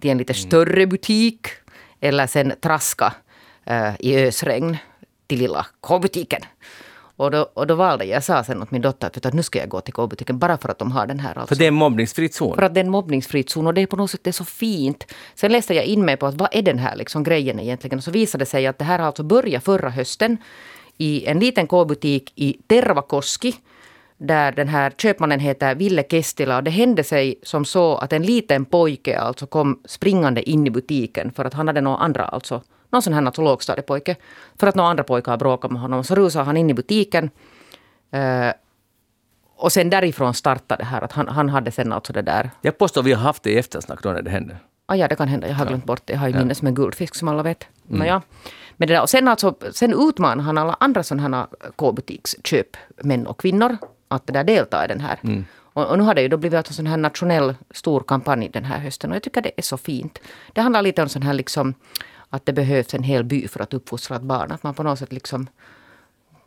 till 0.00 0.10
en 0.10 0.18
lite 0.18 0.34
större 0.34 0.86
butik 0.86 1.46
eller 2.00 2.26
sen 2.26 2.52
traska 2.60 3.14
eh, 3.64 3.92
i 3.98 4.26
ösregn 4.26 4.76
till 5.26 5.38
lilla 5.38 5.66
K-butiken. 5.80 6.42
Och 7.22 7.30
då, 7.30 7.48
och 7.54 7.66
då 7.66 7.74
valde 7.74 8.04
jag, 8.04 8.24
sa 8.24 8.44
sen 8.44 8.62
åt 8.62 8.70
min 8.70 8.82
dotter 8.82 9.06
att, 9.06 9.26
att 9.26 9.34
nu 9.34 9.42
ska 9.42 9.58
jag 9.58 9.68
gå 9.68 9.80
till 9.80 9.94
K-butiken 9.94 10.38
bara 10.38 10.58
för 10.58 10.68
att 10.68 10.78
de 10.78 10.92
har 10.92 11.06
den 11.06 11.20
här. 11.20 11.38
Alltså. 11.38 11.54
För 11.54 11.58
det 11.58 11.64
är 11.64 11.68
en 11.68 11.74
mobbningsfri 11.74 12.28
zon. 12.28 12.54
För 12.54 12.62
att 12.62 12.74
det 12.74 12.80
är 12.80 12.84
en 12.84 12.90
mobbningsfri 12.90 13.44
zon 13.46 13.66
och 13.66 13.74
det 13.74 13.80
är 13.80 13.86
på 13.86 13.96
något 13.96 14.10
sätt 14.10 14.20
det 14.24 14.30
är 14.30 14.32
så 14.32 14.44
fint. 14.44 15.12
Sen 15.34 15.52
läste 15.52 15.74
jag 15.74 15.84
in 15.84 16.04
mig 16.04 16.16
på 16.16 16.26
att 16.26 16.34
vad 16.34 16.48
är 16.52 16.62
den 16.62 16.78
här 16.78 16.96
liksom 16.96 17.22
grejen 17.22 17.60
egentligen? 17.60 17.98
Och 17.98 18.04
så 18.04 18.10
visade 18.10 18.42
det 18.42 18.46
sig 18.46 18.66
att 18.66 18.78
det 18.78 18.84
här 18.84 18.98
har 18.98 19.06
alltså 19.06 19.22
börjat 19.22 19.64
förra 19.64 19.90
hösten 19.90 20.36
i 20.98 21.26
en 21.26 21.38
liten 21.38 21.66
K-butik 21.66 22.32
i 22.34 22.52
Tervakoski. 22.66 23.54
Där 24.18 24.52
den 24.52 24.68
här 24.68 24.90
köpmannen 24.90 25.40
heter 25.40 25.74
Ville 25.74 26.04
Kestila. 26.10 26.56
Och 26.56 26.64
det 26.64 26.70
hände 26.70 27.04
sig 27.04 27.34
som 27.42 27.64
så 27.64 27.96
att 27.96 28.12
en 28.12 28.22
liten 28.22 28.64
pojke 28.64 29.18
alltså 29.18 29.46
kom 29.46 29.80
springande 29.84 30.50
in 30.50 30.66
i 30.66 30.70
butiken 30.70 31.32
för 31.32 31.44
att 31.44 31.54
han 31.54 31.66
hade 31.66 31.80
några 31.80 31.98
andra, 31.98 32.24
alltså 32.24 32.62
någon 32.92 33.02
sån 33.02 33.12
här 33.12 33.26
alltså 33.26 33.42
lågstadiepojke. 33.42 34.16
För 34.56 34.66
att 34.66 34.74
några 34.74 34.90
andra 34.90 35.04
pojkar 35.04 35.36
bråkade 35.36 35.72
med 35.72 35.82
honom. 35.82 36.04
Så 36.04 36.14
rusade 36.14 36.44
han 36.44 36.56
in 36.56 36.70
i 36.70 36.74
butiken. 36.74 37.30
Eh, 38.10 38.52
och 39.56 39.72
sen 39.72 39.90
därifrån 39.90 40.34
startade 40.34 40.82
det 40.82 40.86
här 40.86 41.02
att 41.02 41.12
han, 41.12 41.28
han 41.28 41.48
hade 41.48 41.70
sen 41.70 41.92
alltså 41.92 42.12
det 42.12 42.22
där 42.22 42.50
Jag 42.60 42.78
påstår 42.78 43.00
att 43.00 43.06
vi 43.06 43.12
har 43.12 43.22
haft 43.22 43.42
det 43.42 43.50
i 43.50 43.58
eftersnack 43.58 44.02
då 44.02 44.08
när 44.08 44.22
det 44.22 44.30
hände. 44.30 44.56
Ah, 44.86 44.94
ja, 44.94 45.08
det 45.08 45.16
kan 45.16 45.28
hända. 45.28 45.48
Jag 45.48 45.54
har 45.54 45.66
glömt 45.66 45.84
bort 45.84 46.02
det. 46.04 46.12
Jag 46.12 46.20
har 46.20 46.28
ju 46.28 46.34
minne 46.34 46.54
som 46.54 46.66
en 46.68 46.74
guldfisk 46.74 47.14
som 47.14 47.28
alla 47.28 47.42
vet. 47.42 47.66
Nåja. 47.86 48.22
Men 48.76 48.88
det 48.88 48.94
där, 48.94 49.02
och 49.02 49.10
sen, 49.10 49.28
alltså, 49.28 49.54
sen 49.72 50.08
utmanar 50.08 50.44
han 50.44 50.58
alla 50.58 50.76
andra 50.80 51.02
sådana 51.02 51.36
här 51.38 51.46
K-butiksköp, 51.76 52.76
män 53.02 53.26
och 53.26 53.40
kvinnor, 53.40 53.76
att 54.08 54.26
det 54.26 54.32
där 54.32 54.44
delta 54.44 54.84
i 54.84 54.88
den 54.88 55.00
här. 55.00 55.18
Och, 55.74 55.86
och 55.86 55.98
nu 55.98 56.04
har 56.04 56.14
det 56.14 56.22
ju 56.22 56.28
då 56.28 56.36
blivit 56.36 56.68
en 56.68 56.74
sån 56.74 56.86
här 56.86 56.96
nationell 56.96 57.54
stor 57.70 58.00
kampanj 58.00 58.48
den 58.48 58.64
här 58.64 58.78
hösten 58.78 59.10
och 59.10 59.16
jag 59.16 59.22
tycker 59.22 59.42
det 59.42 59.52
är 59.56 59.62
så 59.62 59.76
fint. 59.76 60.18
Det 60.52 60.60
handlar 60.60 60.82
lite 60.82 61.02
om 61.02 61.08
sån 61.08 61.22
här 61.22 61.34
liksom 61.34 61.74
att 62.32 62.46
det 62.46 62.52
behövs 62.52 62.94
en 62.94 63.02
hel 63.02 63.24
by 63.24 63.48
för 63.48 63.60
att 63.60 63.74
uppfostra 63.74 64.16
ett 64.16 64.22
barn. 64.22 64.52
Att 64.52 64.62
man 64.62 64.74
på 64.74 64.82
något 64.82 64.98
sätt 64.98 65.12
liksom 65.12 65.48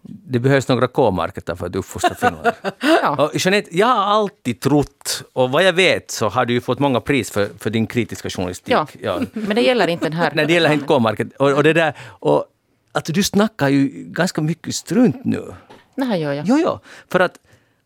det 0.07 0.39
behövs 0.39 0.67
några 0.67 0.87
K-marketer 0.87 1.55
för 1.55 1.65
att 1.65 1.75
uppfostra 1.75 2.15
Finland. 2.19 2.51
Ja. 2.81 3.25
Och 3.25 3.35
Jeanette, 3.35 3.77
jag 3.77 3.87
har 3.87 4.03
alltid 4.03 4.59
trott, 4.59 5.23
och 5.33 5.51
vad 5.51 5.63
jag 5.63 5.73
vet 5.73 6.11
så 6.11 6.29
har 6.29 6.45
du 6.45 6.53
ju 6.53 6.61
fått 6.61 6.79
många 6.79 7.01
pris 7.01 7.31
för, 7.31 7.49
för 7.57 7.69
din 7.69 7.87
kritiska 7.87 8.29
journalistik. 8.29 8.75
Ja. 9.01 9.21
Men 9.33 9.55
det 9.55 9.61
gäller 9.61 9.87
inte 9.87 10.05
den 10.05 10.13
här. 10.13 10.31
Nej, 10.35 10.45
det 10.45 10.53
gäller 10.53 10.73
inte 10.73 10.85
K-market. 10.85 11.27
Och, 11.39 11.51
och 11.51 11.63
det 11.63 11.73
där, 11.73 11.93
och, 12.01 12.45
alltså, 12.91 13.13
du 13.13 13.23
snackar 13.23 13.69
ju 13.69 13.87
ganska 14.07 14.41
mycket 14.41 14.75
strunt 14.75 15.25
nu. 15.25 15.53
Här 15.97 16.15
gör 16.15 16.33
jag. 16.33 16.45
Jo, 16.47 16.59
jo. 16.63 16.79
För 17.11 17.19
att, 17.19 17.39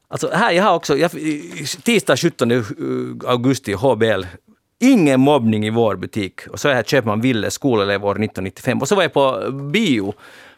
alltså 0.07 0.29
här, 0.33 0.51
jag 0.51 0.63
har 0.63 0.75
också, 0.75 0.97
jag, 0.97 1.11
tisdag 1.83 2.17
17 2.17 2.51
augusti, 3.27 3.73
HBL, 3.73 4.23
ingen 4.79 5.19
mobbning 5.19 5.65
i 5.65 5.69
vår 5.69 5.95
butik. 5.95 6.47
Och 6.47 6.59
så 6.59 6.67
är 6.67 6.71
jag 6.71 6.75
här 6.75 6.83
Köpman 6.83 7.21
Ville, 7.21 7.51
skolelev 7.51 8.05
år 8.05 8.11
1995. 8.11 8.81
Och 8.81 8.87
så 8.87 8.95
var 8.95 9.03
jag 9.03 9.13
på 9.13 9.51
bio 9.51 10.13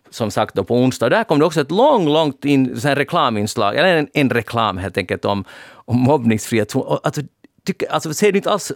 som 0.10 0.32
sagt 0.32 0.56
då 0.56 0.64
på 0.64 0.76
onsdag. 0.76 1.10
Där 1.10 1.24
kom 1.24 1.40
det 1.40 1.46
också 1.46 1.62
ett 1.62 1.72
långt, 1.72 2.06
långt 2.06 2.46
in, 2.46 2.82
så 2.82 2.88
här 2.88 2.96
reklaminslag, 2.96 3.76
eller 3.76 3.96
en, 3.96 4.08
en 4.14 4.30
reklam 4.30 4.78
helt 4.78 4.98
enkelt 4.98 5.26
om, 5.26 5.44
om 5.74 5.98
mobbningsfria 6.00 6.66
zoner. 6.66 7.00
Alltså, 7.04 7.22
tycker, 7.66 7.92
alltså, 7.92 8.14
ser 8.14 8.32
du 8.32 8.38
inte 8.38 8.52
alls 8.52 8.72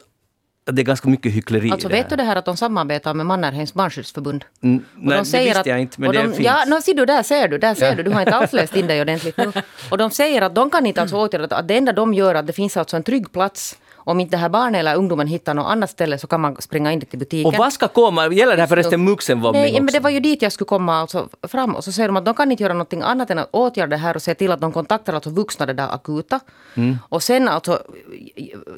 att 0.67 0.75
det 0.75 0.81
är 0.81 0.83
ganska 0.83 1.09
mycket 1.09 1.31
hyckleri 1.31 1.71
Alltså 1.71 1.87
vet 1.87 2.03
här? 2.03 2.09
du 2.09 2.15
det 2.15 2.23
här 2.23 2.35
att 2.35 2.45
de 2.45 2.57
samarbetar 2.57 3.13
med 3.13 3.25
Mannerheims 3.25 3.73
barnskyddsförbund? 3.73 4.45
Mm, 4.63 4.85
nej, 4.95 5.17
det 5.17 5.45
visste 5.45 5.69
jag 5.69 5.81
inte, 5.81 6.01
men 6.01 6.07
och 6.07 6.13
det 6.13 6.21
de, 6.21 6.33
finns. 6.33 6.39
Ja, 6.39 6.65
no, 6.67 6.81
ser 6.81 6.93
du, 6.93 7.05
där 7.05 7.23
ser 7.23 7.47
du, 7.47 7.57
där 7.57 7.75
ser 7.75 7.95
du. 7.95 8.03
Du 8.03 8.11
har 8.11 8.21
inte 8.21 8.35
alls 8.35 8.53
läst 8.53 8.75
in 8.75 8.87
dig 8.87 9.01
ordentligt 9.01 9.37
nu. 9.37 9.51
Och 9.91 9.97
de 9.97 10.11
säger 10.11 10.41
att 10.41 10.55
de 10.55 10.69
kan 10.69 10.85
inte 10.85 11.01
alltså 11.01 11.15
åtgärda 11.15 11.55
att 11.55 11.67
det 11.67 11.77
enda 11.77 11.93
de 11.93 12.13
gör 12.13 12.35
är 12.35 12.39
att 12.39 12.47
det 12.47 12.53
finns 12.53 12.77
alltså 12.77 12.97
en 12.97 13.03
trygg 13.03 13.31
plats. 13.31 13.77
Om 14.08 14.20
inte 14.20 14.36
det 14.36 14.41
här 14.41 14.49
barnet 14.49 14.80
eller 14.80 14.95
ungdomen 14.95 15.28
hittar 15.28 15.53
något 15.53 15.66
annat 15.66 15.89
ställe 15.89 16.18
så 16.18 16.28
kan 16.28 16.41
man 16.41 16.62
springa 16.62 16.91
in 16.91 17.01
till 17.01 17.20
butiken. 17.20 17.47
Och 17.47 17.56
vad 17.56 17.74
ska 17.74 17.88
komma? 17.88 18.28
Gäller 18.28 18.56
det 18.56 18.62
här 18.62 18.68
förresten 18.68 19.06
vuxenmobbning 19.06 19.62
Nej, 19.62 19.82
men 19.82 19.93
det 19.93 19.99
var 19.99 20.10
ju 20.10 20.20
dit 20.20 20.41
jag 20.41 20.51
skulle 20.51 20.66
komma 20.66 20.95
alltså 20.95 21.30
fram. 21.43 21.76
Och 21.76 21.84
så 21.84 21.91
säger 21.91 22.10
de 22.10 22.18
att 22.18 22.26
de 22.26 22.34
kan 22.34 22.51
inte 22.51 22.64
göra 22.64 22.74
någonting 22.74 23.01
annat 23.01 23.30
än 23.30 23.39
att 23.39 23.49
åtgärda 23.51 23.89
det 23.89 23.97
här 23.97 24.16
och 24.16 24.22
se 24.22 24.36
till 24.36 24.51
att 24.51 24.62
de 24.62 24.72
kontaktar 24.72 25.14
alltså 25.14 25.30
vuxna 25.30 25.66
det 25.66 25.74
där 25.74 25.93
akuta. 25.93 26.39
Mm. 26.76 26.97
Och 27.10 27.24
sen 27.24 27.47
alltså 27.47 27.80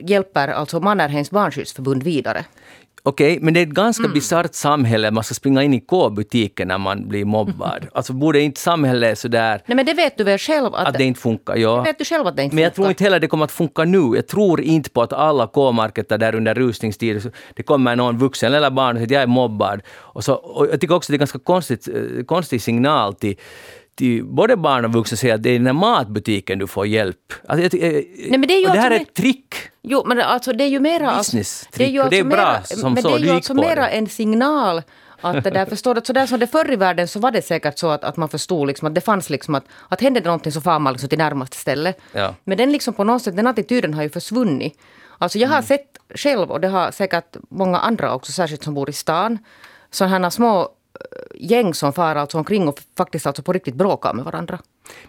hjälper 0.02 0.48
alltså 0.48 0.80
Mannerheims 0.80 1.32
barnskyddsförbund 1.32 2.04
vidare. 2.04 2.46
Okej, 3.08 3.40
men 3.42 3.54
det 3.54 3.60
är 3.60 3.64
ett 3.64 3.70
ganska 3.70 4.04
Mm. 4.04 4.14
bisarrt 4.14 4.54
samhälle. 4.56 5.12
Man 5.12 5.24
ska 5.24 5.34
springa 5.34 5.64
in 5.64 5.74
i 5.74 5.80
K-butiken 5.80 6.68
när 6.68 6.78
man 6.78 7.08
blir 7.08 7.26
mobbad. 7.26 7.88
Alltså 7.94 8.14
borde 8.14 8.40
inte 8.42 8.60
samhället 8.60 9.20
sådär 9.20 9.62
Nej 9.66 9.76
men 9.76 9.86
det 9.86 9.94
vet 9.94 10.18
du 10.18 10.24
väl 10.24 10.38
själv 10.38 10.76
att, 10.76 10.88
att 10.88 10.98
det 10.98 11.04
inte 11.04 11.20
funkar? 11.20 11.56
Ja. 11.56 11.82
vet 11.84 11.98
du 11.98 12.06
själv 12.06 12.28
att 12.28 12.36
det 12.36 12.44
inte 12.44 12.56
Men 12.56 12.64
jag 12.64 12.74
tror 12.74 12.84
funkar. 12.86 12.92
inte 12.92 13.04
heller 13.04 13.20
det 13.20 13.28
kommer 13.28 13.46
att 13.46 13.52
funka 13.52 13.84
nu. 13.84 14.16
Jag 14.16 14.28
tror 14.28 14.62
inte 14.62 14.90
på 14.90 15.02
att 15.02 15.14
alla 15.14 15.48
K-marketer 15.48 16.18
där 16.18 16.36
under 16.36 16.56
rusningstid, 16.56 17.32
det 17.54 17.64
kommer 17.64 17.96
någon 17.96 18.18
vuxen 18.18 18.54
eller 18.54 18.70
barn 18.70 18.96
och 18.96 19.00
säger 19.00 19.06
att 19.08 19.12
jag 19.12 19.22
är 19.22 19.28
mobbad. 19.28 19.82
Och, 19.98 20.24
så, 20.24 20.34
och 20.34 20.68
jag 20.68 20.82
tycker 20.82 20.96
också 20.96 21.12
det 21.12 21.16
är 21.16 21.20
ganska 21.20 21.40
konstigt, 21.40 21.88
eh, 21.88 22.24
konstig 22.26 22.62
signal 22.62 23.14
till, 23.14 23.36
till 23.98 24.24
både 24.26 24.58
barn 24.58 24.86
och 24.86 24.94
vuxna 24.94 25.18
säga 25.18 25.36
att 25.36 25.44
det 25.44 25.50
är 25.50 25.54
i 25.54 25.58
den 25.58 25.66
här 25.66 25.74
matbutiken 25.74 26.60
du 26.60 26.68
får 26.68 26.88
hjälp. 26.88 27.34
Alltså, 27.48 27.78
jag, 27.78 27.96
eh, 27.96 28.04
Nej, 28.30 28.30
men 28.30 28.42
det 28.42 28.54
är 28.54 28.62
det 28.62 28.80
här 28.80 28.92
alltså 28.92 28.94
är 28.94 29.02
ett 29.02 29.14
trick. 29.14 29.56
Jo, 29.82 30.04
men 30.06 30.22
alltså 30.22 30.54
det 30.54 30.64
är 30.64 30.68
ju 30.68 30.80
mera... 30.80 31.18
Business 31.18 31.68
det 31.78 31.84
är 31.84 31.88
ju 31.90 31.94
trick, 32.02 32.04
och 32.06 32.10
det 32.10 32.18
är 32.18 32.22
alltså 32.22 32.36
bra 32.36 32.52
mera, 32.52 32.64
som 32.64 32.94
men 32.94 33.04
så, 33.04 33.10
det 33.10 33.16
är 33.16 33.20
ju 33.20 33.30
alltså 33.30 33.54
mera 33.54 33.90
en 33.90 34.08
signal 34.08 34.82
att 35.22 35.44
det 35.44 35.50
där 35.50 35.66
förstår 35.70 35.98
att 35.98 36.08
så 36.08 36.14
där 36.14 36.26
som 36.28 36.40
det 36.40 36.48
förr 36.48 36.74
i 36.74 36.76
världen 36.76 37.08
så 37.08 37.20
var 37.20 37.32
det 37.32 37.42
säkert 37.42 37.80
så 37.80 37.90
att, 37.90 38.04
att 38.04 38.18
man 38.18 38.30
förstod 38.30 38.68
liksom 38.68 38.88
att 38.88 38.96
det 38.96 39.02
fanns 39.02 39.30
liksom 39.30 39.56
att, 39.56 39.64
att 39.90 40.02
hände 40.02 40.20
det 40.20 40.26
någonting 40.26 40.52
så 40.52 40.62
far 40.62 40.80
man 40.80 40.94
liksom 40.94 41.10
till 41.10 41.18
närmaste 41.18 41.58
ställe. 41.58 41.94
Ja. 42.12 42.34
Men 42.44 42.58
den 42.58 42.72
liksom 42.72 42.94
på 42.94 43.04
något 43.04 43.22
sätt, 43.24 43.36
den 43.36 43.48
attityden 43.48 43.94
har 43.94 44.04
ju 44.04 44.10
försvunnit. 44.10 44.80
Alltså 45.18 45.40
jag 45.40 45.48
har 45.48 45.56
Mm. 45.56 45.66
sett 45.68 45.98
själv, 46.16 46.52
och 46.52 46.62
det 46.62 46.68
har 46.68 46.92
säkert 46.92 47.36
många 47.50 47.78
andra 47.78 48.14
också, 48.14 48.32
särskilt 48.32 48.64
som 48.64 48.74
bor 48.74 48.90
i 48.90 48.94
stan, 48.94 49.38
sådana 49.92 50.18
här 50.20 50.30
små 50.30 50.70
gäng 51.36 51.74
som 51.74 51.94
far 51.94 52.16
alltså 52.16 52.38
omkring 52.38 52.68
och 52.68 52.80
faktiskt 52.98 53.28
alltså 53.28 53.44
på 53.44 53.54
riktigt 53.54 53.76
bråkar 53.76 54.14
med 54.14 54.26
varandra. 54.26 54.60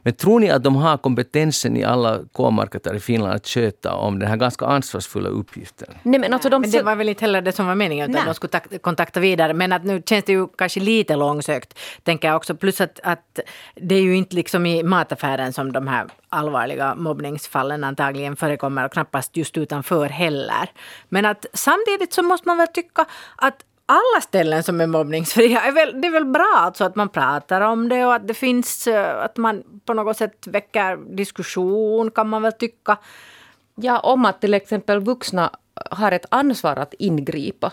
Men 0.02 0.14
tror 0.14 0.40
ni 0.40 0.50
att 0.50 0.62
de 0.62 0.76
har 0.76 0.96
kompetensen 0.96 1.76
i 1.76 1.84
alla 1.84 2.18
K-marketer 2.32 2.94
i 2.94 3.00
Finland 3.00 3.34
att 3.34 3.46
sköta 3.46 3.94
om 3.94 4.18
den 4.18 4.28
här 4.28 4.36
ganska 4.36 4.66
ansvarsfulla 4.66 5.28
uppgiften? 5.28 5.88
Nej 6.02 6.20
men 6.20 6.32
alltså 6.32 6.48
de... 6.48 6.60
Men 6.60 6.70
det 6.70 6.82
var 6.82 6.96
väl 6.96 7.08
inte 7.08 7.24
heller 7.24 7.42
det 7.42 7.52
som 7.52 7.66
var 7.66 7.74
meningen, 7.74 8.10
utan 8.10 8.20
Nej. 8.20 8.26
de 8.26 8.34
skulle 8.34 8.50
tak- 8.50 8.82
kontakta 8.82 9.20
vidare. 9.20 9.54
Men 9.54 9.72
att 9.72 9.84
nu 9.84 10.02
känns 10.06 10.24
det 10.24 10.32
ju 10.32 10.46
kanske 10.46 10.80
lite 10.80 11.16
långsökt, 11.16 11.78
tänker 12.02 12.28
jag 12.28 12.36
också. 12.36 12.54
Plus 12.54 12.80
att, 12.80 13.00
att 13.02 13.38
det 13.74 13.94
är 13.94 14.02
ju 14.02 14.16
inte 14.16 14.36
liksom 14.36 14.66
i 14.66 14.82
mataffären 14.82 15.52
som 15.52 15.72
de 15.72 15.86
här 15.88 16.06
allvarliga 16.28 16.94
mobbningsfallen 16.94 17.84
antagligen 17.84 18.36
förekommer 18.36 18.84
och 18.84 18.92
knappast 18.92 19.36
just 19.36 19.56
utanför 19.56 20.08
heller. 20.08 20.70
Men 21.08 21.24
att 21.24 21.46
samtidigt 21.52 22.12
så 22.12 22.22
måste 22.22 22.48
man 22.48 22.56
väl 22.56 22.66
tycka 22.66 23.06
att 23.36 23.64
alla 23.88 24.20
ställen 24.20 24.62
som 24.62 24.80
är 24.80 24.86
mobbningsfria 24.86 25.60
är 25.60 25.72
väl, 25.72 26.00
det 26.00 26.08
är 26.08 26.12
väl 26.12 26.24
bra 26.24 26.54
alltså 26.56 26.84
att 26.84 26.96
man 26.96 27.08
pratar 27.08 27.60
om 27.60 27.88
det 27.88 28.04
och 28.06 28.14
att 28.14 28.28
det 28.28 28.34
finns, 28.34 28.86
eh, 28.86 29.24
att 29.24 29.36
man 29.36 29.62
på 29.84 29.94
något 29.94 30.16
sätt 30.16 30.46
väcker 30.46 30.96
diskussion 31.16 32.10
kan 32.10 32.28
man 32.28 32.42
väl 32.42 32.52
tycka. 32.52 32.96
Ja, 33.74 34.00
om 34.00 34.24
att 34.24 34.40
till 34.40 34.54
exempel 34.54 35.00
vuxna 35.00 35.50
har 35.90 36.12
ett 36.12 36.26
ansvar 36.30 36.76
att 36.76 36.94
ingripa. 36.98 37.72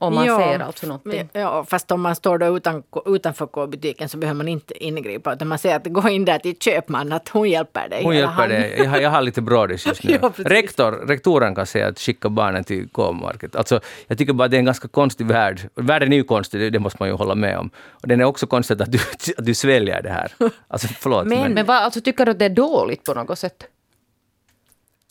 Om 0.00 0.14
man 0.14 0.26
Ja, 0.26 0.38
ser 0.38 0.58
alltså 0.58 0.86
någonting. 0.86 1.28
Ja, 1.32 1.64
fast 1.68 1.90
om 1.90 2.00
man 2.00 2.16
står 2.16 2.38
då 2.38 2.56
utan, 2.56 2.82
utanför 3.06 3.46
K-butiken 3.46 4.08
så 4.08 4.16
behöver 4.18 4.36
man 4.36 4.48
inte 4.48 4.84
ingripa. 4.84 5.32
Utan 5.32 5.48
man 5.48 5.58
säger 5.58 5.76
att 5.76 5.86
gå 5.86 6.08
in 6.08 6.24
där 6.24 6.38
till 6.38 6.56
köpman, 6.58 7.12
att 7.12 7.28
hon 7.28 7.50
hjälper 7.50 7.88
dig. 7.88 8.04
Hon 8.04 8.16
hjälper 8.16 8.32
han. 8.32 8.48
dig. 8.48 8.74
Jag 8.78 8.90
har, 8.90 8.98
jag 8.98 9.10
har 9.10 9.22
lite 9.22 9.40
brådis 9.42 9.86
just 9.86 10.02
nu. 10.04 10.18
Ja. 10.22 10.32
Rektor, 10.36 10.92
rektoren 10.92 11.54
kan 11.54 11.66
säga 11.66 11.86
att 11.88 11.98
skicka 11.98 12.28
barnen 12.28 12.64
till 12.64 12.88
K-market. 12.92 13.56
Alltså, 13.56 13.80
jag 14.06 14.18
tycker 14.18 14.32
bara 14.32 14.44
att 14.44 14.50
det 14.50 14.56
är 14.56 14.58
en 14.58 14.64
ganska 14.64 14.88
konstig 14.88 15.26
värld. 15.26 15.60
Världen 15.74 16.12
är 16.12 16.16
ju 16.16 16.24
konstig, 16.24 16.72
det, 16.72 16.78
måste 16.78 16.96
man 17.00 17.08
ju 17.08 17.14
hålla 17.14 17.34
med 17.34 17.58
om. 17.58 17.70
Och 17.90 18.08
den 18.08 18.20
är 18.20 18.24
också 18.24 18.46
konstigt 18.46 18.80
att 18.80 18.92
du, 18.92 18.98
att 19.38 19.46
du 19.46 19.54
sväljer 19.54 20.02
det 20.02 20.10
här. 20.10 20.32
Alltså 20.68 20.88
förlåt. 20.88 21.26
Men- 21.26 21.52
Men 21.54 21.66
vad, 21.66 21.76
alltså, 21.76 22.00
tycker 22.00 22.24
du 22.24 22.30
att 22.30 22.38
det 22.38 22.44
är 22.44 22.48
dåligt 22.50 23.04
på 23.04 23.14
något 23.14 23.38
sätt? 23.38 23.64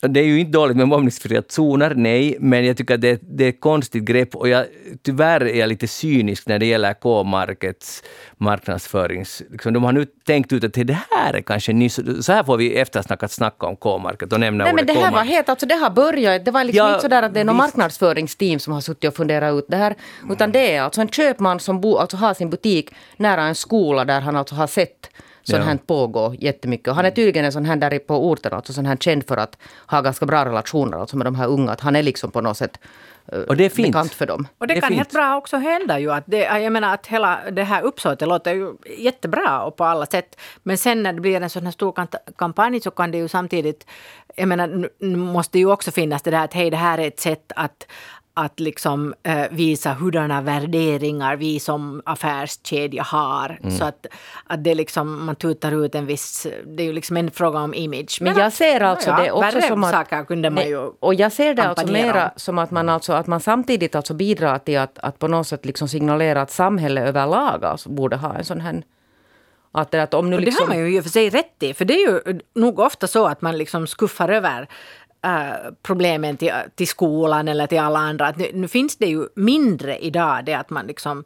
Det 0.00 0.20
är 0.20 0.24
ju 0.24 0.40
inte 0.40 0.52
dåligt 0.52 0.76
med 0.76 0.88
mobbningsfria 0.88 1.42
zoner, 1.48 1.94
nej, 1.94 2.36
men 2.40 2.64
jag 2.64 2.76
tycker 2.76 2.94
att 2.94 3.00
det, 3.00 3.20
det 3.22 3.44
är 3.44 3.48
ett 3.48 3.60
konstigt 3.60 4.02
grepp 4.04 4.34
och 4.34 4.48
jag, 4.48 4.66
tyvärr 5.02 5.40
är 5.40 5.58
jag 5.58 5.68
lite 5.68 5.88
cynisk 5.88 6.46
när 6.46 6.58
det 6.58 6.66
gäller 6.66 6.94
K-markets 6.94 8.02
marknadsförings... 8.36 9.42
Liksom, 9.50 9.72
de 9.72 9.84
har 9.84 9.92
nu 9.92 10.06
tänkt 10.26 10.52
ut 10.52 10.64
att 10.64 10.72
det 10.72 10.98
här 11.10 11.34
är 11.34 11.40
kanske 11.40 11.72
nyss... 11.72 12.00
Så 12.20 12.32
här 12.32 12.44
får 12.44 12.56
vi 12.56 12.76
eftersnackat 12.76 13.32
snacka 13.32 13.66
om 13.66 13.76
K-market 13.76 14.32
och 14.32 14.40
nämna 14.40 14.64
Nej 14.64 14.74
men 14.74 14.86
det 14.86 14.92
här 14.92 15.12
var 15.12 15.24
helt, 15.24 15.48
alltså 15.48 15.66
det 15.66 15.74
har 15.74 15.90
börjat, 15.90 16.44
det 16.44 16.50
var 16.50 16.64
liksom 16.64 16.86
Ja, 16.86 16.88
inte 16.88 17.02
sådär 17.02 17.22
att 17.22 17.34
det 17.34 17.40
är 17.40 17.44
någon 17.44 17.56
visst. 17.56 17.76
marknadsföringsteam 17.76 18.58
som 18.58 18.72
har 18.72 18.80
suttit 18.80 19.08
och 19.08 19.16
funderat 19.16 19.54
ut 19.54 19.66
det 19.68 19.76
här. 19.76 19.94
Utan 20.30 20.52
det 20.52 20.74
är 20.74 20.82
alltså 20.82 21.00
en 21.00 21.08
köpman 21.08 21.60
som 21.60 21.80
bo, 21.80 21.96
alltså 21.96 22.16
har 22.16 22.34
sin 22.34 22.50
butik 22.50 22.94
nära 23.16 23.42
en 23.42 23.54
skola 23.54 24.04
där 24.04 24.20
han 24.20 24.36
alltså 24.36 24.54
har 24.54 24.66
sett 24.66 25.10
sånt 25.50 25.62
Ja. 25.64 25.68
här 25.70 25.78
pågå 25.86 26.34
jättemycket. 26.38 26.88
Och 26.88 26.94
han 26.94 27.04
är 27.04 27.10
tydligen 27.10 27.44
en 27.44 27.52
sån 27.52 27.64
här 27.64 27.76
där 27.76 27.98
på 27.98 28.28
orten, 28.30 28.52
alltså 28.52 28.72
sån 28.72 28.86
här 28.86 28.96
känd 28.96 29.26
för 29.28 29.36
att 29.36 29.58
ha 29.86 30.00
ganska 30.00 30.26
bra 30.26 30.44
relationer 30.44 30.98
alltså 30.98 31.16
med 31.16 31.26
de 31.26 31.34
här 31.34 31.46
unga. 31.46 31.72
Att 31.72 31.80
han 31.80 31.96
är 31.96 32.02
liksom 32.02 32.30
på 32.30 32.40
något 32.40 32.56
sätt 32.56 32.80
eh, 33.32 33.38
Och 33.40 33.56
det 33.56 33.64
är 33.64 33.68
fint. 33.70 33.88
bekant 33.88 34.12
för 34.14 34.26
dem. 34.26 34.46
Och 34.58 34.66
det, 34.66 34.74
Det 34.74 34.80
kan 34.80 34.88
fint. 34.88 34.98
helt 34.98 35.12
bra 35.12 35.36
också 35.36 35.56
hända 35.56 35.98
ju. 35.98 36.12
Att 36.12 36.24
det, 36.26 36.38
jag 36.38 36.72
menar 36.72 36.94
att 36.94 37.06
hela 37.06 37.38
det 37.50 37.62
här 37.64 37.82
uppsåtet 37.82 38.28
låter 38.28 38.54
ju 38.54 38.72
jättebra 38.98 39.62
och 39.64 39.76
på 39.76 39.84
alla 39.84 40.06
sätt. 40.06 40.40
Men 40.62 40.78
sen 40.78 41.02
när 41.02 41.12
det 41.12 41.20
blir 41.20 41.40
en 41.40 41.50
sån 41.50 41.64
här 41.64 41.72
stor 41.72 41.94
kampanj 42.38 42.80
så 42.80 42.90
kan 42.90 43.10
det 43.10 43.18
ju 43.18 43.28
samtidigt... 43.28 43.86
Jag 44.36 44.48
menar, 44.48 44.88
måste 45.16 45.58
ju 45.58 45.70
också 45.72 45.90
finnas 45.90 46.22
det 46.22 46.30
där 46.30 46.44
att 46.44 46.54
hej, 46.54 46.70
det 46.70 46.76
här 46.76 46.98
är 46.98 47.06
ett 47.08 47.20
sätt 47.20 47.52
att 47.56 47.86
att 48.44 48.60
liksom 48.60 49.14
eh, 49.22 49.44
visa 49.50 49.92
hurdana 49.92 50.40
värderingar 50.40 51.36
vi 51.36 51.60
som 51.60 52.02
affärskedja 52.04 53.02
har. 53.02 53.58
Mm. 53.62 53.76
Så 53.76 53.84
att, 53.84 54.06
att 54.46 54.64
det 54.64 54.74
liksom, 54.74 55.24
man 55.24 55.36
tutar 55.36 55.84
ut 55.84 55.94
en 55.94 56.06
viss... 56.06 56.46
Det 56.66 56.82
är 56.82 56.86
ju 56.86 56.92
liksom 56.92 57.16
en 57.16 57.30
fråga 57.30 57.58
om 57.58 57.74
image. 57.74 58.18
Men 58.20 58.38
jag 58.38 58.52
ser 58.52 58.80
alltså 58.80 59.10
ja, 59.10 59.22
det 59.22 59.30
också 59.30 59.60
som 59.60 59.84
att... 59.84 59.90
saker 59.90 60.24
kunde 60.24 60.50
man 60.50 60.68
ju 60.68 60.76
och 60.78 61.14
jag 61.14 61.32
ser 61.32 61.54
det 61.54 61.62
alltså 61.62 61.86
mera 61.86 62.24
om. 62.24 62.30
som 62.36 62.58
att 62.58 62.70
man, 62.70 62.88
alltså, 62.88 63.12
att 63.12 63.26
man 63.26 63.40
samtidigt 63.40 63.94
alltså 63.94 64.14
bidrar 64.14 64.58
till 64.58 64.78
att, 64.78 64.98
att 64.98 65.18
på 65.18 65.28
något 65.28 65.46
sätt 65.46 65.66
liksom 65.66 65.88
signalera 65.88 66.42
att 66.42 66.50
samhället 66.50 67.08
överlag 67.08 67.64
alltså 67.64 67.88
borde 67.88 68.16
ha 68.16 68.34
en 68.34 68.44
sån 68.44 68.60
här... 68.60 68.82
Att, 69.72 69.90
det, 69.90 70.02
att 70.02 70.14
om 70.14 70.30
nu 70.30 70.38
liksom, 70.38 70.66
det 70.66 70.72
har 70.72 70.80
man 70.80 70.90
ju 70.90 70.96
i 70.96 71.00
och 71.00 71.04
för 71.04 71.10
sig 71.10 71.30
rätt 71.30 71.62
i. 71.62 71.74
För 71.74 71.84
det 71.84 71.94
är 71.94 72.08
ju 72.08 72.40
nog 72.54 72.78
ofta 72.78 73.06
så 73.06 73.26
att 73.26 73.42
man 73.42 73.58
liksom 73.58 73.86
skuffar 73.86 74.28
över 74.28 74.68
äh, 75.24 75.72
problemen 75.82 76.36
till, 76.36 76.52
till 76.74 76.88
skolan 76.88 77.48
eller 77.48 77.66
till 77.66 77.78
alla 77.78 77.98
andra. 77.98 78.26
Att 78.26 78.36
nu, 78.36 78.50
nu 78.54 78.68
finns 78.68 78.96
det 78.96 79.06
ju 79.06 79.28
mindre 79.36 79.98
idag 79.98 80.44
det 80.44 80.54
att 80.54 80.70
man 80.70 80.86
liksom 80.86 81.24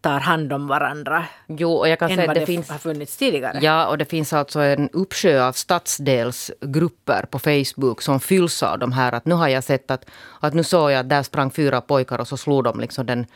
tar 0.00 0.20
hand 0.20 0.52
om 0.52 0.66
varandra 0.66 1.24
Jo, 1.46 1.72
och 1.72 1.88
jag 1.88 1.98
kan 1.98 2.10
än 2.10 2.16
säga 2.16 2.26
vad 2.26 2.36
det, 2.36 2.40
det 2.40 2.46
finns... 2.46 2.70
har 2.70 2.78
funnits 2.78 3.16
tidigare. 3.16 3.58
Ja, 3.62 3.86
och 3.86 3.98
det 3.98 4.04
finns 4.04 4.32
alltså 4.32 4.60
en 4.60 4.88
uppsjö 4.90 5.46
av 5.46 5.52
stadsdelsgrupper 5.52 7.26
på 7.30 7.38
Facebook 7.38 8.02
som 8.02 8.20
fylls 8.20 8.62
av 8.62 8.78
de 8.78 8.92
här. 8.92 9.12
Att 9.12 9.26
nu 9.26 9.34
har 9.34 9.48
jag 9.48 9.64
sett 9.64 9.90
att, 9.90 10.04
att 10.40 10.54
nu 10.54 10.64
såg 10.64 10.90
jag 10.90 11.00
att 11.00 11.08
där 11.08 11.22
sprang 11.22 11.50
fyra 11.50 11.80
pojkar 11.80 12.18
och 12.20 12.28
så 12.28 12.36
slog 12.36 12.64
de 12.64 12.80
liksom 12.80 13.06
den, 13.06 13.26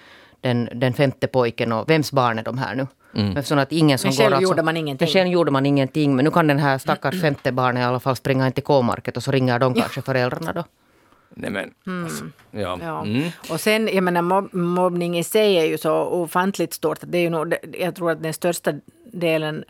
den, 0.41 0.69
den 0.75 0.93
femte 0.93 1.27
pojken. 1.27 1.73
Och 1.73 1.91
vems 1.91 2.13
barn 2.13 2.39
är 2.39 2.43
de 2.43 2.59
här 2.59 2.75
nu? 2.75 2.87
Eftersom 3.17 3.59
att 3.59 3.73
ingen 3.73 3.99
som 3.99 4.09
Men 4.09 4.17
själv 4.17 4.31
går 4.31 4.37
alltså, 4.37 4.51
gjorde 4.51 4.62
man 4.62 4.77
ingenting. 4.77 5.07
Men 5.07 5.12
själv 5.12 5.29
gjorde 5.29 5.51
man 5.51 5.67
ingenting. 5.67 6.17
Men 6.17 6.25
nu 6.25 6.31
kan 6.31 6.47
den 6.47 6.59
här 6.59 6.79
stackars 6.79 7.21
femte 7.21 7.53
barnet 7.53 7.81
i 7.81 7.85
alla 7.85 8.01
fall 8.01 8.17
springa 8.17 8.47
in 8.47 8.53
till 8.53 8.62
K-market 8.62 9.17
och 9.17 9.23
så 9.23 9.31
ringer 9.31 9.59
de 9.59 9.75
kanske 9.75 10.03
föräldrarna 10.03 10.53
då. 10.53 10.65
Nej 11.37 11.51
men, 11.51 11.75
alltså, 12.05 12.25
ja. 12.51 12.79
Ja. 12.83 13.05
Mm. 13.05 13.31
Och 13.51 13.61
sen, 13.61 13.89
jag 13.93 14.05
menar, 14.05 14.23
mob 14.23 14.55
mobbning 14.55 15.19
i 15.19 15.25
sig 15.25 15.57
är 15.57 15.65
ju 15.65 15.79
så 15.79 15.93
ofantligt 15.95 16.73
stort. 16.73 16.99
Det 17.01 17.19
är 17.19 17.23
ju 17.23 17.31
nog, 17.31 17.55
jag 17.79 17.95
tror 17.95 18.11
att 18.11 18.23
den 18.23 18.35
största 18.35 18.73
delen 19.12 19.65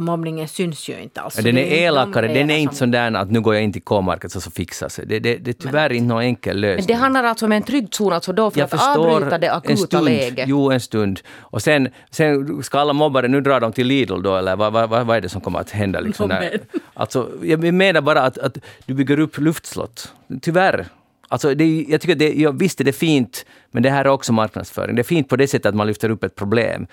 mobbningen 0.00 0.48
syns 0.48 0.88
ju 0.88 1.00
inte 1.02 1.20
alls. 1.20 1.36
Ja, 1.36 1.42
den 1.42 1.58
är 1.58 1.64
de 1.70 1.84
elakare, 1.84 2.28
den 2.34 2.50
är 2.50 2.56
inte 2.58 2.74
som- 2.76 2.92
sån 2.92 3.16
att 3.16 3.30
nu 3.30 3.40
går 3.40 3.54
jag 3.54 3.64
in 3.64 3.72
till 3.72 3.82
K-market 3.82 4.32
så, 4.32 4.40
så 4.40 4.50
fixar 4.50 4.88
sig. 4.88 5.06
Det, 5.06 5.18
det, 5.18 5.36
det 5.36 5.50
är 5.50 5.52
tyvärr 5.52 5.92
inte 5.92 6.08
någon 6.08 6.22
enkel 6.22 6.54
Men 6.54 6.60
lösning. 6.60 6.86
det 6.86 6.94
handlar 6.94 7.24
alltså 7.24 7.46
om 7.46 7.52
en 7.52 7.62
trygg 7.62 7.88
zon, 7.94 8.12
alltså 8.12 8.32
då 8.32 8.50
för 8.50 8.60
Jag 8.60 8.74
att 8.74 8.96
avbryta 8.96 9.38
det 9.38 9.46
en 9.46 9.56
akuta 9.56 9.76
stund. 9.86 10.04
läget. 10.04 10.48
Jo, 10.48 10.70
en 10.70 10.80
stund. 10.80 11.20
Och 11.38 11.62
sen, 11.62 11.88
sen 12.10 12.62
ska 12.62 12.78
alla 12.78 12.92
mobbare 12.92 13.28
nu 13.28 13.40
dra 13.40 13.60
dem 13.60 13.72
till 13.72 13.86
Lidl 13.86 14.22
då, 14.22 14.36
eller 14.36 14.56
vad, 14.56 14.72
vad, 14.72 15.06
vad 15.06 15.16
är 15.16 15.20
det 15.20 15.28
som 15.28 15.40
kommer 15.40 15.58
att 15.58 15.70
hända? 15.70 16.00
Liksom, 16.00 16.28
när, 16.28 16.40
men. 16.40 16.50
alltså, 16.94 17.28
jag 17.42 17.72
menar 17.74 18.00
bara 18.00 18.22
att, 18.22 18.38
att 18.38 18.58
du 18.86 18.94
bygger 18.94 19.18
upp 19.20 19.38
luftslott. 19.38 20.12
Tyvärr. 20.42 20.86
Alltså, 21.30 21.54
det, 21.54 21.86
jag 21.88 22.00
tycker 22.00 22.14
det, 22.14 22.32
ja, 22.34 22.50
visst 22.50 22.80
är 22.80 22.84
det 22.84 22.92
fint, 22.92 23.46
men 23.70 23.82
det 23.82 23.90
här 23.90 24.04
är 24.04 24.08
också 24.08 24.32
marknadsföring. 24.32 24.96
Det 24.96 25.02
är 25.02 25.04
fint 25.04 25.28
på 25.28 25.36
det 25.36 25.48
sättet 25.48 25.66
att 25.66 25.74
man 25.74 25.86
lyfter 25.86 26.10
upp 26.10 26.24
ett 26.24 26.34
problem. 26.34 26.86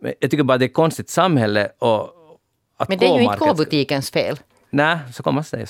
Men 0.00 0.12
jag 0.20 0.30
tycker 0.30 0.44
bara 0.44 0.58
det 0.58 0.64
är 0.64 0.68
ett 0.68 0.74
konstigt 0.74 1.10
samhälle 1.10 1.68
och 1.78 2.10
att 2.78 2.88
Men 2.88 2.98
det 2.98 3.06
är 3.06 3.16
ju 3.16 3.22
inte 3.22 3.36
K-butikens 3.38 4.10
fel. 4.10 4.38
Nej, 4.70 4.98
så 5.12 5.22
kan 5.22 5.34
man 5.34 5.44
säga. 5.44 5.66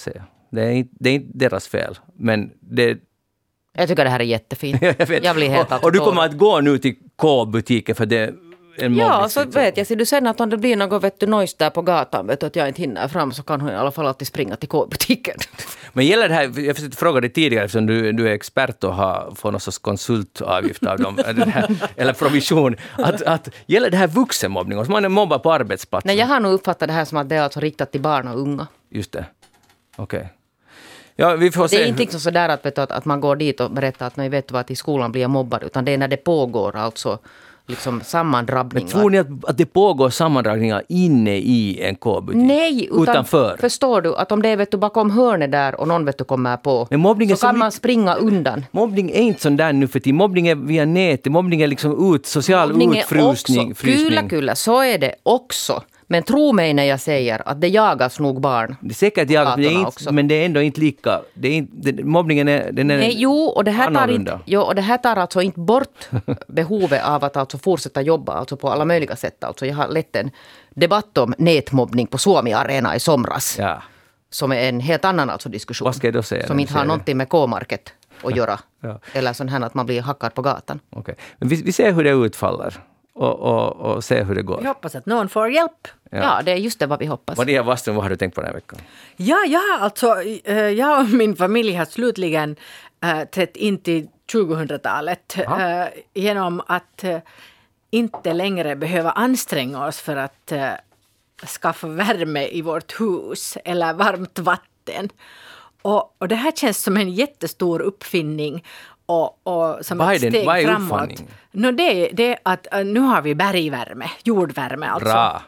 Det, 0.51 0.63
är 0.63 0.71
inte, 0.71 0.95
det 1.01 1.11
är 1.11 1.15
inte 1.15 1.39
deras 1.39 1.69
fel. 1.69 1.99
Men 2.17 2.51
det, 2.61 2.99
Jag 3.77 3.89
tycker 3.89 4.05
det 4.05 4.11
här 4.11 4.21
är 4.21 4.25
jättefint. 4.25 4.83
jag 4.99 5.07
vet. 5.07 5.35
blir 5.37 5.49
helt 5.49 5.73
och, 5.73 5.85
och 5.85 5.93
du 5.93 5.99
kommer 5.99 6.23
att 6.23 6.39
gå 6.39 6.61
nu 6.61 6.79
till 6.79 6.95
K-butiken 7.17 7.95
för 7.95 8.07
det 8.07 8.19
är 8.19 8.35
en 8.79 8.97
Ja, 8.97 9.29
så 9.29 9.45
vet 9.45 9.77
jag. 9.77 9.87
Ser 9.87 9.97
du 9.97 10.07
sen 10.07 10.27
att 10.27 10.41
om 10.41 10.51
det 10.51 10.57
blir 10.57 10.77
något 10.77 11.05
vet 11.05 11.21
du, 11.21 11.27
noise 11.27 11.57
där 11.59 11.71
på 11.71 11.83
gatan, 11.83 12.27
vet 12.27 12.41
du, 12.41 12.47
att 12.47 12.57
jag 12.57 12.69
inte 12.69 12.81
hinner 12.81 13.09
fram, 13.09 13.33
så 13.33 13.43
kan 13.43 13.61
hon 13.61 13.71
i 13.71 13.75
alla 13.75 13.91
fall 13.91 14.07
alltid 14.07 14.29
springa 14.29 14.57
till 14.57 14.69
K-butiken. 14.69 15.37
Men 15.99 16.07
gäller 16.07 16.28
det 16.28 16.34
här, 16.34 16.61
jag 16.61 16.76
försökte 16.76 16.96
fråga 16.96 17.20
dig 17.20 17.30
tidigare 17.30 17.64
eftersom 17.64 17.86
du, 17.86 18.12
du 18.12 18.28
är 18.28 18.32
expert 18.32 18.84
och 18.84 18.94
har 18.94 19.32
fått 19.34 19.53
någon 19.53 19.61
sorts 19.61 19.78
konsultavgift 19.78 20.86
av 20.86 20.99
dem, 20.99 21.18
här, 21.26 21.76
eller 21.96 22.12
provision. 22.12 22.76
Att, 22.99 23.22
att, 23.22 23.49
gäller 23.66 23.90
det 23.90 23.96
här 23.96 24.07
vuxenmobbning? 24.07 24.78
Om 24.78 24.86
man 24.88 25.05
är 25.05 25.09
mobbad 25.09 25.42
på 25.42 25.53
arbetsplatsen? 25.53 26.07
Nej, 26.09 26.16
jag 26.16 26.26
har 26.26 26.40
nog 26.40 26.53
uppfattat 26.53 26.88
det 26.88 26.92
här 26.92 27.05
som 27.05 27.18
att 27.18 27.28
det 27.28 27.36
är 27.36 27.42
alltså 27.42 27.61
riktat 27.61 27.92
till 27.92 28.01
barn 28.01 28.28
och 28.28 28.40
unga. 28.40 28.66
Just 28.90 29.12
det. 29.12 29.24
Okej. 29.96 30.28
Ja, 31.16 31.36
vi 31.36 31.51
får 31.51 31.62
Det 31.62 31.68
se. 31.68 31.82
är 31.82 31.86
inte 31.86 32.01
liksom 32.01 32.20
sådär 32.20 32.49
att, 32.49 32.66
vet 32.66 32.74
du, 32.74 32.80
att, 32.82 32.92
att 32.92 33.05
man 33.05 33.20
går 33.20 33.36
dit 33.36 33.61
och 33.61 33.70
berättar 33.70 34.07
att 34.07 34.18
vet 34.18 34.49
du 34.49 34.53
vad, 34.53 34.70
i 34.70 34.76
skolan 34.76 35.12
blir 35.12 35.22
jag 35.22 35.30
mobbad, 35.30 35.62
utan 35.62 35.84
det 35.84 35.92
är 35.92 35.99
när 35.99 36.09
det 36.09 36.16
pågår 36.16 36.76
alltså 36.76 37.18
liksom 37.69 37.95
Men 37.97 38.05
sammandrabbningar. 38.05 38.89
tror 38.89 39.11
ni 39.11 39.19
att, 39.19 39.27
att 39.49 39.57
det 39.59 39.66
pågår 39.66 40.11
sammandragningar 40.11 40.83
inne 40.89 41.37
i 41.37 41.81
en 41.83 41.95
K-butik? 41.97 42.43
Nej, 42.43 42.85
utan 42.91 43.03
Utanför? 43.03 43.57
förstår 43.61 44.01
du 44.03 44.16
att 44.16 44.33
om 44.33 44.43
det 44.43 44.49
är 44.49 44.57
vet 44.57 44.71
du, 44.71 44.77
bakom 44.77 45.11
hörnet 45.11 45.53
där 45.53 45.81
och 45.81 45.89
någon 45.89 46.05
vet 46.05 46.19
du 46.19 46.25
kommer 46.25 46.57
på, 46.57 46.87
Men 46.91 47.01
mobbning 47.01 47.31
är 47.31 47.35
så 47.35 47.39
så 47.41 47.47
kan 47.47 47.55
mycket- 47.55 47.59
man 47.61 47.73
springa 47.73 48.14
undan. 48.14 48.64
Mobbning 48.71 49.11
är 49.11 49.21
inte 49.23 49.43
sån 49.43 49.57
där 49.57 49.73
nu 49.73 49.89
för 49.89 50.01
tiden. 50.01 50.16
Mobbning 50.16 50.49
är 50.49 50.55
via 50.55 50.85
nätet. 50.85 51.33
Mobbning 51.33 51.61
är 51.62 51.66
liksom 51.66 52.14
ut, 52.14 52.27
social 52.27 52.69
Mobbning 52.69 52.97
är 52.97 53.01
utfrysning. 53.01 53.71
också, 53.71 53.87
kyllä, 53.87 54.23
kyllä, 54.29 54.55
så 54.55 54.83
är 54.83 54.99
det 54.99 55.14
också. 55.23 55.83
Men 56.11 56.23
tro 56.23 56.53
mig 56.53 56.75
när 56.75 56.85
jag 56.85 57.01
säger 57.01 57.49
att 57.49 57.61
det 57.61 57.69
jagas 57.69 58.21
nog 58.21 58.41
barn. 58.41 58.77
Det 58.81 58.95
säkert 58.95 59.31
jag, 59.31 59.49
men 59.49 59.61
det, 59.61 59.69
är 59.69 59.81
inte, 59.81 60.13
men 60.13 60.29
det 60.29 60.35
är 60.35 60.47
ändå 60.47 60.61
inte 60.61 60.81
lika. 60.81 61.21
Det 61.35 61.49
är 61.49 61.53
inte, 61.53 61.93
det, 61.93 62.05
mobbningen 62.05 62.49
är, 62.49 62.73
den 62.73 62.91
är 62.91 62.99
Nej, 62.99 63.15
jo, 63.17 63.33
och 63.33 63.65
det, 63.65 63.71
här 63.71 63.85
tar 63.85 64.01
annorlunda. 64.01 64.33
inte, 64.33 64.45
jo, 64.47 64.61
och 64.61 64.75
det 64.75 64.83
här 64.83 64.99
tar 64.99 65.17
alltså 65.17 65.43
inte 65.43 65.61
bort 65.61 66.09
behovet 66.49 67.05
av 67.05 67.25
att 67.25 67.37
alltså 67.37 67.59
fortsätta 67.59 68.03
jobba 68.03 68.33
alltså 68.33 68.57
på 68.57 68.71
alla 68.71 68.85
möjliga 68.85 69.17
sätt. 69.17 69.45
Alltså 69.45 69.67
jag 69.67 69.75
har 69.75 69.89
lett 69.89 70.17
en 70.17 70.31
debatt 70.71 71.19
om 71.19 71.35
nätmobbning 71.39 72.07
på 72.07 72.19
Suomi 72.19 72.53
Arena 72.53 72.97
i 72.97 73.01
somras. 73.01 73.59
Ja. 73.59 73.83
Som 74.31 74.53
är 74.53 74.69
en 74.69 74.81
helt 74.81 75.05
annan 75.05 75.31
alltså 75.31 75.49
diskussion. 75.49 75.85
Vad 75.85 75.95
ska 75.97 76.07
jag 76.07 76.15
då 76.15 76.23
säga 76.23 76.47
Som 76.47 76.61
inte 76.61 76.73
har 76.75 76.85
någonting 76.85 77.17
med 77.17 77.29
K-market 77.29 77.93
att 78.23 78.37
göra. 78.37 78.59
Ja. 78.81 79.01
Eller 79.13 79.33
sån 79.33 79.49
här 79.49 79.61
att 79.61 79.75
man 79.75 79.87
blir 79.87 80.03
hackad 80.03 80.35
på 80.35 80.43
gatan. 80.43 80.81
Okej. 80.91 81.15
Men 81.39 81.49
vi, 81.49 81.63
vi 81.63 81.73
ser 81.73 81.93
hur 81.93 82.05
det 82.05 82.11
utfaller 82.11 82.75
och, 83.19 83.41
och, 83.41 83.77
och 83.77 84.05
ser 84.05 84.25
hur 84.25 84.35
det 84.35 84.43
går. 84.43 84.61
Jag 84.62 84.69
hoppas 84.69 84.95
att 84.95 85.07
någon 85.07 85.29
får 85.29 85.51
hjälp. 85.51 85.89
Ja. 86.11 86.41
det 86.45 86.53
är 86.53 86.57
just 86.57 86.79
det 86.79 86.87
vad 86.87 86.99
vi 86.99 87.07
hoppas. 87.07 87.39
Maria 87.39 87.62
Wasström, 87.62 87.95
vad 87.95 88.05
har 88.05 88.11
du 88.11 88.16
tänkt 88.16 88.35
på 88.35 88.41
den 88.41 88.49
här 88.49 88.55
veckan? 88.55 88.79
Ja, 89.16 89.37
jag 89.47 89.61
har 89.61 89.79
alltså, 89.79 90.23
eh, 90.45 90.57
jag 90.57 91.01
och 91.01 91.09
min 91.09 91.37
familj 91.37 91.75
har 91.75 91.85
slutligen 91.85 92.57
äh, 93.05 93.25
trätt 93.25 93.57
in 93.57 93.79
till 93.79 94.09
2000-talet 94.33 95.39
Aha. 95.47 95.62
eh, 95.62 95.89
genom 96.14 96.62
att 96.66 97.05
eh, 97.05 97.19
inte 97.91 98.33
längre 98.33 98.77
behöva 98.77 99.11
anstränga 99.11 99.87
oss 99.87 100.01
för 100.01 100.16
att 100.16 100.53
eh, 100.53 100.71
skaffa 101.61 101.87
värme 101.87 102.49
i 102.49 102.62
vårt 102.62 103.01
hus 103.01 103.59
eller 103.64 103.93
varmt 103.93 104.39
vatten. 104.39 105.09
Och, 105.83 106.16
och 106.19 106.29
det 106.29 106.35
här 106.35 106.53
känns 106.53 106.83
som 106.83 106.97
en 106.97 107.11
jättestor 107.11 107.81
uppfinning 107.81 108.64
och, 109.09 109.47
och 109.47 109.87
som 109.87 109.99
Vad 109.99 110.09
är 110.11 110.15
ett 110.15 110.21
den- 110.23 110.31
steg 110.31 110.47
vad 110.47 110.59
är 110.59 110.65
framåt. 110.65 110.83
uppfanningen? 110.93 111.27
No, 111.51 111.71
det, 111.73 112.09
det 112.13 112.33
är 112.33 112.39
att 112.43 112.67
eh, 112.75 112.85
nu 112.85 113.01
har 113.01 113.23
vi 113.23 113.35
bergvärme, 113.35 114.11
jordvärme 114.25 114.87
alltså. 114.87 115.09
Bra. 115.09 115.43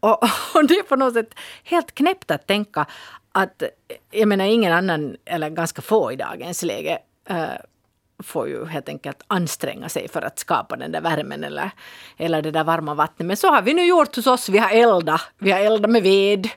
Och, 0.00 0.22
och 0.54 0.64
det 0.68 0.74
är 0.74 0.82
på 0.82 0.96
något 0.96 1.14
sätt 1.14 1.34
helt 1.64 1.94
knäppt 1.94 2.30
att 2.30 2.46
tänka 2.46 2.86
att, 3.32 3.62
jag 4.10 4.28
menar 4.28 4.44
ingen 4.44 4.72
annan, 4.72 5.16
eller 5.24 5.50
ganska 5.50 5.82
få 5.82 6.12
i 6.12 6.16
dagens 6.16 6.62
läge, 6.62 6.98
eh, 7.28 7.44
får 8.22 8.48
ju 8.48 8.66
helt 8.66 8.88
enkelt 8.88 9.22
anstränga 9.26 9.88
sig 9.88 10.08
för 10.08 10.22
att 10.22 10.38
skapa 10.38 10.76
den 10.76 10.92
där 10.92 11.00
värmen 11.00 11.44
eller, 11.44 11.70
eller 12.16 12.42
det 12.42 12.50
där 12.50 12.64
varma 12.64 12.94
vattnet. 12.94 13.26
Men 13.26 13.36
så 13.36 13.48
har 13.50 13.62
vi 13.62 13.74
nu 13.74 13.84
gjort 13.84 14.16
hos 14.16 14.26
oss, 14.26 14.48
vi 14.48 14.58
har 14.58 14.70
eldat, 14.70 15.20
vi 15.38 15.50
har 15.52 15.60
eldat 15.60 15.90
med 15.90 16.02
ved. 16.02 16.48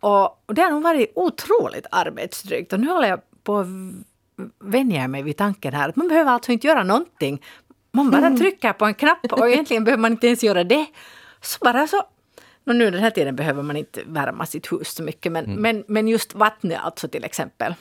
Och, 0.00 0.24
och 0.46 0.54
det 0.54 0.62
har 0.62 0.70
nog 0.70 0.82
varit 0.82 1.12
otroligt 1.14 1.86
arbetsdrygt. 1.90 2.72
Och 2.72 2.80
nu 2.80 2.88
håller 2.88 3.08
jag 3.08 3.20
på 3.44 3.66
vänja 4.58 5.08
mig 5.08 5.22
vid 5.22 5.36
tanken 5.36 5.74
här 5.74 5.88
att 5.88 5.96
man 5.96 6.08
behöver 6.08 6.30
alltså 6.32 6.52
inte 6.52 6.66
göra 6.66 6.82
någonting. 6.82 7.42
Man 7.92 8.10
bara 8.10 8.30
trycker 8.36 8.72
på 8.72 8.84
en 8.84 8.94
knapp 8.94 9.32
och 9.32 9.50
egentligen 9.50 9.84
behöver 9.84 10.00
man 10.00 10.12
inte 10.12 10.26
ens 10.26 10.44
göra 10.44 10.64
det. 10.64 10.86
Så 11.40 11.58
bara 11.60 11.86
så 11.86 12.02
Nå, 12.64 12.72
nu 12.72 12.90
den 12.90 13.00
här 13.00 13.10
tiden 13.10 13.36
behöver 13.36 13.62
man 13.62 13.76
inte 13.76 14.00
värma 14.06 14.46
sitt 14.46 14.72
hus 14.72 14.94
så 14.94 15.02
mycket, 15.02 15.32
men, 15.32 15.44
men, 15.54 15.84
men 15.88 16.08
just 16.08 16.34
vattnet 16.34 16.78
alltså 16.82 17.08
till 17.08 17.24
exempel. 17.24 17.74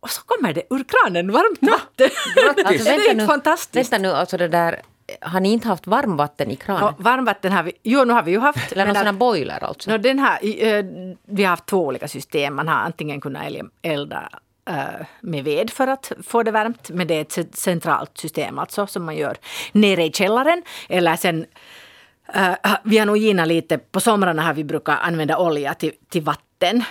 Och 0.00 0.10
så 0.10 0.22
kommer 0.22 0.52
det 0.52 0.62
ur 0.70 0.84
kranen 0.84 1.32
varmt 1.32 1.58
vatten. 1.62 2.08
Alltså, 2.66 2.84
det 2.84 2.90
är 3.10 3.14
nu, 3.14 3.26
fantastiskt. 3.26 3.92
Vänta 3.92 4.02
nu, 4.08 4.14
alltså 4.14 4.36
det 4.36 4.48
där, 4.48 4.82
har 5.20 5.40
ni 5.40 5.52
inte 5.52 5.68
haft 5.68 5.86
varmvatten 5.86 6.50
i 6.50 6.56
kranen? 6.56 6.82
Ja, 6.82 6.94
varmvatten 6.98 7.52
har 7.52 7.62
vi, 7.62 7.72
jo 7.82 8.04
nu 8.04 8.12
har 8.12 8.22
vi 8.22 8.30
ju 8.30 8.38
haft. 8.38 8.72
Eller 8.72 8.86
någon 8.86 8.94
sån 8.94 9.06
här 9.06 9.12
boiler 9.12 9.64
alltså? 9.64 9.90
Nå, 9.90 9.98
den 9.98 10.18
här, 10.18 10.38
eh, 10.42 10.84
vi 11.26 11.42
har 11.42 11.50
haft 11.50 11.66
två 11.66 11.86
olika 11.86 12.08
system. 12.08 12.54
Man 12.54 12.68
har 12.68 12.74
antingen 12.76 13.20
kunnat 13.20 13.46
el- 13.46 13.68
elda 13.82 14.28
med 15.20 15.44
ved 15.44 15.70
för 15.70 15.86
att 15.86 16.12
få 16.22 16.42
det 16.42 16.50
varmt, 16.50 16.90
men 16.90 17.06
det 17.06 17.14
är 17.14 17.20
ett 17.20 17.36
ce- 17.36 17.56
centralt 17.56 18.18
system 18.18 18.58
alltså 18.58 18.86
som 18.86 19.04
man 19.04 19.16
gör 19.16 19.36
nere 19.72 20.04
i 20.04 20.12
källaren. 20.12 20.62
Eller 20.88 21.16
sen, 21.16 21.46
eh, 22.34 22.52
vi 22.84 22.98
har 22.98 23.06
nog 23.06 23.16
gina 23.16 23.44
lite, 23.44 23.78
på 23.78 24.00
somrarna 24.00 24.42
har 24.42 24.54
vi 24.54 24.64
brukat 24.64 24.98
använda 25.02 25.38
olja 25.38 25.74
till, 25.74 25.92
till 26.08 26.22
vatten. 26.22 26.84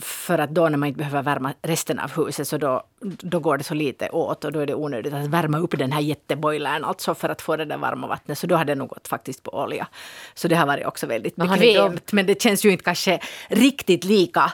För 0.00 0.38
att 0.38 0.50
då 0.50 0.68
när 0.68 0.78
man 0.78 0.86
inte 0.88 0.98
behöver 0.98 1.22
värma 1.22 1.52
resten 1.62 1.98
av 1.98 2.16
huset 2.16 2.48
så 2.48 2.58
då, 2.58 2.82
då 3.00 3.38
går 3.38 3.58
det 3.58 3.64
så 3.64 3.74
lite 3.74 4.08
åt 4.10 4.44
och 4.44 4.52
då 4.52 4.60
är 4.60 4.66
det 4.66 4.74
onödigt 4.74 5.14
att 5.14 5.26
värma 5.26 5.58
upp 5.58 5.78
den 5.78 5.92
här 5.92 6.00
jätteboilern 6.00 6.84
alltså 6.84 7.14
för 7.14 7.28
att 7.28 7.42
få 7.42 7.56
det 7.56 7.64
där 7.64 7.76
varma 7.76 8.06
vattnet. 8.06 8.38
Så 8.38 8.46
då 8.46 8.56
har 8.56 8.64
det 8.64 8.74
nog 8.74 8.88
gått 8.88 9.08
faktiskt 9.08 9.42
på 9.42 9.54
olja. 9.54 9.86
Så 10.34 10.48
det 10.48 10.54
har 10.56 10.66
varit 10.66 10.86
också 10.86 11.06
väldigt 11.06 11.36
bekvämt. 11.36 12.12
Men 12.12 12.26
det 12.26 12.42
känns 12.42 12.64
ju 12.64 12.70
inte 12.70 12.84
kanske 12.84 13.20
riktigt 13.48 14.04
lika 14.04 14.52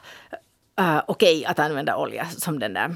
uh, 0.81 1.03
okej 1.07 1.45
att 1.45 1.59
använda 1.59 1.97
olja 1.97 2.27
som 2.27 2.59
den 2.59 2.75
där 2.75 2.95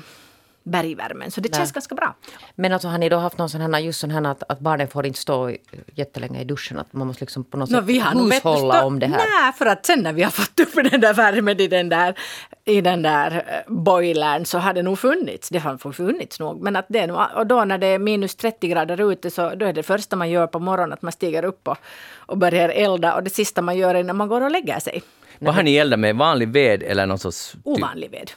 bergvärmen. 0.65 1.31
Så 1.31 1.41
det 1.41 1.49
Nej. 1.49 1.59
känns 1.59 1.73
ganska 1.73 1.95
bra. 1.95 2.15
Men 2.55 2.73
alltså 2.73 2.89
har 2.89 2.99
ni 2.99 3.09
då 3.09 3.17
haft 3.17 3.39
någon 3.39 3.49
sån 3.49 3.61
här, 3.61 3.81
just 3.81 4.01
sån 4.01 4.11
här 4.11 4.25
att, 4.27 4.43
att 4.49 4.59
barnen 4.59 4.89
får 4.89 5.07
inte 5.07 5.19
stå 5.19 5.53
jättelänge 5.95 6.41
i 6.41 6.45
duschen? 6.45 6.79
Att 6.79 6.93
man 6.93 7.07
måste 7.07 7.23
liksom 7.23 7.45
på 7.45 7.57
något 7.57 7.71
Nå, 7.71 7.79
sätt 7.79 7.87
vi 7.87 7.99
har 7.99 8.25
hushålla 8.25 8.75
stå- 8.75 8.87
om 8.87 8.99
det 8.99 9.07
här? 9.07 9.17
Nej, 9.17 9.53
för 9.53 9.67
att 9.67 9.87
sen 9.87 10.01
när 10.01 10.13
vi 10.13 10.23
har 10.23 10.31
fått 10.31 10.61
upp 10.61 10.91
den 10.91 11.01
där 11.01 11.15
värmen 11.15 11.61
i 11.61 11.69
den 11.69 11.89
där, 11.89 12.19
i 12.65 12.81
den 12.81 13.03
där 13.03 13.45
eh, 13.67 13.73
boilern 13.73 14.45
så 14.45 14.59
har 14.59 14.73
det 14.73 14.83
nog 14.83 14.99
funnits. 14.99 15.49
Det 15.49 15.59
har 15.59 15.93
funnits 15.93 16.41
nog. 16.41 16.63
Men 16.63 16.77
att 16.77 16.87
det 16.89 17.11
och 17.11 17.47
då 17.47 17.65
när 17.65 17.79
det 17.79 17.87
är 17.87 17.99
minus 17.99 18.35
30 18.35 18.69
grader 18.69 19.13
ute 19.13 19.31
så 19.31 19.55
då 19.55 19.67
är 19.67 19.73
det 19.73 19.83
första 19.83 20.17
man 20.17 20.31
gör 20.31 20.47
på 20.47 20.59
morgonen 20.59 20.93
att 20.93 21.03
man 21.03 21.13
stiger 21.13 21.45
upp 21.45 21.69
och, 21.69 21.79
och 22.17 22.39
börjar 22.39 22.69
elda. 22.69 23.15
Och 23.15 23.23
det 23.23 23.31
sista 23.31 23.63
man 23.63 23.77
gör 23.77 23.95
är 23.95 24.05
när 24.05 24.15
man 24.15 24.29
går 24.29 24.41
och 24.41 24.51
lägger 24.51 24.81
sig. 24.81 25.03
Vad 25.45 25.55
har 25.55 25.63
ni 25.63 25.77
eldat 25.77 25.99
med? 25.99 26.17
Vanlig 26.17 26.49
ved 26.49 26.83
eller 26.83 27.07
någon 27.07 27.19
sorts... 27.19 27.53
ty- 27.53 27.59
Ovanlig 27.65 28.11
ved. 28.11 28.31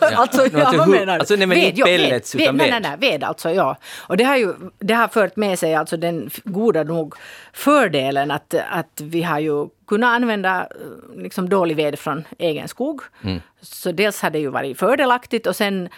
Ja. 0.00 0.08
alltså, 0.16 0.46
ja, 0.46 0.72
vad 0.76 0.88
menar 0.88 1.06
du? 1.06 1.12
alltså, 1.12 1.36
nej, 1.36 1.46
men 1.46 1.72
ja, 1.74 1.84
pellets, 1.86 2.34
ved, 2.34 2.42
utan 2.42 2.56
nej, 2.56 2.70
ved. 2.70 2.82
nej, 2.82 2.96
nej, 3.00 3.10
ved 3.10 3.24
alltså, 3.24 3.50
ja. 3.50 3.76
Och 4.06 4.16
det 4.16 4.24
har 4.24 4.36
ju 4.36 4.54
det 4.78 4.94
har 4.94 5.08
fört 5.08 5.36
med 5.36 5.58
sig 5.58 5.74
alltså 5.74 5.96
den 5.96 6.30
goda 6.44 6.82
nog 6.82 7.14
fördelen 7.52 8.30
att, 8.30 8.54
att 8.70 9.00
vi 9.00 9.22
har 9.22 9.38
ju 9.38 9.68
kunnat 9.86 10.16
använda 10.16 10.60
eh, 10.60 11.22
liksom 11.22 11.48
dålig 11.48 11.76
ved 11.76 11.98
från 11.98 12.24
egen 12.38 12.68
skog. 12.68 13.02
Mm. 13.24 13.40
Så 13.60 13.92
dels 13.92 14.22
har 14.22 14.30
det 14.30 14.38
ju 14.38 14.48
varit 14.48 14.78
fördelaktigt 14.78 15.46
och 15.46 15.56
sen 15.56 15.88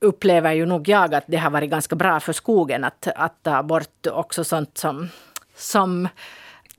upplever 0.00 0.52
ju 0.52 0.66
nog 0.66 0.88
jag 0.88 1.14
att 1.14 1.24
det 1.26 1.36
har 1.36 1.50
varit 1.50 1.70
ganska 1.70 1.96
bra 1.96 2.20
för 2.20 2.32
skogen 2.32 2.84
att, 2.84 3.08
att 3.16 3.42
ta 3.42 3.62
bort 3.62 4.06
också 4.06 4.44
sånt 4.44 4.78
som, 4.78 5.08
som 5.56 6.08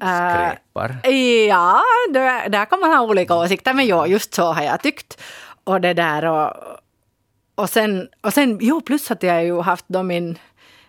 Skräpar. 0.03 0.87
Skräpar. 0.87 1.11
Ja, 1.49 1.81
där, 2.09 2.49
där 2.49 2.65
kan 2.65 2.79
man 2.79 2.91
ha 2.91 3.01
olika 3.01 3.35
åsikter, 3.35 3.73
men 3.73 3.87
ja, 3.87 4.07
just 4.07 4.33
så 4.33 4.43
har 4.43 4.63
jag 4.63 4.81
tyckt. 4.81 5.21
Och 5.63 5.81
det 5.81 5.93
där 5.93 6.25
och, 6.25 6.53
och 7.55 7.69
sen, 7.69 8.07
och 8.21 8.33
sen 8.33 8.57
jo, 8.61 8.81
plus 8.81 9.11
att 9.11 9.23
jag 9.23 9.43
ju 9.43 9.61
haft 9.61 9.85
då 9.87 10.03
min, 10.03 10.37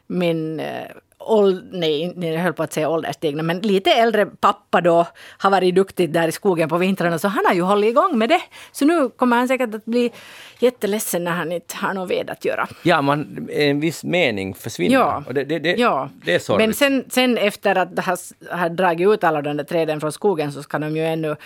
min 0.07 0.61
eh, 0.61 0.87
åld, 1.25 1.69
nej, 1.73 2.15
jag 2.17 2.41
höll 2.41 2.53
på 2.53 2.63
att 2.63 2.73
säga 2.73 2.89
ålderstigna, 2.89 3.43
men 3.43 3.59
lite 3.59 3.91
äldre 3.91 4.27
pappa 4.27 4.81
då 4.81 5.07
har 5.39 5.51
varit 5.51 5.75
duktig 5.75 6.13
där 6.13 6.29
i 6.29 6.33
skogen 6.33 6.69
på 6.69 6.79
vintrarna, 6.79 7.19
så 7.19 7.29
han 7.29 7.47
har 7.47 7.55
ju 7.55 7.63
hållit 7.63 7.91
igång 7.91 8.19
med 8.19 8.29
det. 8.29 8.41
Så 8.73 8.85
nu 8.85 9.09
kommer 9.09 9.37
han 9.37 9.49
säkert 9.49 9.75
att 9.75 9.85
bli 9.85 10.13
jätteledsen 10.59 11.25
när 11.25 11.31
han 11.31 11.53
inte 11.53 11.77
har 11.77 11.95
något 11.95 12.11
ved 12.11 12.31
att 12.31 12.45
göra. 12.45 12.69
Ja, 12.83 13.03
man, 13.03 13.49
en 13.53 13.81
viss 13.81 14.05
mening 14.05 14.55
försvinner. 14.55 14.95
Ja, 14.95 15.25
Och 15.27 15.35
det, 15.35 15.45
det, 15.45 15.59
det, 15.59 15.75
ja. 15.77 16.11
det 16.25 16.35
är 16.35 16.39
sorgligt. 16.39 16.67
Men 16.67 16.75
sen, 16.75 17.05
sen 17.11 17.39
efter 17.39 17.77
att 17.77 17.97
det 17.97 18.03
har, 18.03 18.19
har 18.57 18.69
dragit 18.69 19.09
ut 19.09 19.25
alla 19.25 19.43
de 19.43 19.57
där 19.57 19.65
träden 19.65 20.01
från 20.01 20.13
skogen 20.13 20.53
så 20.53 20.63
ska 20.63 20.79
de 20.79 20.97
ju 20.97 21.05
ännu 21.05 21.37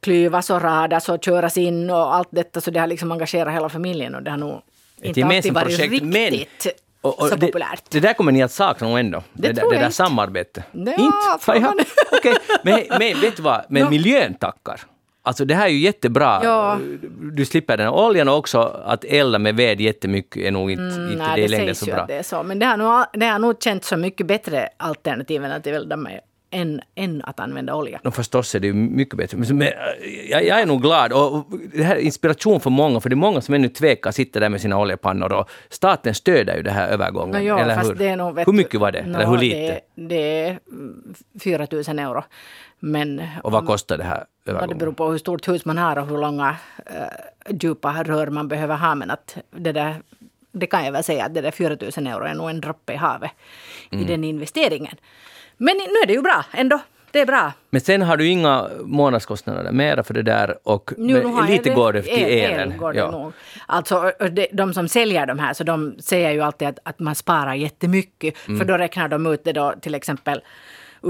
klyvas 0.00 0.50
och 0.50 0.62
radas 0.62 1.08
och 1.08 1.24
köras 1.24 1.56
in 1.56 1.90
och 1.90 2.14
allt 2.14 2.28
detta. 2.30 2.60
Så 2.60 2.70
det 2.70 2.80
har 2.80 2.86
liksom 2.86 3.12
engagerat 3.12 3.54
hela 3.54 3.68
familjen 3.68 4.14
och 4.14 4.22
det 4.22 4.30
har 4.30 4.38
nog 4.38 4.60
inte 5.02 5.26
alltid 5.26 5.52
varit 5.52 5.76
projekt, 5.76 6.32
riktigt 6.32 6.85
Och- 7.06 7.20
och 7.22 7.28
så 7.28 7.36
det, 7.36 7.46
populärt. 7.46 7.82
Det 7.90 8.00
där 8.00 8.12
kommer 8.12 8.32
ni 8.32 8.42
att 8.42 8.52
sakna 8.52 8.88
nog 8.88 8.98
ändå. 8.98 9.22
Det 9.32 9.52
där- 9.52 9.60
tror 9.60 9.70
det 9.70 9.76
där 9.78 9.84
inte. 9.84 9.96
samarbetet. 9.96 10.64
Ja, 10.72 10.92
inte? 10.92 11.84
Okej, 12.12 12.34
men, 12.62 12.80
men 12.90 13.20
vet 13.20 13.36
du 13.36 13.42
vad? 13.42 13.64
Men 13.68 13.82
Ja. 13.82 13.90
miljön 13.90 14.34
tackar. 14.34 14.80
Alltså 15.22 15.44
det 15.44 15.54
här 15.54 15.64
är 15.66 15.70
ju 15.70 15.78
jättebra. 15.78 16.40
Ja. 16.44 16.78
Du 17.32 17.44
slipper 17.44 17.76
den 17.76 17.88
oljan 17.88 18.28
och 18.28 18.36
också 18.36 18.60
att 18.84 19.04
elda 19.04 19.38
med 19.38 19.54
ved 19.56 19.80
jättemycket 19.80 20.42
är 20.42 20.50
nog 20.50 20.70
inte, 20.70 20.82
inte 20.82 20.96
Mm, 20.96 21.18
Nej, 21.18 21.36
det 21.40 21.42
det 21.42 21.56
sägs 21.56 21.78
så 21.78 21.86
bra. 21.86 22.04
det 22.08 22.14
är 22.14 22.22
så. 22.22 22.42
Men 22.42 22.58
det 22.58 22.66
har 22.66 22.76
nog, 22.76 23.04
det 23.12 23.26
har 23.26 23.38
nog 23.38 23.62
känts 23.62 23.88
som 23.88 24.00
mycket 24.00 24.26
bättre 24.26 24.68
alternativ 24.76 25.44
än 25.44 25.52
att 25.52 25.66
elda 25.66 25.96
med 25.96 26.20
än, 26.50 26.80
än 26.94 27.22
att 27.24 27.40
använda 27.40 27.74
olja. 27.74 28.00
No, 28.04 28.10
förstås 28.10 28.54
är 28.54 28.60
det 28.60 28.72
mycket 28.72 29.14
bättre. 29.14 29.38
Men, 29.38 29.58
men, 29.58 29.68
jag, 30.30 30.44
jag 30.44 30.60
är 30.60 30.66
nog 30.66 30.82
glad. 30.82 31.12
Och, 31.12 31.46
det 31.74 31.82
här 31.82 31.96
är 31.96 32.00
inspiration 32.00 32.60
för 32.60 32.70
många, 32.70 33.00
för 33.00 33.08
det 33.08 33.14
är 33.14 33.16
många 33.16 33.40
som 33.40 33.54
ännu 33.54 33.68
tvekar, 33.68 34.10
sitter 34.10 34.40
där 34.40 34.48
med 34.48 34.60
sina 34.60 34.78
oljepannor. 34.78 35.32
Och 35.32 35.50
staten 35.68 36.14
stöder 36.14 36.56
ju 36.56 36.62
det 36.62 36.70
här 36.70 36.88
övergången. 36.88 37.42
Nå, 37.44 37.48
ja, 37.48 37.58
eller 37.58 37.82
hur? 37.82 37.94
det 37.94 38.08
är 38.08 38.16
nog, 38.16 38.34
vet 38.34 38.48
hur 38.48 38.52
mycket 38.52 38.80
var 38.80 38.92
det? 38.92 39.06
Nå, 39.06 39.18
eller 39.18 39.26
hur 39.26 39.38
lite? 39.38 39.56
Det, 39.56 39.80
det 39.94 40.40
är 40.40 40.58
mm, 40.70 41.14
4 41.40 41.66
000 41.70 41.98
euro. 41.98 42.24
Men 42.78 43.22
Och 43.42 43.52
vad 43.52 43.66
kostar 43.66 43.98
det 43.98 44.04
här 44.04 44.18
Ja, 44.18 44.24
det 44.44 44.50
övergången? 44.50 44.78
beror 44.78 44.92
på 44.92 45.10
hur 45.10 45.18
stort 45.18 45.48
hus 45.48 45.64
man 45.64 45.78
har 45.78 45.98
och 45.98 46.06
hur 46.06 46.18
långa 46.18 46.56
uh, 46.90 47.56
djupa 47.60 48.02
rör 48.04 48.26
man 48.26 48.48
behöver 48.48 48.76
ha. 48.76 48.94
Men 48.94 49.10
att 49.10 49.36
det 49.50 49.72
där, 49.72 49.94
det 50.52 50.66
kan 50.66 50.84
jag 50.84 50.92
väl 50.92 51.04
säga 51.04 51.24
att 51.24 51.34
det 51.34 51.40
där 51.40 51.50
4 51.50 51.76
000 51.96 52.06
euro 52.06 52.24
är 52.24 52.34
nog 52.34 52.50
en 52.50 52.60
droppe 52.60 52.92
i 52.92 52.96
havet 52.96 53.30
Mm. 53.90 54.04
i 54.04 54.08
den 54.08 54.24
investeringen. 54.24 54.96
Men 55.56 55.76
nu 55.76 55.82
är 56.02 56.06
det 56.06 56.12
ju 56.12 56.22
bra 56.22 56.44
ändå. 56.52 56.80
Det 57.10 57.20
är 57.20 57.26
bra. 57.26 57.52
Men 57.70 57.80
sen 57.80 58.02
har 58.02 58.16
du 58.16 58.28
inga 58.28 58.68
månadskostnader 58.84 59.72
mera 59.72 60.04
för 60.04 60.14
det 60.14 60.22
där 60.22 60.58
och 60.62 60.92
Nu, 60.96 61.22
men 61.22 61.46
lite 61.46 61.70
går 61.70 61.92
det 61.92 62.02
till 62.02 62.12
el, 62.12 62.52
elen. 62.52 62.72
El 62.72 62.78
går 62.78 62.92
det 62.92 62.98
ja. 62.98 63.10
nog. 63.10 63.32
Alltså, 63.66 64.12
de, 64.30 64.46
de 64.52 64.74
som 64.74 64.88
säljer 64.88 65.26
de 65.26 65.38
här, 65.38 65.54
så 65.54 65.64
de 65.64 65.96
säger 65.98 66.30
ju 66.30 66.40
alltid 66.40 66.68
att, 66.68 66.78
att 66.82 66.98
man 66.98 67.14
sparar 67.14 67.54
jättemycket. 67.54 68.34
Mm. 68.48 68.58
För 68.58 68.64
då 68.66 68.76
räknar 68.76 69.08
de 69.08 69.26
ut 69.26 69.44
det 69.44 69.52
då 69.52 69.74
till 69.80 69.94
exempel 69.94 70.40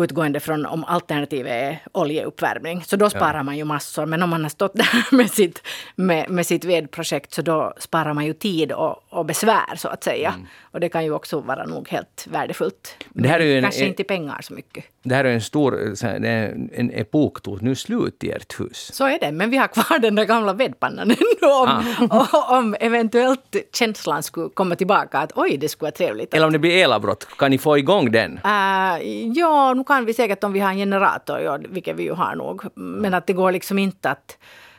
utgående 0.05 0.41
från 0.41 0.67
om 0.67 0.85
alternativet 0.85 1.53
är 1.53 1.79
oljeuppvärmning. 1.93 2.83
Så 2.85 2.97
då 2.97 3.11
sparar 3.11 3.43
man 3.43 3.57
ju 3.57 3.65
massor. 3.65 4.07
Men 4.07 4.23
om 4.23 4.31
man 4.31 4.43
har 4.43 4.49
stått 4.51 4.75
där 4.75 5.15
med 5.17 5.31
sitt, 5.31 5.63
med, 5.95 6.31
med 6.31 6.47
sitt 6.47 6.65
vedprojekt 6.65 7.33
så 7.35 7.43
då 7.43 7.73
sparar 7.79 8.15
man 8.15 8.27
ju 8.27 8.33
tid 8.33 8.73
och, 8.73 9.03
och 9.09 9.27
besvär 9.27 9.77
så 9.77 9.89
att 9.89 10.05
säga. 10.05 10.35
Och 10.61 10.81
det 10.81 10.89
kan 10.89 11.05
ju 11.05 11.13
också 11.13 11.41
vara 11.41 11.65
nog 11.67 11.89
helt 11.89 12.27
värdefullt. 12.31 12.97
Mm. 13.01 13.23
Det 13.23 13.29
här 13.29 13.41
är 13.41 13.45
ju 13.45 13.57
en- 13.57 13.63
Kanske 13.63 13.83
en- 13.83 13.89
inte 13.89 14.05
pengar 14.05 14.41
så 14.43 14.53
mycket. 14.55 14.85
Det 15.09 15.15
här 15.15 15.25
är 15.25 15.33
en 15.33 15.41
stor 15.41 15.73
här, 16.03 16.19
det 16.19 16.29
är 16.29 16.49
en, 16.73 17.59
nu 17.61 17.75
slut 17.75 18.25
i 18.25 18.31
ert 18.31 18.61
hus. 18.61 18.91
Så 18.95 19.05
är 19.07 19.19
det, 19.21 19.33
men 19.33 19.51
vi 19.51 19.57
har 19.57 19.67
kvar 19.69 19.99
den 20.03 20.15
där 20.15 20.25
gamla 20.25 20.53
vedpannan 20.53 21.11
ännu 21.11 21.53
om, 21.53 21.85
Ah. 22.11 22.59
om 22.59 22.77
eventuellt 22.81 23.57
känslan 23.73 24.23
skulle 24.23 24.49
komma 24.49 24.77
tillbaka 24.77 25.19
att 25.19 25.33
oj, 25.35 25.57
det 25.57 25.69
skulle 25.69 25.87
vara 25.87 25.93
trevligt. 25.97 26.35
Eller 26.35 26.47
om 26.47 26.53
det 26.53 26.59
blir 26.59 26.77
elavbrott, 26.85 27.29
kan 27.39 27.51
ni 27.51 27.59
få 27.59 27.79
igång 27.79 28.13
den? 28.13 28.41
Äh, 28.45 29.31
ja, 29.35 29.75
nu 29.75 29.85
kan 29.85 30.05
vi 30.05 30.15
säkert 30.15 30.45
om 30.45 30.53
vi 30.53 30.61
har 30.61 30.71
en 30.71 30.77
generator, 30.77 31.41
ja, 31.41 31.59
vilket 31.69 31.97
vi 31.97 32.03
ju 32.03 32.13
har 32.13 32.35
nog. 32.35 32.63
Men 32.75 33.15
att 33.15 33.27
det 33.27 33.33
går 33.33 33.53
liksom 33.53 33.79
inte 33.79 34.11
att... 34.11 34.39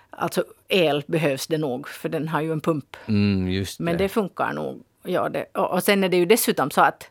Alltså 0.09 0.43
el 0.67 1.03
behövs 1.07 1.47
det 1.47 1.57
nog, 1.57 1.88
för 1.88 2.09
den 2.09 2.28
har 2.28 2.41
ju 2.41 2.51
en 2.51 2.61
pump. 2.61 2.97
Mm, 3.05 3.47
just 3.47 3.80
Men 3.80 3.97
det. 3.97 4.03
det 4.03 4.09
funkar 4.09 4.53
nog. 4.53 4.84
Ja, 5.03 5.30
det, 5.30 5.45
och, 5.53 5.71
och 5.71 5.84
sen 5.84 6.03
är 6.03 6.09
det 6.09 6.17
ju 6.17 6.25
dessutom 6.25 6.71
så 6.71 6.82
att, 6.82 7.09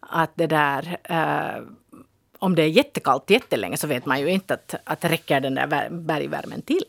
att 0.00 0.30
det 0.34 0.46
där... 0.46 0.96
Eh, 1.04 1.62
om 2.44 2.54
det 2.54 2.62
är 2.62 2.66
jättekallt 2.66 3.30
jättelänge 3.30 3.76
så 3.76 3.86
vet 3.86 4.06
man 4.06 4.20
ju 4.20 4.28
inte 4.28 4.54
att, 4.54 4.74
att 4.84 5.04
räcker 5.04 5.40
den 5.40 5.54
där 5.54 5.66
vär- 5.66 5.90
bergvärmen 5.90 6.62
till. 6.62 6.84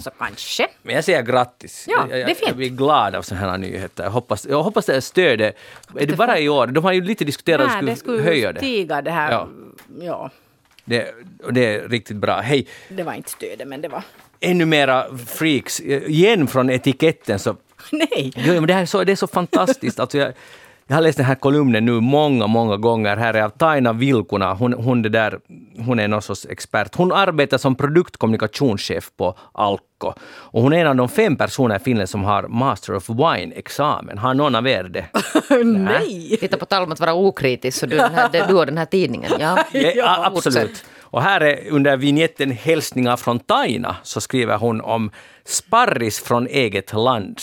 Så 0.00 0.10
kanske. 0.10 0.68
Men 0.82 0.94
jag 0.94 1.04
säger 1.04 1.22
grattis. 1.22 1.84
Ja, 1.88 2.06
jag, 2.10 2.18
jag, 2.18 2.26
det 2.28 2.32
är 2.32 2.34
fint. 2.34 2.48
jag 2.48 2.56
blir 2.56 2.68
glad 2.68 3.14
av 3.14 3.22
sådana 3.22 3.50
här 3.50 3.58
nyheter. 3.58 4.04
Jag 4.04 4.10
hoppas, 4.10 4.46
jag 4.46 4.62
hoppas 4.62 4.86
det 4.86 5.00
stödet. 5.00 5.56
Är 5.98 6.06
det 6.06 6.16
bara 6.16 6.38
i 6.38 6.48
år? 6.48 6.66
De 6.66 6.84
har 6.84 6.92
ju 6.92 7.00
lite 7.00 7.24
diskuterat 7.24 7.66
att 7.66 7.80
de 7.80 7.86
det 7.86 7.96
skulle 7.96 8.18
skulle 8.18 8.30
höja 8.30 8.52
det. 8.52 8.58
stiga 8.58 9.02
det 9.02 9.10
här. 9.10 9.32
Ja. 9.32 9.48
Ja. 10.00 10.30
det. 10.84 11.14
Det 11.50 11.74
är 11.74 11.88
riktigt 11.88 12.16
bra. 12.16 12.40
Hej, 12.40 12.66
det 12.88 13.02
var 13.02 13.12
inte 13.14 13.30
stödet, 13.30 13.68
men 13.68 13.80
det 13.80 13.88
var... 13.88 14.02
ännu 14.40 14.64
mera 14.64 15.16
freaks. 15.26 15.80
Igen 15.80 16.46
från 16.46 16.70
etiketten 16.70 17.38
så 17.38 17.56
Nej! 17.92 18.32
Jo, 18.36 18.54
men 18.54 18.66
det, 18.66 18.74
här 18.74 18.82
är 18.82 18.86
så, 18.86 19.04
det 19.04 19.12
är 19.12 19.16
så 19.16 19.26
fantastiskt. 19.26 20.00
Alltså 20.00 20.18
jag, 20.18 20.32
jag 20.90 20.96
har 20.96 21.02
läst 21.02 21.16
den 21.16 21.26
här 21.26 21.34
kolumnen 21.34 21.84
nu 21.84 22.00
många, 22.00 22.46
många 22.46 22.76
gånger. 22.76 23.16
Här 23.16 23.34
är 23.34 23.42
av 23.42 23.50
Taina 23.50 23.92
Vilkuna. 23.92 24.54
Hon, 24.54 24.72
hon, 24.72 25.02
det 25.02 25.08
där, 25.08 25.38
hon 25.78 25.98
är 25.98 26.08
någon 26.08 26.22
sorts 26.22 26.46
expert. 26.50 26.94
Hon 26.94 27.12
arbetar 27.12 27.58
som 27.58 27.74
produktkommunikationschef 27.74 29.10
på 29.16 29.38
Alko. 29.52 30.12
Och 30.28 30.62
hon 30.62 30.72
är 30.72 30.80
en 30.80 30.86
av 30.86 30.96
de 30.96 31.08
fem 31.08 31.36
personer 31.36 31.76
i 31.76 31.78
Finland 31.78 32.08
som 32.08 32.24
har 32.24 32.42
Master 32.42 32.94
of 32.94 33.08
Wine-examen. 33.10 34.18
Har 34.18 34.34
någon 34.34 34.54
av 34.54 34.68
er 34.68 34.84
det? 34.84 35.06
Nej! 35.64 36.36
Titta 36.40 36.56
på 36.56 36.64
tal 36.64 36.82
om 36.82 36.92
att 36.92 37.00
vara 37.00 37.14
okritisk, 37.14 37.78
så 37.78 37.86
du, 37.86 37.96
den 37.96 38.14
här, 38.14 38.48
du 38.48 38.54
och 38.54 38.66
den 38.66 38.78
här 38.78 38.86
tidningen. 38.86 39.32
Ja, 39.38 39.64
Ja, 39.72 40.24
absolut. 40.24 40.84
Och 41.10 41.22
här 41.22 41.40
är 41.40 41.70
under 41.70 41.96
vignetten 41.96 42.50
Hälsningar 42.50 43.16
från 43.16 43.38
Taina 43.38 43.96
så 44.02 44.20
skriver 44.20 44.58
hon 44.58 44.80
om 44.80 45.10
sparris 45.48 46.20
från 46.20 46.46
eget 46.46 46.92
land. 46.92 47.40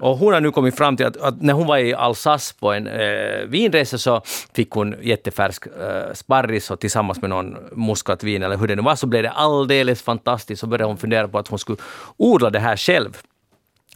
Och 0.00 0.18
hon 0.18 0.32
har 0.32 0.40
nu 0.40 0.50
kommit 0.50 0.76
fram 0.76 0.96
till 0.96 1.06
att, 1.06 1.16
att 1.16 1.42
när 1.42 1.52
hon 1.52 1.66
var 1.66 1.78
i 1.78 1.94
Alsace 1.94 2.54
på 2.60 2.72
en 2.72 2.86
eh, 2.86 3.46
vinresa 3.46 3.98
så 3.98 4.22
fick 4.54 4.70
hon 4.70 4.94
jättefärsk 5.02 5.66
eh, 5.66 6.14
sparris 6.14 6.70
och 6.70 6.80
tillsammans 6.80 7.20
med 7.20 7.30
någon 7.30 7.56
muskatvin 7.72 8.42
eller 8.42 8.56
hur 8.56 8.66
det 8.66 8.76
nu 8.76 8.82
var 8.82 8.96
så 8.96 9.06
blev 9.06 9.22
det 9.22 9.30
alldeles 9.30 10.02
fantastiskt. 10.02 10.60
Så 10.60 10.66
började 10.66 10.84
hon 10.84 10.96
fundera 10.96 11.28
på 11.28 11.38
att 11.38 11.48
hon 11.48 11.58
skulle 11.58 11.78
odla 12.16 12.50
det 12.50 12.60
här 12.60 12.76
själv. 12.76 13.18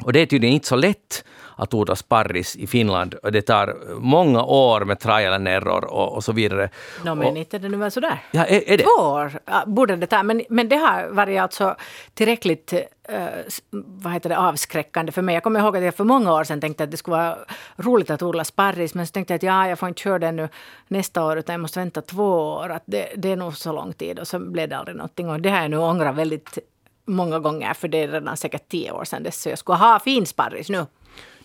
Och 0.05 0.13
det 0.13 0.21
är 0.21 0.27
tydligen 0.27 0.55
inte 0.55 0.69
så 0.69 0.77
lätt 0.77 1.25
att 1.57 1.75
odla 1.75 1.97
sparris 1.97 2.57
i 2.57 2.67
Finland. 2.67 3.15
Och 3.15 3.33
det 3.33 3.43
tar 3.43 3.77
många 4.01 4.45
år 4.45 4.85
med 4.85 5.01
trial 5.01 5.33
and 5.33 5.49
error 5.49 5.85
och, 5.85 6.15
och 6.15 6.25
så 6.25 6.33
vidare. 6.33 6.69
No, 7.05 7.11
och, 7.11 7.17
men 7.17 7.37
inte 7.37 7.57
är 7.57 7.59
det 7.59 7.69
nu 7.69 7.77
väl 7.77 7.91
sådär? 7.91 8.19
Ja, 8.31 8.45
är, 8.45 8.71
är 8.71 8.79
det? 8.79 8.85
Två 8.85 9.03
år 9.03 9.33
borde 9.67 9.97
det 9.97 10.07
ta. 10.07 10.23
Men, 10.23 10.43
men 10.49 10.69
det 10.69 10.77
har 10.77 11.09
varit 11.09 11.41
alltså 11.41 11.77
tillräckligt 12.15 12.73
eh, 13.09 13.27
vad 13.71 14.13
heter 14.13 14.29
det, 14.29 14.39
avskräckande 14.39 15.13
för 15.13 15.23
mig. 15.23 15.35
Jag 15.35 15.43
kommer 15.43 15.61
ihåg 15.61 15.77
att 15.77 15.83
jag 15.83 15.95
för 15.95 16.05
många 16.05 16.33
år 16.33 16.45
sedan 16.45 16.61
tänkte 16.61 16.85
att 16.85 16.91
det 16.91 16.97
skulle 16.97 17.17
vara 17.17 17.39
roligt 17.77 18.11
att 18.11 18.23
odla 18.23 18.45
sparris. 18.45 18.95
Men 18.95 19.07
så 19.07 19.13
tänkte 19.13 19.35
jag 19.35 19.37
att 19.37 19.43
ja, 19.43 19.69
jag 19.69 19.79
får 19.79 19.89
inte 19.89 20.01
köra 20.01 20.19
det 20.19 20.33
nu 20.33 20.49
nästa 20.89 21.25
år 21.25 21.39
utan 21.39 21.53
jag 21.53 21.61
måste 21.61 21.79
vänta 21.79 22.03
två 22.03 22.31
år. 22.33 22.69
Att 22.69 22.83
det, 22.87 23.09
det 23.17 23.33
är 23.33 23.37
nog 23.37 23.57
så 23.57 23.73
lång 23.73 23.93
tid. 23.93 24.19
Och 24.19 24.29
så 24.29 24.39
blev 24.39 24.69
det 24.69 24.77
aldrig 24.77 24.97
någonting. 24.97 25.29
Och 25.29 25.41
det 25.41 25.51
har 25.51 25.61
jag 25.61 25.71
nu 25.71 25.79
ångrat 25.79 26.15
väldigt 26.15 26.59
många 27.07 27.39
gånger. 27.39 27.75
För 27.75 27.89
det 27.89 27.99
är 28.03 28.09
redan 28.09 28.37
säkert 28.37 28.69
tio 28.69 28.93
år 28.93 29.05
sedan 29.05 29.23
dess. 29.23 29.43
Så 29.43 29.49
jag 29.49 29.59
skulle 29.59 29.79
ha 29.79 29.99
fin 30.01 30.27
sparris 30.27 30.69
nu. 30.69 30.87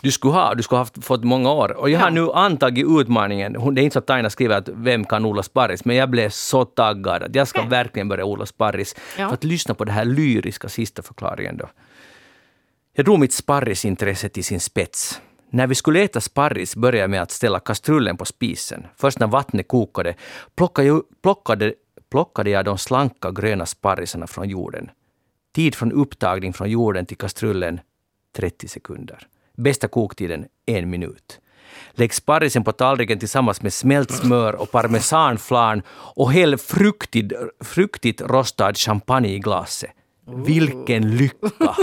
Du 0.01 0.11
skulle 0.11 0.33
ha, 0.33 0.53
du 0.55 0.63
skulle 0.63 0.79
ha 0.79 0.87
fått 1.01 1.23
många 1.23 1.51
år. 1.51 1.71
Och 1.77 1.89
jag 1.89 1.99
har 1.99 2.07
Ja. 2.07 2.13
nu 2.13 2.31
antagit 2.31 2.85
utmaningen. 2.89 3.53
Det 3.75 3.81
är 3.81 3.83
inte 3.83 3.93
så 3.93 3.99
att 3.99 4.07
Taina 4.07 4.29
skriver 4.29 4.57
att 4.57 4.69
vem 4.69 5.05
kan 5.05 5.25
odla 5.25 5.43
sparris, 5.43 5.85
men 5.85 5.95
jag 5.95 6.09
blev 6.09 6.29
så 6.29 6.65
taggad 6.65 7.23
att 7.23 7.35
jag 7.35 7.47
ska 7.47 7.61
verkligen 7.63 8.07
börja 8.09 8.25
odla 8.25 8.45
sparris. 8.45 8.95
Ja. 9.17 9.27
För 9.27 9.33
att 9.33 9.43
lyssna 9.43 9.73
på 9.75 9.85
det 9.85 9.91
här 9.91 10.05
lyriska 10.05 10.69
sista 10.69 11.01
förklaringen 11.01 11.57
då. 11.57 11.69
Jag 12.93 13.05
drog 13.05 13.19
mitt 13.19 13.33
sparrisintresse 13.33 14.29
till 14.29 14.43
sin 14.43 14.59
spets. 14.59 15.21
När 15.49 15.67
vi 15.67 15.75
skulle 15.75 16.01
äta 16.03 16.21
sparris 16.21 16.75
började 16.75 16.97
jag 16.97 17.09
med 17.09 17.21
att 17.21 17.31
ställa 17.31 17.59
kastrullen 17.59 18.17
på 18.17 18.25
spisen. 18.25 18.87
Först 18.97 19.19
när 19.19 19.27
vattnet 19.27 19.67
kokade 19.67 20.13
plockade 20.55 20.87
jag, 20.87 21.01
plockade, 21.23 21.73
plockade 22.11 22.49
jag 22.49 22.65
de 22.65 22.77
slanka 22.77 23.31
gröna 23.31 23.65
sparrisarna 23.65 24.27
från 24.27 24.49
jorden. 24.49 24.89
Tid 25.55 25.75
från 25.75 25.91
upptagning 25.91 26.53
från 26.53 26.69
jorden 26.69 27.05
till 27.05 27.17
kastrullen 27.17 27.79
30 28.35 28.67
sekunder. 28.67 29.27
Bästa 29.57 29.87
koktiden 29.87 30.45
en 30.65 30.89
minut. 30.89 31.39
Lägg 31.91 32.13
sparrisen 32.13 32.63
på 32.63 32.71
tallriken 32.71 33.19
tillsammans 33.19 33.61
med 33.61 33.73
smält 33.73 34.11
smör 34.11 34.55
och 34.55 34.71
parmesanflarn 34.71 35.81
och 35.89 36.31
häll 36.31 36.57
fruktigt, 36.57 37.33
fruktigt 37.63 38.21
rostad 38.21 38.73
champagne 38.73 39.29
i 39.29 39.39
glaset. 39.39 39.91
Vilken 40.45 41.17
lycka! 41.17 41.75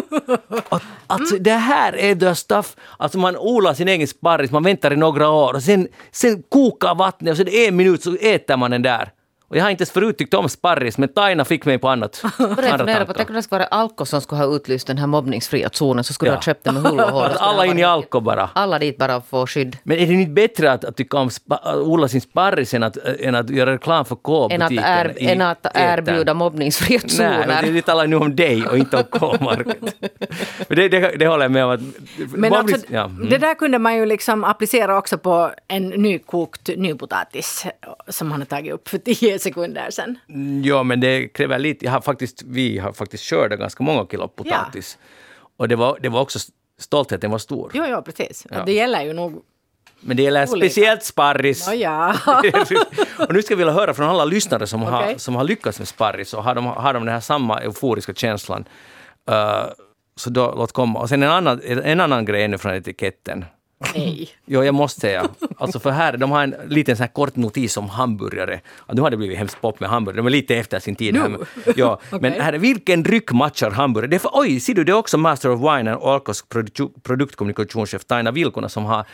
Att, 0.69 0.83
alltså, 1.07 1.39
det 1.39 1.51
här 1.51 1.97
är 1.97 2.15
the 2.15 2.35
stuff. 2.35 2.77
Alltså 2.99 3.19
man 3.19 3.37
odlar 3.37 3.75
sin 3.75 3.89
egen 3.89 4.09
sparris, 4.09 4.51
man 4.51 4.62
väntar 4.62 4.93
i 4.93 4.97
några 4.97 5.29
år 5.29 5.55
och 5.55 5.62
sen, 5.62 5.89
sen 6.11 6.43
kokar 6.43 6.95
vattnet 6.95 7.31
och 7.31 7.37
sen 7.37 7.49
en 7.49 7.77
minut 7.77 8.03
så 8.03 8.17
äter 8.21 8.57
man 8.57 8.71
den 8.71 8.83
där. 8.83 9.12
Och 9.49 9.57
jag 9.57 9.62
har 9.62 9.70
inte 9.70 9.82
ens 9.82 9.90
förut 9.90 10.18
tyckt 10.18 10.34
om 10.34 10.49
sparris, 10.49 10.99
men 10.99 11.09
Taina 11.09 11.45
fick 11.45 11.64
mig 11.64 11.78
på 11.78 11.88
annat. 11.88 12.16
Fundera 12.16 12.57
på, 12.57 12.76
tankar. 12.76 13.14
tänk 13.16 13.28
om 13.30 13.34
det 13.36 13.42
skulle 13.42 13.59
vara 13.59 13.66
Alko 13.68 14.05
som 14.05 14.20
skulle 14.20 14.40
ha 14.45 14.57
utlyst 14.57 14.86
den 14.86 14.99
här 14.99 15.07
mobbningsfria 15.07 15.70
zonen, 15.72 16.05
så 16.05 16.12
skulle 16.12 16.28
Ja. 16.30 16.32
du 16.32 16.36
ha 16.36 16.42
köpt 16.42 16.64
den 16.64 16.74
med 16.74 16.82
hull 16.82 17.01
och 17.01 17.09
hår. 17.11 17.30
Alla 17.38 17.66
in 17.66 17.78
i 17.78 17.84
Alko 17.84 18.20
bara. 18.20 18.51
Alla 18.55 18.78
dit 18.78 18.99
bara 18.99 19.20
få 19.20 19.47
skydd. 19.47 19.76
Men 19.82 19.99
är 19.99 20.07
det 20.07 20.12
inte 20.12 20.30
bättre 20.30 20.72
att, 20.72 20.84
att 20.84 20.97
tycka 20.97 21.16
om 21.18 21.30
spa, 21.30 21.57
att 21.57 21.76
odla 21.76 22.09
sin 22.09 22.20
sparris 22.20 22.74
än 22.74 22.82
att, 22.82 22.97
än 22.97 23.34
att 23.34 23.51
göra 23.51 23.72
reklam 23.72 24.05
för 24.05 24.14
Än 24.14 24.18
att, 24.18 24.22
K-butiken? 24.22 24.84
är, 24.84 25.22
i 25.22 25.26
än 25.26 25.40
att 25.40 25.66
erbjuda 25.74 26.34
mobbningsfria 26.34 27.01
Nej, 27.03 27.11
zoner. 27.11 27.62
det, 27.62 27.70
det 27.70 27.82
talar 27.82 28.07
nu 28.07 28.16
om 28.16 28.36
dig 28.36 28.66
och 28.66 28.78
inte 28.78 28.97
om 28.97 29.05
K-market. 29.11 29.76
Det, 30.68 30.88
det, 30.88 31.16
det 31.18 31.26
håller 31.26 31.45
jag 31.45 31.53
med 31.53 31.64
om. 31.64 31.70
Att, 31.70 31.80
Men 32.34 32.53
mobbnings- 32.53 32.72
alltså, 32.74 32.86
ja, 32.92 33.05
mm. 33.05 33.28
det 33.28 33.38
där 33.38 33.55
kunde 33.55 33.78
man 33.78 33.97
ju 33.97 34.07
liksom 34.07 34.45
applicera 34.45 34.99
också 34.99 35.18
på 35.18 35.51
en 35.68 35.88
nykokt 35.88 36.68
nypotatis 36.76 37.66
som 38.09 38.30
han 38.30 38.40
har 38.40 38.47
tagit 38.47 38.72
upp 38.72 38.88
för 38.88 38.99
tio 38.99 39.34
sekunder 39.39 39.91
sedan. 39.91 40.18
Ja, 40.64 40.82
men 40.82 41.01
det 41.01 41.28
kräver 41.28 41.59
lite. 41.59 41.85
Jag 41.85 41.93
har 41.93 42.01
faktiskt, 42.01 42.43
vi 42.43 42.78
har 42.78 42.93
faktiskt 42.93 43.24
skördat 43.24 43.59
ganska 43.59 43.82
många 43.82 44.07
kilo 44.07 44.28
potatis. 44.28 44.99
Och 45.57 45.68
det 45.68 45.76
var, 45.76 45.99
det 46.03 46.09
var 46.09 46.20
också 46.20 46.39
stoltheten 46.78 47.30
var 47.30 47.39
stor. 47.39 47.70
Jo, 47.74 47.85
jo, 47.89 48.03
precis. 48.03 48.47
Ja. 48.51 48.64
Det 48.64 48.72
gäller 48.72 49.03
ju 49.03 49.12
nog... 49.12 49.43
Men 50.01 50.16
det 50.16 50.22
gäller 50.22 50.51
Olika. 50.51 50.66
speciellt 50.66 51.03
sparris. 51.03 51.68
Ja, 51.68 52.14
ja. 52.22 52.43
och 53.28 53.35
nu 53.35 53.43
ska 53.43 53.55
vi 53.55 53.59
vilja 53.59 53.72
höra 53.72 53.95
från 53.95 54.09
alla 54.09 54.24
lyssnare 54.24 54.66
som, 54.66 54.82
har, 54.82 55.03
Okej. 55.03 55.18
som 55.18 55.35
har 55.35 55.45
lyckats 55.45 55.78
med 55.78 55.89
sparris 55.89 56.35
och 56.35 56.45
har 56.45 56.55
de, 56.55 56.66
har 56.66 56.95
de 56.95 57.05
den 57.05 57.14
här 57.14 57.20
samma 57.20 57.61
euforiska 57.61 58.14
känslan. 58.14 58.64
Uh, 59.30 59.72
så 60.16 60.30
då, 60.30 60.55
låt 60.57 60.72
komma. 60.72 61.01
Och 61.01 61.09
sen 61.09 61.22
en 61.22 61.30
annan, 61.30 61.61
en 61.64 62.01
annan 62.01 62.24
grej 62.24 62.43
ännu 62.45 62.59
från 62.59 62.74
etiketten. 62.74 63.45
Nej. 63.95 64.29
Jo, 64.47 64.64
jag 64.64 64.75
måste 64.75 65.01
säga. 65.01 65.29
Alltså 65.59 65.81
för 65.81 65.91
här, 65.91 66.16
de 66.16 66.31
har 66.31 66.43
en 66.43 66.55
liten 66.68 66.97
sån 66.97 67.03
här 67.05 67.12
kort 67.12 67.37
notis 67.37 67.77
om 67.77 67.89
hamburgare. 67.89 68.61
Ja, 68.87 68.95
nu 68.95 69.01
har 69.03 69.11
det 69.11 69.16
blivit 69.16 69.39
hemskt 69.39 69.61
pop 69.61 69.81
med 69.81 69.89
hamburgare, 69.91 70.16
de 70.20 70.27
är 70.27 70.31
lite 70.31 70.57
efter 70.57 70.81
sin 70.81 70.95
tid. 70.97 71.16
Här. 71.16 71.29
Nu? 71.29 71.39
Ja, 71.77 72.01
Men 72.11 72.18
Okej. 72.33 72.41
här, 72.41 72.53
är 72.53 72.59
vilken 72.59 73.03
dryck 73.03 73.33
matchar 73.33 73.70
hamburgare? 73.70 74.11
Det 74.11 74.16
är 74.16 74.18
för, 74.18 74.31
oj, 74.35 74.61
ser 74.61 74.75
du, 74.75 74.85
det 74.85 74.93
är 74.93 74.97
också 74.97 75.18
Master 75.18 75.51
of 75.51 75.61
Wine 75.61 75.95
och 75.95 76.12
Alkos 76.12 76.45
produ- 76.49 77.01
produktkommunikationschef 77.03 78.05
Taina 78.05 78.31
Vilkuna 78.31 78.68
som 78.68 78.85
har 78.85 79.05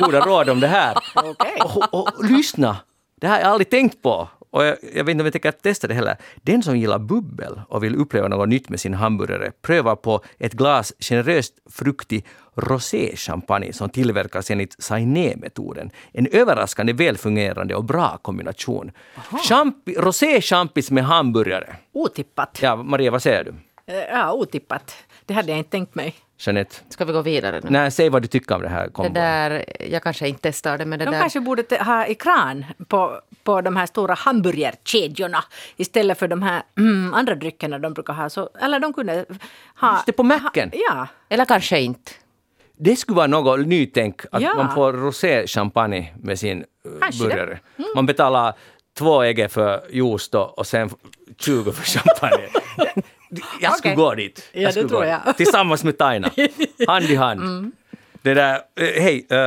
goda 0.00 0.20
råd 0.20 0.48
om 0.48 0.60
det 0.60 0.68
här. 0.68 0.94
Okej. 1.14 1.60
Och, 1.64 1.94
och, 1.94 2.18
och 2.18 2.24
lyssna! 2.24 2.76
Det 3.20 3.26
här 3.26 3.34
har 3.34 3.40
jag 3.40 3.50
aldrig 3.50 3.70
tänkt 3.70 4.02
på. 4.02 4.28
Och 4.50 4.64
jag, 4.64 4.76
jag 4.94 5.04
vet 5.04 5.12
inte 5.12 5.22
om 5.22 5.26
jag 5.26 5.32
tänker 5.32 5.50
testa 5.52 5.86
det 5.86 5.94
heller. 5.94 6.16
Den 6.42 6.62
som 6.62 6.76
gillar 6.78 6.98
bubbel 6.98 7.60
och 7.68 7.84
vill 7.84 7.96
uppleva 7.96 8.28
något 8.28 8.48
nytt 8.48 8.68
med 8.68 8.80
sin 8.80 8.94
hamburgare 8.94 9.50
prövar 9.62 9.96
på 9.96 10.20
ett 10.38 10.52
glas 10.52 10.92
generöst 11.00 11.54
fruktig 11.70 12.26
rosé-champagne 12.56 13.72
som 13.72 13.88
tillverkas 13.90 14.50
enligt 14.50 14.76
Sainé-metoden. 14.82 15.90
En 16.12 16.26
överraskande 16.32 16.92
välfungerande 16.92 17.74
och 17.74 17.84
bra 17.84 18.18
kombination. 18.22 18.90
Champi, 19.48 19.94
rosé-champis 19.94 20.90
med 20.90 21.04
hamburgare. 21.04 21.76
Otippat. 21.92 22.58
Ja, 22.62 22.76
Maria, 22.76 23.10
vad 23.10 23.22
säger 23.22 23.44
du? 23.44 23.54
Eh, 23.92 24.04
Ja, 24.10 24.32
otippat. 24.32 24.96
Det 25.26 25.34
hade 25.34 25.48
jag 25.48 25.58
inte 25.58 25.70
tänkt 25.70 25.94
mig. 25.94 26.14
Jeanette? 26.38 26.76
Ska 26.88 27.04
vi 27.04 27.12
gå 27.12 27.22
vidare 27.22 27.60
nu? 27.64 27.70
Nej, 27.70 27.90
säg 27.90 28.08
vad 28.08 28.22
du 28.22 28.28
tycker 28.28 28.54
om 28.54 28.62
det 28.62 28.68
här 28.68 28.84
Det 28.86 28.90
kombon. 28.92 29.12
där, 29.14 29.64
jag 29.90 30.02
kanske 30.02 30.28
inte 30.28 30.40
testar 30.42 30.78
det, 30.78 30.84
men 30.84 30.98
det 30.98 31.04
De 31.04 31.10
där... 31.10 31.20
kanske 31.20 31.40
borde 31.40 31.64
ha 31.84 32.06
ekran 32.06 32.64
på, 32.88 33.20
på 33.44 33.60
de 33.60 33.76
här 33.76 33.86
stora 33.86 34.14
hamburgerkedjorna 34.14 35.44
istället 35.76 36.18
för 36.18 36.28
de 36.28 36.42
här 36.42 36.62
mm, 36.78 37.14
andra 37.14 37.34
dryckerna 37.34 37.78
de 37.78 37.92
brukar 37.94 38.12
ha. 38.12 38.30
Så, 38.30 38.48
eller 38.60 38.80
de 38.80 38.92
kunde 38.92 39.24
ha... 39.80 39.92
Just 39.94 40.06
det, 40.06 40.12
på 40.12 40.22
macken. 40.22 40.70
Ha, 40.70 40.78
ja. 40.90 41.06
Eller 41.28 41.44
kanske 41.44 41.80
inte. 41.80 42.12
Det 42.78 42.96
skulle 42.96 43.16
vara 43.16 43.26
något 43.26 43.66
nytänk, 43.66 44.20
att 44.32 44.42
Ja. 44.42 44.54
man 44.56 44.74
får 44.74 44.92
rosé-champagne 44.92 46.12
med 46.22 46.38
sin 46.38 46.64
Kanske 47.00 47.22
det. 47.24 47.28
burgare. 47.28 47.58
Man 47.94 48.06
betalar 48.06 48.54
två 48.98 49.22
ägg 49.22 49.50
för 49.50 49.80
juice 49.90 50.28
då, 50.28 50.40
och 50.40 50.66
sen 50.66 50.90
20 51.38 51.72
för 51.72 51.82
champagne. 51.84 52.48
jag 53.60 53.76
skulle 53.78 53.94
Okej. 53.94 54.04
gå 54.04 54.14
dit. 54.14 54.48
Ja, 54.52 54.66
det 54.66 54.72
skulle 54.72 54.88
tror 54.88 55.00
gå 55.00 55.06
jag. 55.06 55.36
Tillsammans 55.36 55.84
med 55.84 55.98
Taina. 55.98 56.30
Hand 56.86 57.04
i 57.04 57.14
hand. 57.14 57.72
Det 58.22 58.34
där, 58.34 58.54
eh, 58.54 59.02
hej, 59.02 59.26
uh, 59.32 59.38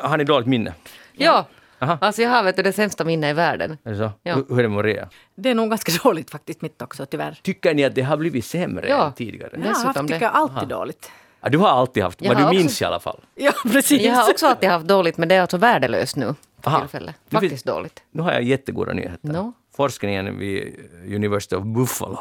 har 0.00 0.18
ni 0.18 0.24
dåligt 0.24 0.46
minne? 0.48 0.74
Ja, 1.12 1.46
Aha. 1.78 1.98
alltså 2.00 2.22
jag 2.22 2.30
har 2.30 2.42
vet 2.42 2.56
du, 2.56 2.62
det 2.62 2.72
sämsta 2.72 3.04
minnet 3.04 3.30
i 3.30 3.32
världen. 3.32 3.78
Är 3.84 3.90
det 3.90 3.96
så? 3.98 4.10
Ja. 4.22 4.34
Hur, 4.34 4.44
hur 4.48 4.58
är 4.58 4.62
det 4.62 4.68
Maria? 4.68 5.08
Det 5.34 5.50
är 5.50 5.54
nog 5.54 5.70
ganska 5.70 5.92
dåligt 6.04 6.30
faktiskt 6.30 6.62
mitt 6.62 6.82
också 6.82 7.06
tyvärr. 7.06 7.38
Tycker 7.42 7.74
ni 7.74 7.84
att 7.84 7.94
det 7.94 8.02
har 8.02 8.16
blivit 8.16 8.44
sämre 8.44 8.88
Ja. 8.88 9.06
än 9.06 9.12
tidigare? 9.12 9.50
Jag 9.52 9.62
Dessutom 9.62 10.06
det. 10.06 10.12
tycker 10.12 10.26
jag, 10.26 10.34
alltid 10.34 10.68
dåligt. 10.68 11.10
Ja, 11.40 11.48
du 11.48 11.58
har 11.58 11.68
alltid 11.68 12.02
haft, 12.02 12.22
vad 12.22 12.36
du 12.36 12.42
också- 12.44 12.54
minns 12.54 12.82
i 12.82 12.84
alla 12.84 13.00
fall. 13.00 13.20
Ja, 13.34 13.52
precis. 13.72 14.02
Jag 14.02 14.14
har 14.14 14.30
också 14.30 14.46
alltid 14.46 14.68
haft 14.68 14.86
dåligt, 14.86 15.16
men 15.18 15.28
det 15.28 15.34
är 15.34 15.40
alltså 15.40 15.56
värdelöst 15.56 16.16
nu 16.16 16.34
för 16.62 16.70
Aha. 16.70 16.80
tillfället. 16.80 17.14
Du 17.28 17.36
vet- 17.36 17.40
Faktiskt 17.42 17.64
dåligt. 17.66 18.02
Nu 18.12 18.22
har 18.22 18.32
jag 18.32 18.42
jättegoda 18.42 18.92
nyheter. 18.92 19.18
No. 19.28 19.52
Forskningen 19.76 20.38
vid 20.38 20.76
University 21.14 21.56
of 21.56 21.64
Buffalo 21.64 22.18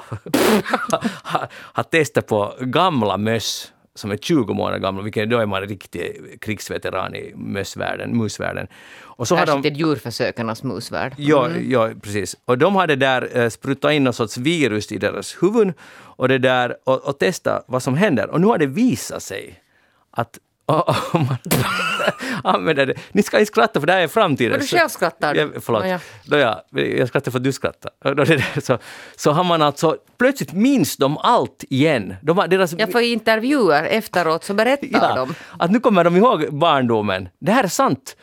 har, 1.24 1.48
har 1.74 1.84
testat 1.84 2.28
på 2.28 2.54
gamla 2.60 3.18
möss 3.18 3.72
som 4.00 4.12
är 4.12 4.18
20 4.18 4.54
månader 4.54 4.80
gamla, 4.80 5.02
vilket 5.02 5.30
då 5.30 5.38
är 5.38 5.46
man 5.46 5.62
riktig 5.62 6.38
krigsveteran 6.42 7.16
i 7.16 7.34
mössvärlden, 7.36 8.18
musvärlden. 8.18 8.68
Och 9.02 9.28
så 9.28 9.36
har 9.36 9.46
Särskilt 9.46 9.64
de, 9.64 9.70
i 9.70 9.78
djurförsökarnas 9.78 10.64
musvärld. 10.64 11.14
ja, 11.18 11.50
ja, 11.50 11.90
precis. 12.02 12.36
Och 12.46 12.58
de 12.58 12.76
hade 12.76 12.96
där 12.96 13.38
eh, 13.38 13.50
sprutat 13.50 13.92
in 13.92 14.04
någon 14.04 14.14
sorts 14.14 14.38
virus 14.38 14.92
i 14.92 14.98
deras 14.98 15.38
huvuden 15.44 15.74
och, 16.20 16.28
det 16.28 16.38
där, 16.38 16.78
och, 16.84 17.08
och 17.08 17.20
testat 17.20 17.66
vad 17.68 17.84
som 17.84 17.98
händer. 17.98 18.30
Och 18.30 18.42
nu 18.42 18.48
har 18.48 18.58
det 18.58 18.66
visat 18.66 19.24
sig 19.24 19.64
att 20.12 20.40
om 21.14 21.26
man 21.28 21.38
använder 22.44 22.86
det... 22.86 22.94
Ni 23.12 23.24
ska 23.24 23.40
inte 23.40 23.52
skratta 23.52 23.80
för 23.80 23.88
det 23.88 23.94
här 23.94 24.00
är 24.02 24.08
framtiden. 24.08 24.54
Och 24.54 24.60
du 24.60 24.68
Så- 24.68 24.78
själv 24.78 24.90
skrattar. 24.90 25.36
Ja, 25.36 25.48
förlåt. 25.62 25.88
Ja, 25.88 26.00
Då 26.26 26.38
jag, 26.38 26.62
jag 26.72 27.08
skrattar 27.08 27.32
för 27.32 27.40
att 27.40 27.44
du 27.44 27.52
skrattar. 27.52 27.92
Och 28.58 28.64
så, 28.64 28.78
så 29.16 29.32
har 29.32 29.44
man 29.44 29.62
alltså... 29.62 29.98
Plötsligt 30.18 30.54
minns 30.54 30.98
de 30.98 31.18
allt 31.18 31.64
igen. 31.70 32.16
De 32.22 32.38
har 32.38 32.48
deras, 32.48 32.74
Jag 32.74 32.92
får 32.92 33.02
intervjuer 33.02 33.84
efteråt 33.84 34.44
så 34.44 34.54
berättar 34.54 34.88
ja, 34.92 35.16
de. 35.16 35.36
Att 35.60 35.72
nu 35.72 35.80
kommer 35.80 36.04
de 36.04 36.16
ihåg 36.18 36.54
barndomen. 36.54 37.30
Det 37.40 37.52
här 37.52 37.64
är 37.64 37.68
sant. 37.68 38.16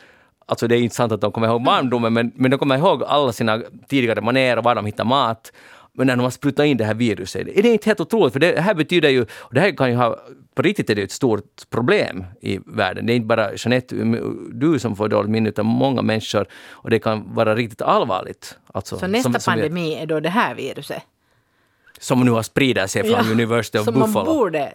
Alltså 0.49 0.69
det 0.69 0.77
är 0.77 0.81
inte 0.81 0.97
sant 0.97 1.13
att 1.13 1.21
de 1.21 1.33
kommer 1.33 1.47
ihåg 1.49 1.65
barndomen, 1.65 2.13
men, 2.13 2.33
men 2.35 2.51
de 2.51 2.59
kommer 2.59 2.77
ihåg 2.79 3.05
alla 3.05 3.33
sina 3.33 3.63
tidigare 3.89 4.21
manér 4.21 4.57
och 4.57 4.65
var 4.65 4.75
de 4.75 4.87
hittar 4.87 5.05
mat. 5.05 5.53
Men 5.97 6.07
när 6.07 6.17
de 6.17 6.23
har 6.23 6.31
sprutat 6.31 6.67
in 6.67 6.77
det 6.77 6.85
här 6.85 6.95
viruset, 6.95 7.49
är 7.49 7.63
det 7.63 7.69
inte 7.69 7.89
helt 7.89 8.01
otroligt? 8.01 8.33
För 8.33 8.41
det 8.41 8.61
här 8.61 8.75
betyder 8.75 9.09
ju, 9.09 9.23
och 9.23 9.55
det 9.55 9.61
här 9.61 9.77
kan 9.77 9.91
ju 9.91 9.97
ha, 9.97 10.17
på 10.55 10.63
riktigt 10.63 10.91
är 10.91 10.95
det 10.95 11.03
ett 11.03 11.13
stort 11.13 11.71
problem 11.71 12.25
i 12.41 12.59
världen. 12.67 13.07
Det 13.07 13.13
är 13.13 13.15
inte 13.15 13.27
bara 13.27 13.55
Jeanette, 13.55 13.97
du 14.53 14.79
som 14.79 14.97
får 14.97 15.09
dåligt 15.09 15.31
minne, 15.31 15.49
utan 15.49 15.67
många 15.67 16.03
människor. 16.03 16.47
Och 16.71 16.91
det 16.91 16.99
kan 16.99 17.35
vara 17.35 17.55
riktigt 17.55 17.83
allvarligt. 17.83 18.59
Alltså, 18.75 18.99
Så 18.99 19.07
nästa 19.07 19.33
som, 19.33 19.41
som, 19.41 19.53
pandemi 19.53 19.95
är 19.95 20.07
då 20.07 20.21
det 20.21 20.29
här 20.29 20.55
viruset. 20.55 21.03
Som 22.01 22.21
nu 22.21 22.31
har 22.31 22.43
spridit 22.43 22.91
sig 22.91 23.05
från 23.05 23.31
University 23.31 23.79
of 23.79 23.85
som 23.85 23.99
man 23.99 24.09
Buffalo. 24.09 24.35
borde 24.35 24.73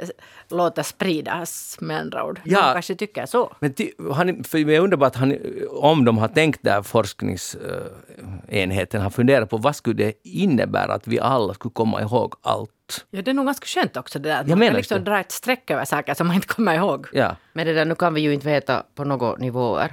låta 0.50 0.84
spridas 0.84 1.78
med 1.82 2.00
andra 2.00 2.26
ord. 2.26 2.42
Ja. 2.44 2.68
De 2.68 2.74
kanske 2.74 2.96
tycker 2.96 3.26
så. 3.26 3.56
Men 3.60 3.74
ty, 3.74 3.92
har 4.12 4.26
ni, 4.26 4.44
för 4.44 4.58
jag 4.58 4.84
undrar 4.84 4.98
bara 4.98 5.08
att 5.08 5.16
han, 5.16 5.38
om 5.70 6.06
de 6.06 6.18
har 6.18 6.28
tänkt 6.28 6.60
där 6.64 6.82
forskningsenheten 6.82 9.02
har 9.02 9.10
funderat 9.10 9.50
på 9.50 9.58
vad 9.58 9.76
skulle 9.76 10.04
det 10.04 10.14
innebära 10.24 10.94
att 10.94 11.08
vi 11.08 11.20
alla 11.20 11.54
skulle 11.54 11.74
komma 11.74 12.02
ihåg 12.02 12.34
allt? 12.42 13.06
Ja, 13.10 13.22
det 13.22 13.32
är 13.32 13.36
nog 13.36 13.46
ganska 13.46 13.66
skönt 13.66 13.98
också 13.98 14.20
det 14.20 14.30
där. 14.30 14.36
Att 14.42 14.48
Jag 14.48 14.50
man 14.50 14.60
menar 14.60 14.72
kan 14.72 14.78
liksom 14.78 14.98
det. 14.98 15.04
dra 15.12 15.20
ett 15.20 15.32
streck 15.32 15.72
över 15.72 15.86
saker 15.86 16.14
som 16.14 16.28
man 16.28 16.36
inte 16.36 16.48
kommer 16.48 16.76
ihåg. 16.76 17.08
Ja, 17.14 17.36
Men 17.54 17.68
det 17.68 17.74
där, 17.74 17.86
nu 17.86 17.96
kan 17.96 18.14
vi 18.14 18.22
ju 18.22 18.34
inte 18.34 18.48
veta 18.48 18.84
på 18.96 19.04
några 19.04 19.36
nivåer. 19.36 19.92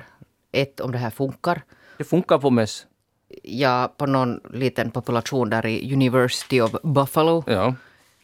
Ett, 0.52 0.80
om 0.80 0.92
det 0.92 0.98
här 0.98 1.10
funkar. 1.10 1.62
det 1.98 2.04
funkar 2.04 2.38
på 2.38 2.50
möss. 2.50 2.86
Ja, 3.42 3.94
på 3.96 4.06
någon 4.06 4.40
liten 4.52 4.90
population 4.90 5.50
där 5.50 5.66
i 5.66 5.92
University 5.92 6.60
of 6.60 6.72
Buffalo. 6.82 7.44
Ja. 7.46 7.74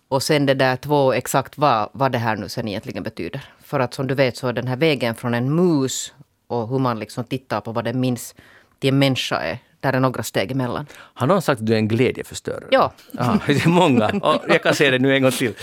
Och 0.09 0.23
sen 0.23 0.47
det 0.47 0.55
där 0.55 0.77
två, 0.77 1.13
exakt 1.13 1.59
vad, 1.59 1.89
vad 1.93 2.13
det 2.13 2.19
här 2.19 2.37
nu 2.37 2.49
sen 2.49 2.69
egentligen 2.69 3.03
betyder. 3.03 3.41
För 3.63 3.81
att 3.81 3.95
som 3.95 4.07
du 4.07 4.15
vet 4.15 4.37
så 4.37 4.49
är 4.49 4.53
den 4.53 4.67
här 4.67 4.77
vägen 4.77 5.15
från 5.15 5.35
en 5.35 5.55
mus 5.55 6.13
och 6.47 6.69
hur 6.69 6.79
man 6.79 6.99
liksom 6.99 7.25
tittar 7.25 7.61
på 7.61 7.73
vad 7.73 7.85
den 7.85 8.01
minns 8.01 8.35
till 8.79 8.89
en 8.89 8.99
människa 8.99 9.37
är, 9.37 9.59
där 9.81 9.93
är 9.93 10.01
några 10.01 10.23
steg 10.23 10.53
emellan. 10.53 10.87
Har 10.93 11.27
någon 11.27 11.43
sagt 11.43 11.61
att 11.61 11.67
du 11.67 11.73
är 11.73 11.77
en 11.77 11.89
glädjeförstörare? 11.89 12.65
Ja. 12.71 12.93
Aha, 13.19 13.39
det 13.47 13.65
är 13.65 13.69
många. 13.69 14.09
Och 14.09 14.43
jag 14.49 14.63
kan 14.63 14.75
säga 14.75 14.91
det 14.91 14.99
nu 14.99 15.17
en 15.17 15.23
gång 15.23 15.33
till. 15.33 15.55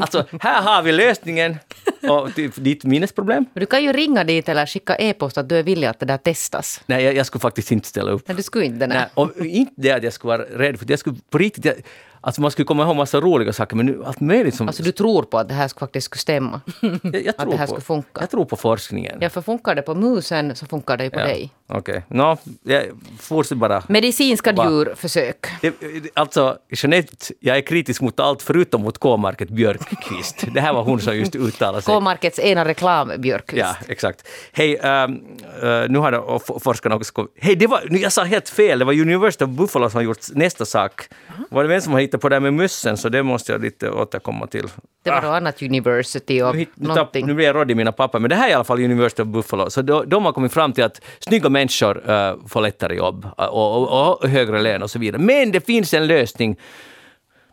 Alltså, 0.00 0.24
här 0.40 0.62
har 0.62 0.82
vi 0.82 0.92
lösningen. 0.92 1.56
Och 2.02 2.30
ditt 2.56 2.84
minnesproblem? 2.84 3.44
Du 3.54 3.66
kan 3.66 3.82
ju 3.82 3.92
ringa 3.92 4.24
dit 4.24 4.48
eller 4.48 4.66
skicka 4.66 4.96
e-post 4.96 5.38
att 5.38 5.48
du 5.48 5.56
är 5.58 5.62
villig 5.62 5.86
att 5.86 6.00
det 6.00 6.06
där 6.06 6.16
testas. 6.18 6.80
Nej, 6.86 7.04
jag, 7.04 7.14
jag 7.14 7.26
skulle 7.26 7.40
faktiskt 7.40 7.72
inte 7.72 7.88
ställa 7.88 8.10
upp. 8.10 8.22
Men 8.28 8.36
du 8.36 8.42
skulle 8.42 8.64
inte 8.64 8.78
det. 8.78 8.86
Nej, 8.86 9.06
och 9.14 9.46
inte 9.46 9.72
det 9.76 9.92
att 9.92 10.02
jag 10.02 10.12
skulle 10.12 10.38
vara 10.38 10.42
rädd 10.42 10.78
för 10.78 10.86
det. 10.86 10.92
Jag 10.92 10.98
skulle 11.00 11.16
på 11.30 11.38
riktigt... 11.38 11.64
Jag, 11.64 11.74
alltså 12.20 12.40
man 12.40 12.50
skulle 12.50 12.66
komma 12.66 12.82
ihåg 12.82 12.96
massa 12.96 13.20
roliga 13.20 13.52
saker, 13.52 13.76
men 13.76 13.86
nu, 13.86 14.02
allt 14.04 14.20
möjligt 14.20 14.54
som... 14.54 14.68
Alltså 14.68 14.82
du 14.82 14.92
tror 14.92 15.22
på 15.22 15.38
att 15.38 15.48
det 15.48 15.54
här 15.54 15.78
faktiskt 15.78 16.04
skulle 16.04 16.18
stämma. 16.20 16.60
jag, 16.80 17.00
jag 17.02 17.34
att 17.38 17.50
det 17.50 17.56
här 17.56 17.66
på, 17.66 17.72
skulle 17.72 17.80
funka. 17.80 18.20
Jag 18.20 18.30
tror 18.30 18.44
på 18.44 18.56
forskningen. 18.56 19.18
Ja, 19.20 19.30
för 19.30 19.42
funkar 19.42 19.74
det 19.74 19.82
på 19.82 19.94
musen 19.94 20.56
så 20.56 20.66
funkar 20.66 20.96
det 20.96 21.04
ju 21.04 21.10
på 21.10 21.18
Ja, 21.18 21.24
dig. 21.24 21.50
Okej. 21.66 22.02
Nå, 22.08 22.36
jag 22.62 22.84
fortsätter 23.20 23.56
bara. 23.56 23.82
Medicinska 23.88 24.52
djurförsök. 24.52 25.46
Det, 25.60 25.74
alltså, 26.14 26.58
Jeanette, 26.70 27.34
jag 27.40 27.56
är 27.56 27.60
kritisk 27.60 28.00
mot 28.00 28.20
allt 28.20 28.42
förutom 28.42 28.82
mot 28.82 28.98
K-market 28.98 29.48
Björkqvist. 29.50 30.44
Det 30.54 30.60
här 30.60 30.72
var 30.72 30.82
hon 30.82 31.00
som 31.00 31.16
just 31.16 31.36
uttalade 31.36 31.82
K-markets 31.88 32.38
ena 32.38 32.64
reklambjörkvist. 32.64 33.66
Ja, 33.66 33.76
exakt. 33.88 34.28
Hej, 34.52 34.78
um, 34.78 35.20
uh, 35.62 35.88
nu 35.88 35.98
har 35.98 36.58
forskarna 36.60 36.96
också 36.96 37.26
Hej, 37.36 37.56
det 37.56 37.66
var, 37.66 37.82
jag 37.90 38.12
sa 38.12 38.24
helt 38.24 38.48
fel, 38.48 38.78
det 38.78 38.84
var 38.84 38.92
University 38.92 39.44
of 39.44 39.50
Buffalo 39.50 39.90
som 39.90 39.98
har 39.98 40.02
gjort 40.02 40.18
nästa 40.34 40.64
sak. 40.64 41.02
Var 41.50 41.62
det 41.62 41.68
vem 41.68 41.80
som 41.80 41.92
har 41.92 42.00
hittat 42.00 42.20
på 42.20 42.28
det 42.28 42.34
här 42.34 42.40
med 42.40 42.54
mössen, 42.54 42.96
så 42.96 43.08
det 43.08 43.22
måste 43.22 43.52
jag 43.52 43.62
lite 43.62 43.90
återkomma 43.90 44.46
till. 44.46 44.66
Det 45.04 45.10
var 45.10 45.22
något 45.22 45.36
annat 45.36 45.62
university 45.62 46.42
och 46.42 46.56
nu, 46.56 46.66
någonting. 46.74 47.26
nu 47.26 47.34
blir 47.34 47.46
jag 47.46 47.56
rådd 47.56 47.70
i 47.70 47.74
mina 47.74 47.92
papper, 47.92 48.18
men 48.18 48.30
det 48.30 48.36
här 48.36 48.46
är 48.46 48.50
i 48.50 48.54
alla 48.54 48.64
fall 48.64 48.84
University 48.84 49.22
of 49.22 49.28
Buffalo. 49.28 49.70
Så 49.70 49.82
de, 49.82 50.08
de 50.08 50.24
har 50.24 50.32
kommit 50.32 50.52
fram 50.52 50.72
till 50.72 50.84
att 50.84 51.00
snygga 51.18 51.48
människor 51.48 52.10
uh, 52.10 52.46
får 52.48 52.60
lättare 52.60 52.96
jobb 52.96 53.24
uh, 53.24 53.44
och, 53.44 53.82
och, 53.82 54.22
och 54.22 54.28
högre 54.28 54.62
lön 54.62 54.82
och 54.82 54.90
så 54.90 54.98
vidare. 54.98 55.22
Men 55.22 55.52
det 55.52 55.66
finns 55.66 55.94
en 55.94 56.06
lösning 56.06 56.56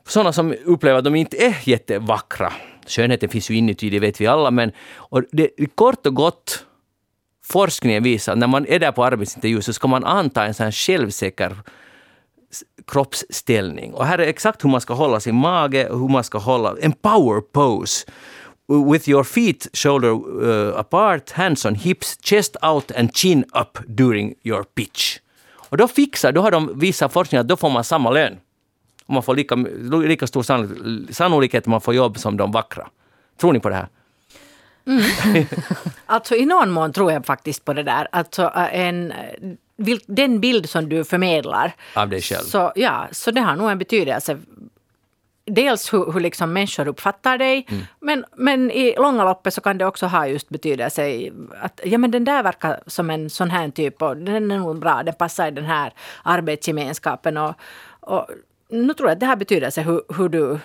sådana 0.08 0.34
som 0.34 0.56
upplever 0.66 0.98
att 0.98 1.04
de 1.04 1.16
inte 1.16 1.38
är 1.38 1.56
jättevackra. 1.64 2.54
Skönheten 2.86 3.30
finns 3.30 3.50
ju 3.50 3.56
inuti, 3.56 3.90
det 3.90 4.00
vet 4.00 4.22
vi 4.22 4.28
alla, 4.28 4.52
men 4.52 4.72
och 4.96 5.24
det, 5.32 5.50
kort 5.76 6.06
och 6.06 6.16
gott 6.16 6.66
forskningen 7.46 8.04
visar 8.04 8.34
att 8.34 8.40
när 8.40 8.48
man 8.48 8.66
är 8.68 8.80
där 8.80 8.92
på 8.92 9.06
arbetsintervju 9.06 9.62
så 9.62 9.74
ska 9.74 9.88
man 9.88 10.04
anta 10.04 10.46
en 10.46 10.54
sån 10.54 10.64
här 10.64 10.72
självsäker 10.72 11.56
kroppsställning. 12.88 13.94
Och 13.94 14.06
här 14.06 14.20
är 14.20 14.28
exakt 14.28 14.64
hur 14.64 14.70
man 14.70 14.82
ska 14.82 14.94
hålla 14.94 15.20
sin 15.20 15.36
mage 15.36 15.88
hur 15.90 16.10
man 16.10 16.24
ska 16.24 16.38
hålla 16.38 16.76
en 16.82 16.92
power 16.92 17.42
pose. 17.42 18.06
With 18.92 19.10
your 19.10 19.24
feet 19.24 19.68
shoulder 19.74 20.44
uh, 20.44 20.80
apart, 20.80 21.32
hands 21.32 21.66
on 21.66 21.76
hips, 21.76 22.18
chest 22.22 22.56
out 22.62 22.92
and 22.92 23.16
chin 23.16 23.44
up 23.54 23.78
during 23.88 24.34
your 24.44 24.64
pitch. 24.64 25.20
Och 25.70 25.78
då 25.78 25.88
fixar, 25.88 26.32
då 26.32 26.42
har 26.42 26.52
de 26.52 26.80
visat 26.80 27.14
forskningen 27.14 27.42
att 27.42 27.48
då 27.48 27.58
får 27.58 27.70
man 27.70 27.84
samma 27.84 28.12
lön. 28.12 28.38
Och 29.06 29.14
man 29.14 29.24
får 29.24 29.36
lika, 29.36 29.56
lika 30.08 30.28
stor 30.28 30.44
sannolik- 30.44 31.14
sannolikhet 31.14 31.64
att 31.64 31.68
man 31.68 31.82
får 31.82 31.94
jobb 31.96 32.18
som 32.20 32.38
de 32.38 32.52
vackra. 32.52 32.88
Tror 33.38 33.54
ni 33.54 33.60
på 33.60 33.70
det 33.70 33.76
här? 33.76 33.88
Alltså 36.06 36.36
i 36.36 36.46
någon 36.46 36.72
mån 36.72 36.94
tror 36.94 37.12
jag 37.12 37.26
faktiskt 37.26 37.66
på 37.66 37.74
det 37.74 37.84
där. 37.84 38.08
Alltså 38.12 38.44
äh, 38.56 38.80
en, 38.80 39.12
äh, 39.12 39.18
vil- 39.78 40.04
den 40.08 40.40
bild 40.40 40.70
som 40.70 40.90
du 40.90 41.04
förmedlar. 41.04 41.76
Av 41.96 42.10
dig 42.10 42.22
själv. 42.22 42.44
Så, 42.44 42.72
ja, 42.76 43.08
så 43.12 43.32
det 43.32 43.42
har 43.42 43.56
nog 43.56 43.72
en 43.72 43.78
betydelse. 43.78 44.38
Dels 45.48 45.94
hur, 45.94 46.12
hur 46.12 46.20
liksom 46.20 46.54
människor 46.54 46.88
uppfattar 46.88 47.38
dig, 47.38 47.66
Mm. 47.70 47.84
men, 48.00 48.26
men 48.38 48.72
i 48.72 48.96
långa 48.98 49.24
loppet 49.24 49.54
så 49.54 49.62
kan 49.62 49.78
det 49.78 49.86
också 49.86 50.06
ha 50.06 50.28
just 50.28 50.50
betydelse 50.50 51.30
att 51.62 51.82
ja, 51.84 51.98
men 51.98 52.12
den 52.12 52.24
där 52.26 52.44
verkar 52.44 52.80
som 52.88 53.10
en 53.10 53.30
sån 53.30 53.50
här 53.50 53.70
typ 53.70 54.02
och 54.02 54.18
den 54.18 54.52
är 54.52 54.58
nog 54.58 54.80
bra, 54.80 55.04
den 55.04 55.14
passar 55.14 55.48
i 55.48 55.52
den 55.52 55.66
här 55.66 55.94
arbetsgemenskapen. 56.24 57.38
Och, 57.38 57.54
och 58.00 58.28
nu 58.76 58.94
tror 58.94 59.10
jag 59.10 59.14
att 59.16 59.20
det 59.20 59.26
har 59.26 59.36
betydelse 59.36 59.82
hur, 59.82 60.02
hur 60.18 60.30
du, 60.30 60.60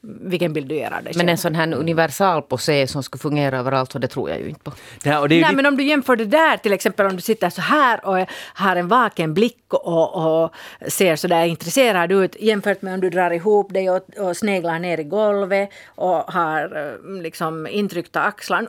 vilken 0.00 0.52
bild 0.52 0.68
du 0.68 0.74
ger 0.74 0.90
av 0.90 0.90
dig 0.90 1.02
Men 1.04 1.14
själv. 1.14 1.28
en 1.28 1.38
sån 1.38 1.54
här 1.54 1.74
universal 1.74 2.42
posé 2.42 2.86
som 2.86 3.02
skulle 3.02 3.20
fungera 3.20 3.58
överallt, 3.58 3.92
så 3.92 3.98
det 3.98 4.08
tror 4.08 4.30
jag 4.30 4.40
ju 4.40 4.48
inte 4.48 4.60
på. 4.60 4.72
Det 5.02 5.10
här, 5.10 5.20
och 5.20 5.28
det 5.28 5.34
är 5.34 5.36
ju 5.36 5.42
Nej, 5.42 5.54
men 5.54 5.66
om 5.66 5.76
du 5.76 5.84
jämför 5.84 6.16
det 6.16 6.24
där 6.24 6.56
till 6.56 6.72
exempel 6.72 7.06
om 7.06 7.16
du 7.16 7.22
sitter 7.22 7.50
så 7.50 7.60
här 7.60 8.06
och 8.06 8.26
har 8.54 8.76
en 8.76 8.88
vaken 8.88 9.34
blick 9.34 9.64
och, 9.68 10.42
och 10.42 10.54
ser 10.88 11.16
så 11.16 11.28
där 11.28 11.44
intresserad 11.44 12.12
ut 12.12 12.36
jämfört 12.40 12.82
med 12.82 12.94
om 12.94 13.00
du 13.00 13.10
drar 13.10 13.30
ihop 13.30 13.72
dig 13.72 13.90
och, 13.90 14.00
och 14.18 14.36
sneglar 14.36 14.78
ner 14.78 15.00
i 15.00 15.04
golvet 15.04 15.70
och 15.86 16.32
har 16.32 16.76
eh, 16.76 17.22
liksom 17.22 17.66
intryckta 17.66 18.22
axlar. 18.22 18.68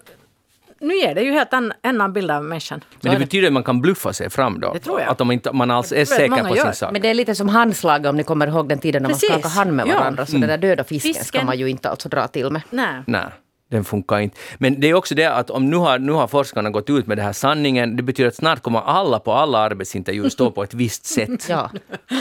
Nu 0.80 0.96
ger 0.96 1.16
det 1.16 1.22
ju 1.22 1.32
helt 1.32 1.54
an, 1.54 1.74
annan 1.84 2.14
bild 2.14 2.32
av 2.32 2.44
människan. 2.44 2.84
Men 3.02 3.14
det 3.14 3.20
betyder 3.20 3.48
att 3.48 3.54
man 3.54 3.64
kan 3.64 3.82
bluffa 3.82 4.14
sig 4.14 4.30
fram 4.30 4.60
då? 4.60 4.74
Det 4.74 4.80
tror 4.80 5.00
jag. 5.02 5.10
Att 5.10 5.22
om 5.22 5.32
inte, 5.32 5.52
man 5.52 5.72
alls 5.72 5.92
är 5.92 5.96
Det 5.96 6.06
säker 6.06 6.28
på 6.30 6.36
många 6.36 6.48
sin 6.48 6.58
gör. 6.58 6.72
sak? 6.72 6.92
Men 6.92 7.02
det 7.02 7.08
är 7.10 7.14
lite 7.14 7.36
som 7.36 7.50
handslag 7.50 8.06
om 8.06 8.18
ni 8.18 8.24
kommer 8.24 8.48
ihåg 8.48 8.70
den 8.70 8.80
tiden 8.80 9.02
när 9.04 9.10
man 9.10 9.14
Precis. 9.16 9.30
skakade 9.30 9.54
hand 9.54 9.74
med 9.74 9.88
Ja. 9.88 10.00
varandra. 10.00 10.26
Så 10.26 10.32
den 10.32 10.42
där 10.50 10.58
döda 10.58 10.84
fisken, 10.84 11.14
ska 11.14 11.20
Fisken. 11.24 11.46
man 11.46 11.58
ju 11.60 11.70
inte 11.70 11.90
alltså 11.90 12.10
dra 12.10 12.28
till 12.28 12.50
med. 12.52 12.62
Nej. 12.70 13.02
Nej, 13.08 13.24
den 13.72 13.84
funkar 13.84 14.20
inte. 14.20 14.38
Men 14.58 14.80
det 14.80 14.88
är 14.90 14.94
också 14.94 15.16
det 15.16 15.26
att 15.26 15.50
om 15.50 15.70
nu 15.70 15.78
har, 15.78 16.00
nu 16.00 16.12
har 16.12 16.28
forskarna 16.28 16.70
gått 16.70 16.90
ut 16.90 17.08
med 17.08 17.18
det 17.18 17.24
här 17.24 17.34
sanningen, 17.34 17.96
det 17.98 18.04
betyder 18.04 18.28
att 18.28 18.36
snart 18.36 18.62
kommer 18.62 18.80
alla 18.82 19.20
på 19.20 19.34
alla 19.34 19.58
arbetsintervjuer 19.58 20.30
stå 20.30 20.52
på 20.52 20.64
ett 20.64 20.74
visst 20.74 21.06
sätt. 21.06 21.50
Ja. 21.50 21.72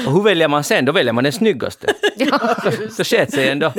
Och 0.07 0.13
hur 0.13 0.23
väljer 0.23 0.49
man 0.49 0.65
sen? 0.65 0.85
Då 0.85 0.93
väljer 0.93 1.13
man 1.13 1.25
den 1.25 1.33
snyggaste. 1.33 1.87
Så 2.91 3.05
sket 3.05 3.33
sig 3.33 3.49
ändå. 3.49 3.73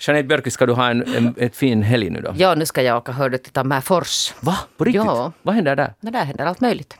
Jeanette 0.00 0.26
Björkqvist, 0.26 0.54
ska 0.54 0.66
du 0.66 0.72
ha 0.72 0.90
en, 0.90 1.14
en 1.16 1.34
ett 1.38 1.56
fin 1.56 1.82
helg 1.82 2.10
nu 2.10 2.20
då? 2.20 2.32
ja, 2.36 2.54
nu 2.54 2.66
ska 2.66 2.82
jag 2.82 2.96
åka 2.96 3.12
hörde 3.12 3.38
till 3.38 3.52
Tammerfors. 3.52 4.34
Va? 4.40 4.56
På 4.76 4.84
riktigt? 4.84 5.04
Ja. 5.04 5.32
Vad 5.42 5.54
händer 5.54 5.76
där? 5.76 5.94
Men 6.00 6.12
där 6.12 6.24
händer 6.24 6.44
allt 6.46 6.60
möjligt. 6.60 6.96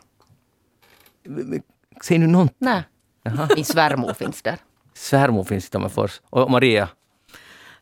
Säger 2.03 2.21
du 2.21 2.27
någonting? 2.27 2.57
Nej. 2.59 2.83
Min 3.57 3.65
svärmor 3.65 4.13
finns 4.13 4.43
där. 4.43 4.57
Svärmor 4.95 5.45
finns 5.45 5.67
i 5.67 5.71
Tammerfors. 5.71 6.21
Och 6.31 6.51
Maria? 6.51 6.89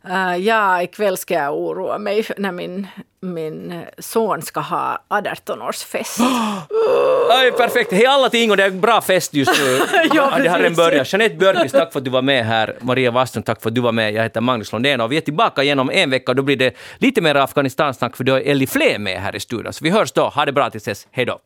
Uh, 0.06 0.36
ja, 0.36 0.82
ikväll 0.82 1.16
ska 1.16 1.34
jag 1.34 1.56
oroa 1.58 1.98
mig 1.98 2.26
när 2.36 2.52
min, 2.52 2.86
min 3.20 3.84
son 3.98 4.42
ska 4.42 4.60
ha 4.60 5.02
18-årsfest. 5.08 6.20
Aj, 7.30 7.52
perfekt! 7.52 7.92
Hej 7.92 8.06
alla 8.06 8.30
till 8.30 8.40
Ingo, 8.40 8.56
det 8.56 8.62
är 8.62 8.68
en 8.68 8.80
bra 8.80 9.00
fest 9.00 9.34
just 9.34 9.60
nu. 9.60 9.80
Ja, 10.14 10.38
det 10.38 10.48
har 10.48 10.58
redan 10.58 10.74
börjat. 10.74 11.12
Jeanette 11.12 11.34
Björkqvist, 11.34 11.74
tack 11.74 11.92
för 11.92 12.00
att 12.00 12.04
du 12.04 12.10
var 12.10 12.22
med 12.22 12.46
här. 12.46 12.76
Maria 12.80 13.10
Wasström, 13.10 13.42
tack 13.42 13.62
för 13.62 13.68
att 13.70 13.74
du 13.74 13.80
var 13.80 13.92
med. 13.92 14.12
Jag 14.12 14.22
heter 14.22 14.40
Magnus 14.40 14.72
Lundén 14.72 15.00
och 15.00 15.12
vi 15.12 15.16
är 15.16 15.20
tillbaka 15.20 15.62
igen 15.62 15.78
om 15.78 15.90
en 15.90 16.10
vecka. 16.10 16.34
Då 16.34 16.42
blir 16.42 16.56
det 16.56 16.76
lite 16.98 17.20
mer 17.20 17.34
Afghanistan-snack 17.34 18.16
för 18.16 18.24
då 18.24 18.34
är 18.34 18.40
Ellie 18.40 18.66
Fle 18.66 18.98
med 18.98 19.20
här 19.20 19.36
i 19.36 19.40
studion. 19.40 19.72
Så 19.72 19.84
vi 19.84 19.90
hörs 19.90 20.12
då. 20.12 20.28
Ha 20.28 20.44
det 20.44 20.52
bra 20.52 20.70
tills 20.70 20.84
dess. 20.84 21.06
Hej 21.10 21.24
då! 21.24 21.38